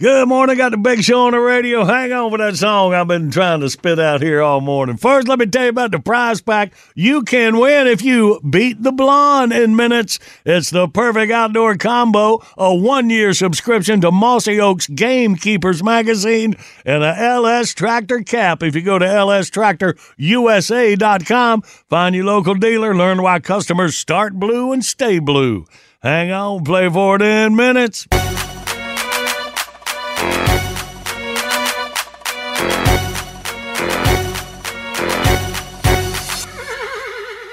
Good 0.00 0.28
morning. 0.28 0.56
Got 0.56 0.70
the 0.70 0.78
big 0.78 1.04
show 1.04 1.26
on 1.26 1.32
the 1.32 1.40
radio. 1.40 1.84
Hang 1.84 2.10
on 2.10 2.30
for 2.30 2.38
that 2.38 2.56
song 2.56 2.94
I've 2.94 3.06
been 3.06 3.30
trying 3.30 3.60
to 3.60 3.68
spit 3.68 3.98
out 3.98 4.22
here 4.22 4.40
all 4.40 4.62
morning. 4.62 4.96
First, 4.96 5.28
let 5.28 5.38
me 5.38 5.44
tell 5.44 5.64
you 5.64 5.68
about 5.68 5.90
the 5.90 6.00
prize 6.00 6.40
pack 6.40 6.72
you 6.94 7.20
can 7.20 7.58
win 7.58 7.86
if 7.86 8.00
you 8.00 8.40
beat 8.48 8.82
the 8.82 8.92
blonde 8.92 9.52
in 9.52 9.76
minutes. 9.76 10.18
It's 10.46 10.70
the 10.70 10.88
perfect 10.88 11.30
outdoor 11.30 11.76
combo 11.76 12.42
a 12.56 12.74
one 12.74 13.10
year 13.10 13.34
subscription 13.34 14.00
to 14.00 14.10
Mossy 14.10 14.58
Oaks 14.58 14.86
Gamekeepers 14.86 15.84
magazine 15.84 16.56
and 16.86 17.04
a 17.04 17.14
LS 17.14 17.74
Tractor 17.74 18.22
cap. 18.22 18.62
If 18.62 18.74
you 18.74 18.80
go 18.80 18.98
to 18.98 19.04
lstractorusa.com, 19.04 21.60
find 21.60 22.14
your 22.14 22.24
local 22.24 22.54
dealer, 22.54 22.96
learn 22.96 23.20
why 23.20 23.38
customers 23.40 23.98
start 23.98 24.32
blue 24.32 24.72
and 24.72 24.82
stay 24.82 25.18
blue. 25.18 25.66
Hang 26.02 26.32
on, 26.32 26.64
play 26.64 26.88
for 26.88 27.16
it 27.16 27.22
in 27.22 27.54
minutes. 27.54 28.08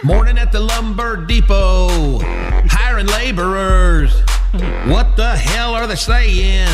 Morning 0.08 0.38
at 0.38 0.54
the 0.54 0.62
lumber 0.62 1.18
depot, 1.18 2.20
hiring 2.70 3.08
laborers. 3.08 4.22
What 4.86 5.18
the 5.18 5.36
hell 5.36 5.76
are 5.76 5.86
they 5.86 5.96
saying? 5.96 6.70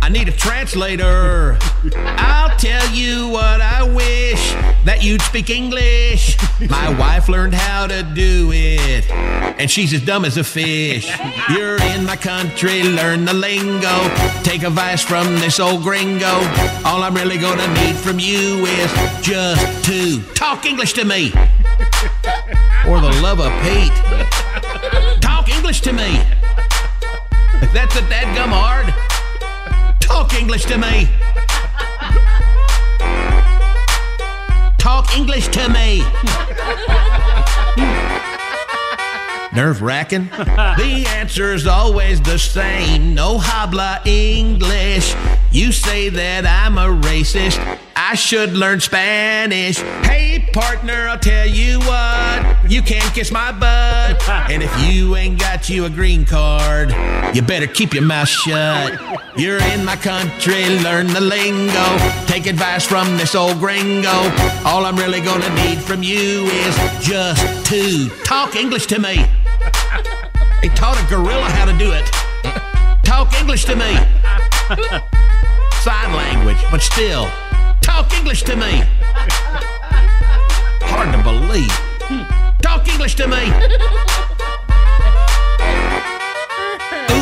I 0.00 0.08
need 0.08 0.28
a 0.28 0.32
translator. 0.32 1.58
I'll 1.96 2.56
tell 2.58 2.88
you 2.90 3.26
what 3.26 3.60
I 3.60 3.82
wish 3.82 4.52
that 4.84 5.02
you'd 5.02 5.22
speak 5.22 5.50
English. 5.50 6.36
My 6.70 6.96
wife 6.96 7.28
learned 7.28 7.54
how 7.54 7.88
to 7.88 8.04
do 8.04 8.52
it, 8.52 9.10
and 9.10 9.68
she's 9.68 9.92
as 9.92 10.02
dumb 10.02 10.24
as 10.24 10.36
a 10.36 10.44
fish. 10.44 11.10
You're 11.50 11.82
in 11.82 12.06
my 12.06 12.14
country, 12.14 12.84
learn 12.84 13.24
the 13.24 13.34
lingo. 13.34 14.08
Take 14.44 14.62
advice 14.62 15.02
from 15.02 15.26
this 15.40 15.58
old 15.58 15.82
gringo. 15.82 16.32
All 16.84 17.02
I'm 17.02 17.14
really 17.14 17.38
gonna 17.38 17.66
need 17.82 17.96
from 17.96 18.20
you 18.20 18.64
is 18.66 18.92
just 19.20 19.84
to 19.86 20.22
talk 20.34 20.64
English 20.64 20.92
to 20.92 21.04
me. 21.04 21.32
Or 22.88 23.00
the 23.00 23.12
love 23.22 23.40
of 23.40 23.52
Pete. 23.62 23.92
Talk 25.20 25.48
English 25.48 25.80
to 25.82 25.92
me. 25.92 26.20
That's 27.72 27.96
a 27.96 28.02
dadgum 28.02 28.50
hard. 28.50 28.92
Talk 30.00 30.34
English 30.34 30.64
to 30.64 30.76
me. 30.76 31.08
Talk 34.78 35.16
English 35.16 35.48
to 35.48 35.68
me. 35.68 36.02
Nerve 39.54 39.80
wracking? 39.82 40.24
the 40.26 41.04
answer's 41.08 41.66
always 41.66 42.20
the 42.20 42.38
same. 42.38 43.14
No 43.14 43.38
habla 43.38 44.00
English. 44.04 45.14
You 45.50 45.72
say 45.72 46.08
that 46.08 46.46
I'm 46.46 46.78
a 46.78 46.88
racist. 47.06 47.60
I 48.12 48.14
should 48.14 48.52
learn 48.52 48.78
Spanish. 48.78 49.78
Hey, 50.04 50.46
partner, 50.52 51.08
I'll 51.08 51.18
tell 51.18 51.46
you 51.46 51.78
what. 51.78 52.70
You 52.70 52.82
can't 52.82 53.10
kiss 53.14 53.32
my 53.32 53.52
butt. 53.52 54.28
And 54.50 54.62
if 54.62 54.70
you 54.84 55.16
ain't 55.16 55.40
got 55.40 55.70
you 55.70 55.86
a 55.86 55.88
green 55.88 56.26
card, 56.26 56.90
you 57.34 57.40
better 57.40 57.66
keep 57.66 57.94
your 57.94 58.02
mouth 58.02 58.28
shut. 58.28 59.00
You're 59.34 59.62
in 59.72 59.82
my 59.86 59.96
country, 59.96 60.78
learn 60.80 61.06
the 61.06 61.22
lingo. 61.22 62.26
Take 62.26 62.44
advice 62.44 62.86
from 62.86 63.16
this 63.16 63.34
old 63.34 63.58
gringo. 63.58 64.30
All 64.66 64.84
I'm 64.84 64.96
really 64.96 65.22
gonna 65.22 65.48
need 65.64 65.78
from 65.78 66.02
you 66.02 66.44
is 66.44 66.76
just 67.00 67.64
to 67.70 68.10
talk 68.24 68.56
English 68.56 68.84
to 68.88 68.98
me. 68.98 69.24
They 70.60 70.68
taught 70.68 71.02
a 71.02 71.08
gorilla 71.08 71.48
how 71.48 71.64
to 71.64 71.78
do 71.78 71.90
it. 71.92 72.04
Talk 73.04 73.32
English 73.40 73.64
to 73.64 73.74
me. 73.74 73.96
Sign 75.80 76.12
language, 76.12 76.58
but 76.70 76.82
still, 76.82 77.26
talk 77.82 78.12
English 78.14 78.42
to 78.44 78.56
me. 78.56 78.82
Hard 80.82 81.12
to 81.12 81.22
believe. 81.22 81.70
Talk 82.62 82.88
English 82.88 83.14
to 83.16 83.26
me. 83.26 83.44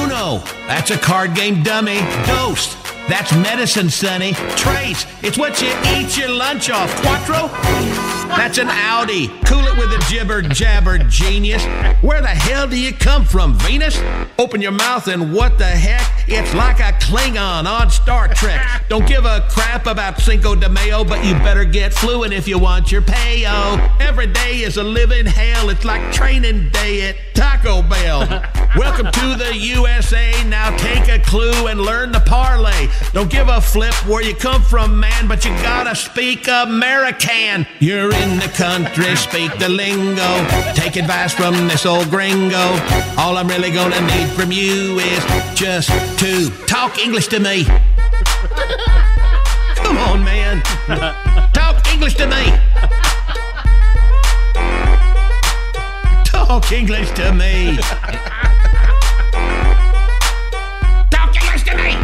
Uno, 0.03 0.39
that's 0.69 0.91
a 0.91 0.99
card 0.99 1.35
game 1.35 1.63
dummy. 1.63 2.01
Ghost, 2.27 2.77
that's 3.09 3.33
medicine, 3.33 3.91
sonny. 3.91 4.35
Trace, 4.57 5.07
it's 5.23 5.39
what 5.39 5.61
you 5.61 5.73
eat 5.97 6.17
your 6.17 6.29
lunch 6.29 6.71
off. 6.71 6.95
Quattro, 7.03 7.49
that's 8.37 8.59
an 8.59 8.68
Audi. 8.68 9.28
Cool 9.45 9.66
it 9.66 9.76
with 9.76 9.93
a 9.93 10.05
jibber 10.09 10.43
jabber 10.43 10.99
genius. 10.99 11.64
Where 12.03 12.20
the 12.20 12.28
hell 12.28 12.68
do 12.68 12.78
you 12.78 12.93
come 12.93 13.24
from, 13.24 13.55
Venus? 13.55 14.01
Open 14.39 14.61
your 14.61 14.72
mouth 14.72 15.09
and 15.09 15.33
what 15.33 15.59
the 15.59 15.66
heck? 15.66 16.24
It's 16.28 16.55
like 16.55 16.78
a 16.81 16.93
Klingon 17.05 17.66
on 17.66 17.91
Star 17.91 18.28
Trek. 18.28 18.85
Don't 18.89 19.07
give 19.07 19.24
a 19.24 19.47
crap 19.51 19.87
about 19.87 20.18
Cinco 20.20 20.55
de 20.55 20.68
Mayo, 20.68 21.05
but 21.05 21.24
you 21.24 21.35
better 21.35 21.64
get 21.64 21.93
fluent 21.93 22.33
if 22.33 22.47
you 22.47 22.59
want 22.59 22.93
your 22.93 23.03
payo. 23.03 24.01
Every 24.01 24.26
day 24.26 24.61
is 24.61 24.76
a 24.76 24.83
living 24.83 25.26
hell. 25.26 25.68
It's 25.70 25.85
like 25.85 26.12
training 26.12 26.70
day 26.70 27.09
at 27.09 27.16
Taco 27.35 27.83
Bell. 27.83 28.20
Welcome 28.76 29.11
to 29.11 29.35
the 29.37 29.57
USA. 29.57 30.33
Now 30.45 30.76
take 30.76 31.09
a 31.09 31.18
clue 31.18 31.66
and 31.66 31.81
learn 31.81 32.12
the 32.12 32.20
parlay. 32.20 32.89
Don't 33.12 33.31
give 33.31 33.49
a 33.49 33.61
flip 33.61 33.95
where 34.07 34.22
you 34.22 34.35
come 34.35 34.62
from, 34.62 35.01
man, 35.01 35.26
but 35.26 35.45
you 35.45 35.51
gotta 35.62 35.97
speak 35.97 36.47
American. 36.47 37.66
You're 37.81 38.12
in 38.21 38.39
the 38.39 38.51
country, 38.55 39.16
speak 39.16 39.59
the 39.59 39.68
lingo. 39.68 40.47
Take 40.75 40.97
advice 40.97 41.33
from 41.33 41.68
this 41.68 41.87
old 41.87 42.11
gringo. 42.11 42.77
All 43.16 43.37
I'm 43.37 43.49
really 43.49 43.71
gonna 43.71 44.01
need 44.01 44.29
from 44.31 44.53
you 44.53 44.99
is 44.99 45.25
just 45.55 45.91
to 46.18 46.51
talk 46.66 46.99
English 46.99 47.29
to 47.29 47.41
me. 47.41 47.64
Come 49.77 49.97
on, 49.99 50.25
man. 50.25 50.62
Talk 51.53 51.87
English 51.93 52.14
to 52.16 52.27
me. 52.27 52.53
Talk 56.25 56.73
English 56.73 57.11
to 57.12 57.33
me. 57.33 57.79
Talk 61.11 61.37
English 61.43 61.64
to 61.64 61.77
me. 61.77 61.97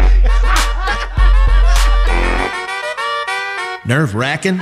Nerve 3.86 4.14
wracking. 4.14 4.60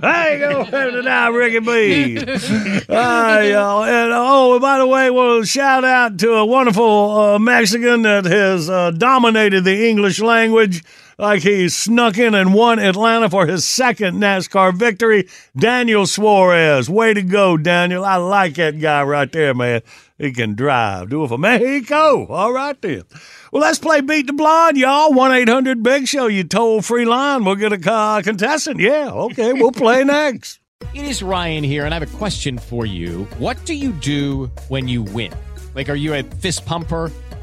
Hey, 0.00 0.38
go 0.40 0.64
to 0.90 1.02
now, 1.02 1.30
Ricky 1.30 1.60
B. 1.60 2.16
Hi, 2.88 3.50
y'all. 3.50 3.84
And 3.84 4.10
oh, 4.12 4.58
by 4.58 4.78
the 4.78 4.86
way, 4.86 5.08
we'll 5.08 5.44
shout 5.44 5.84
out 5.84 6.18
to 6.18 6.32
a 6.32 6.44
wonderful 6.44 7.10
uh, 7.12 7.38
Mexican 7.38 8.02
that 8.02 8.24
has 8.24 8.68
uh, 8.68 8.90
dominated 8.90 9.62
the 9.62 9.88
English 9.88 10.18
language 10.18 10.82
like 11.16 11.42
he 11.42 11.68
snuck 11.68 12.18
in 12.18 12.34
and 12.34 12.54
won 12.54 12.80
Atlanta 12.80 13.30
for 13.30 13.46
his 13.46 13.64
second 13.64 14.16
NASCAR 14.16 14.74
victory. 14.74 15.28
Daniel 15.56 16.06
Suarez. 16.06 16.90
Way 16.90 17.14
to 17.14 17.22
go, 17.22 17.56
Daniel. 17.56 18.04
I 18.04 18.16
like 18.16 18.54
that 18.54 18.80
guy 18.80 19.04
right 19.04 19.30
there, 19.30 19.54
man. 19.54 19.82
He 20.18 20.32
can 20.32 20.54
drive. 20.54 21.10
Do 21.10 21.24
it 21.24 21.28
for 21.28 21.38
Mexico. 21.38 22.26
All 22.26 22.52
right, 22.52 22.80
then. 22.80 23.02
Well, 23.52 23.62
let's 23.62 23.80
play 23.80 24.00
Beat 24.00 24.28
the 24.28 24.32
Blonde, 24.32 24.76
y'all. 24.76 25.12
1 25.12 25.32
800 25.32 25.82
Big 25.82 26.06
Show, 26.06 26.28
you 26.28 26.44
toll 26.44 26.82
free 26.82 27.04
line. 27.04 27.44
We'll 27.44 27.56
get 27.56 27.72
a 27.72 27.92
uh, 27.92 28.22
contestant. 28.22 28.78
Yeah, 28.78 29.10
okay, 29.10 29.52
we'll 29.52 29.72
play 29.72 30.04
next. 30.04 30.60
It 30.94 31.04
is 31.04 31.22
Ryan 31.22 31.64
here, 31.64 31.84
and 31.84 31.92
I 31.92 31.98
have 31.98 32.14
a 32.14 32.16
question 32.18 32.58
for 32.58 32.86
you. 32.86 33.24
What 33.38 33.64
do 33.64 33.74
you 33.74 33.90
do 33.92 34.50
when 34.68 34.86
you 34.86 35.02
win? 35.02 35.32
Like, 35.74 35.88
are 35.88 35.96
you 35.96 36.14
a 36.14 36.22
fist 36.22 36.64
pumper? 36.64 37.10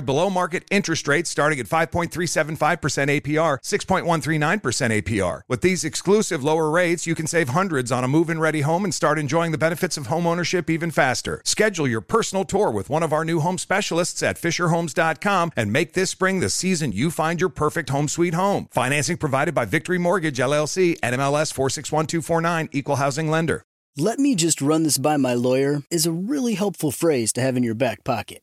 below 0.00 0.28
market 0.28 0.64
interest 0.70 1.06
rates 1.06 1.30
starting 1.30 1.60
at 1.60 1.66
5.375% 1.66 2.58
APR, 2.58 3.58
6.139% 3.62 5.02
APR. 5.02 5.42
With 5.46 5.60
these 5.60 5.84
exclusive 5.84 6.42
lower 6.42 6.68
rates, 6.68 7.06
you 7.06 7.14
can 7.14 7.28
save 7.28 7.50
hundreds 7.50 7.92
on 7.92 8.02
a 8.02 8.08
move-in 8.08 8.40
ready 8.40 8.62
home 8.62 8.84
and 8.84 8.92
start 8.92 9.18
enjoying 9.18 9.52
the 9.52 9.58
benefits 9.58 9.96
of 9.96 10.08
home 10.08 10.26
ownership 10.26 10.68
even 10.68 10.90
faster. 10.90 11.40
Schedule 11.44 11.86
your 11.86 12.00
personal 12.00 12.44
tour 12.44 12.70
with 12.70 12.90
one 12.90 13.04
of 13.04 13.12
our 13.12 13.24
new 13.24 13.40
home 13.40 13.58
specialists 13.58 14.22
at 14.22 14.40
fisherhomes.com 14.40 15.52
and 15.56 15.72
make 15.72 15.92
this 15.92 16.10
spring 16.10 16.40
the 16.40 16.50
season 16.50 16.90
you 16.92 17.10
find 17.10 17.40
your 17.40 17.50
perfect 17.50 17.90
home 17.90 18.08
sweet 18.08 18.34
home. 18.34 18.66
Financing 18.72 19.16
provided 19.16 19.54
by 19.54 19.64
Victory 19.64 19.98
Mortgage 19.98 20.38
LLC, 20.38 20.98
NMLS 21.00 21.52
461249, 21.52 22.68
Equal 22.72 22.96
Housing 22.96 23.30
Lender. 23.30 23.62
Let 23.96 24.18
me 24.18 24.34
just 24.34 24.60
run 24.60 24.82
this 24.82 24.98
by 24.98 25.16
my 25.16 25.34
lawyer 25.34 25.82
is 25.88 26.04
a 26.04 26.10
really 26.10 26.54
helpful 26.54 26.90
phrase 26.90 27.32
to 27.34 27.40
have 27.40 27.56
in 27.56 27.62
your 27.62 27.76
back 27.76 28.02
pocket. 28.02 28.42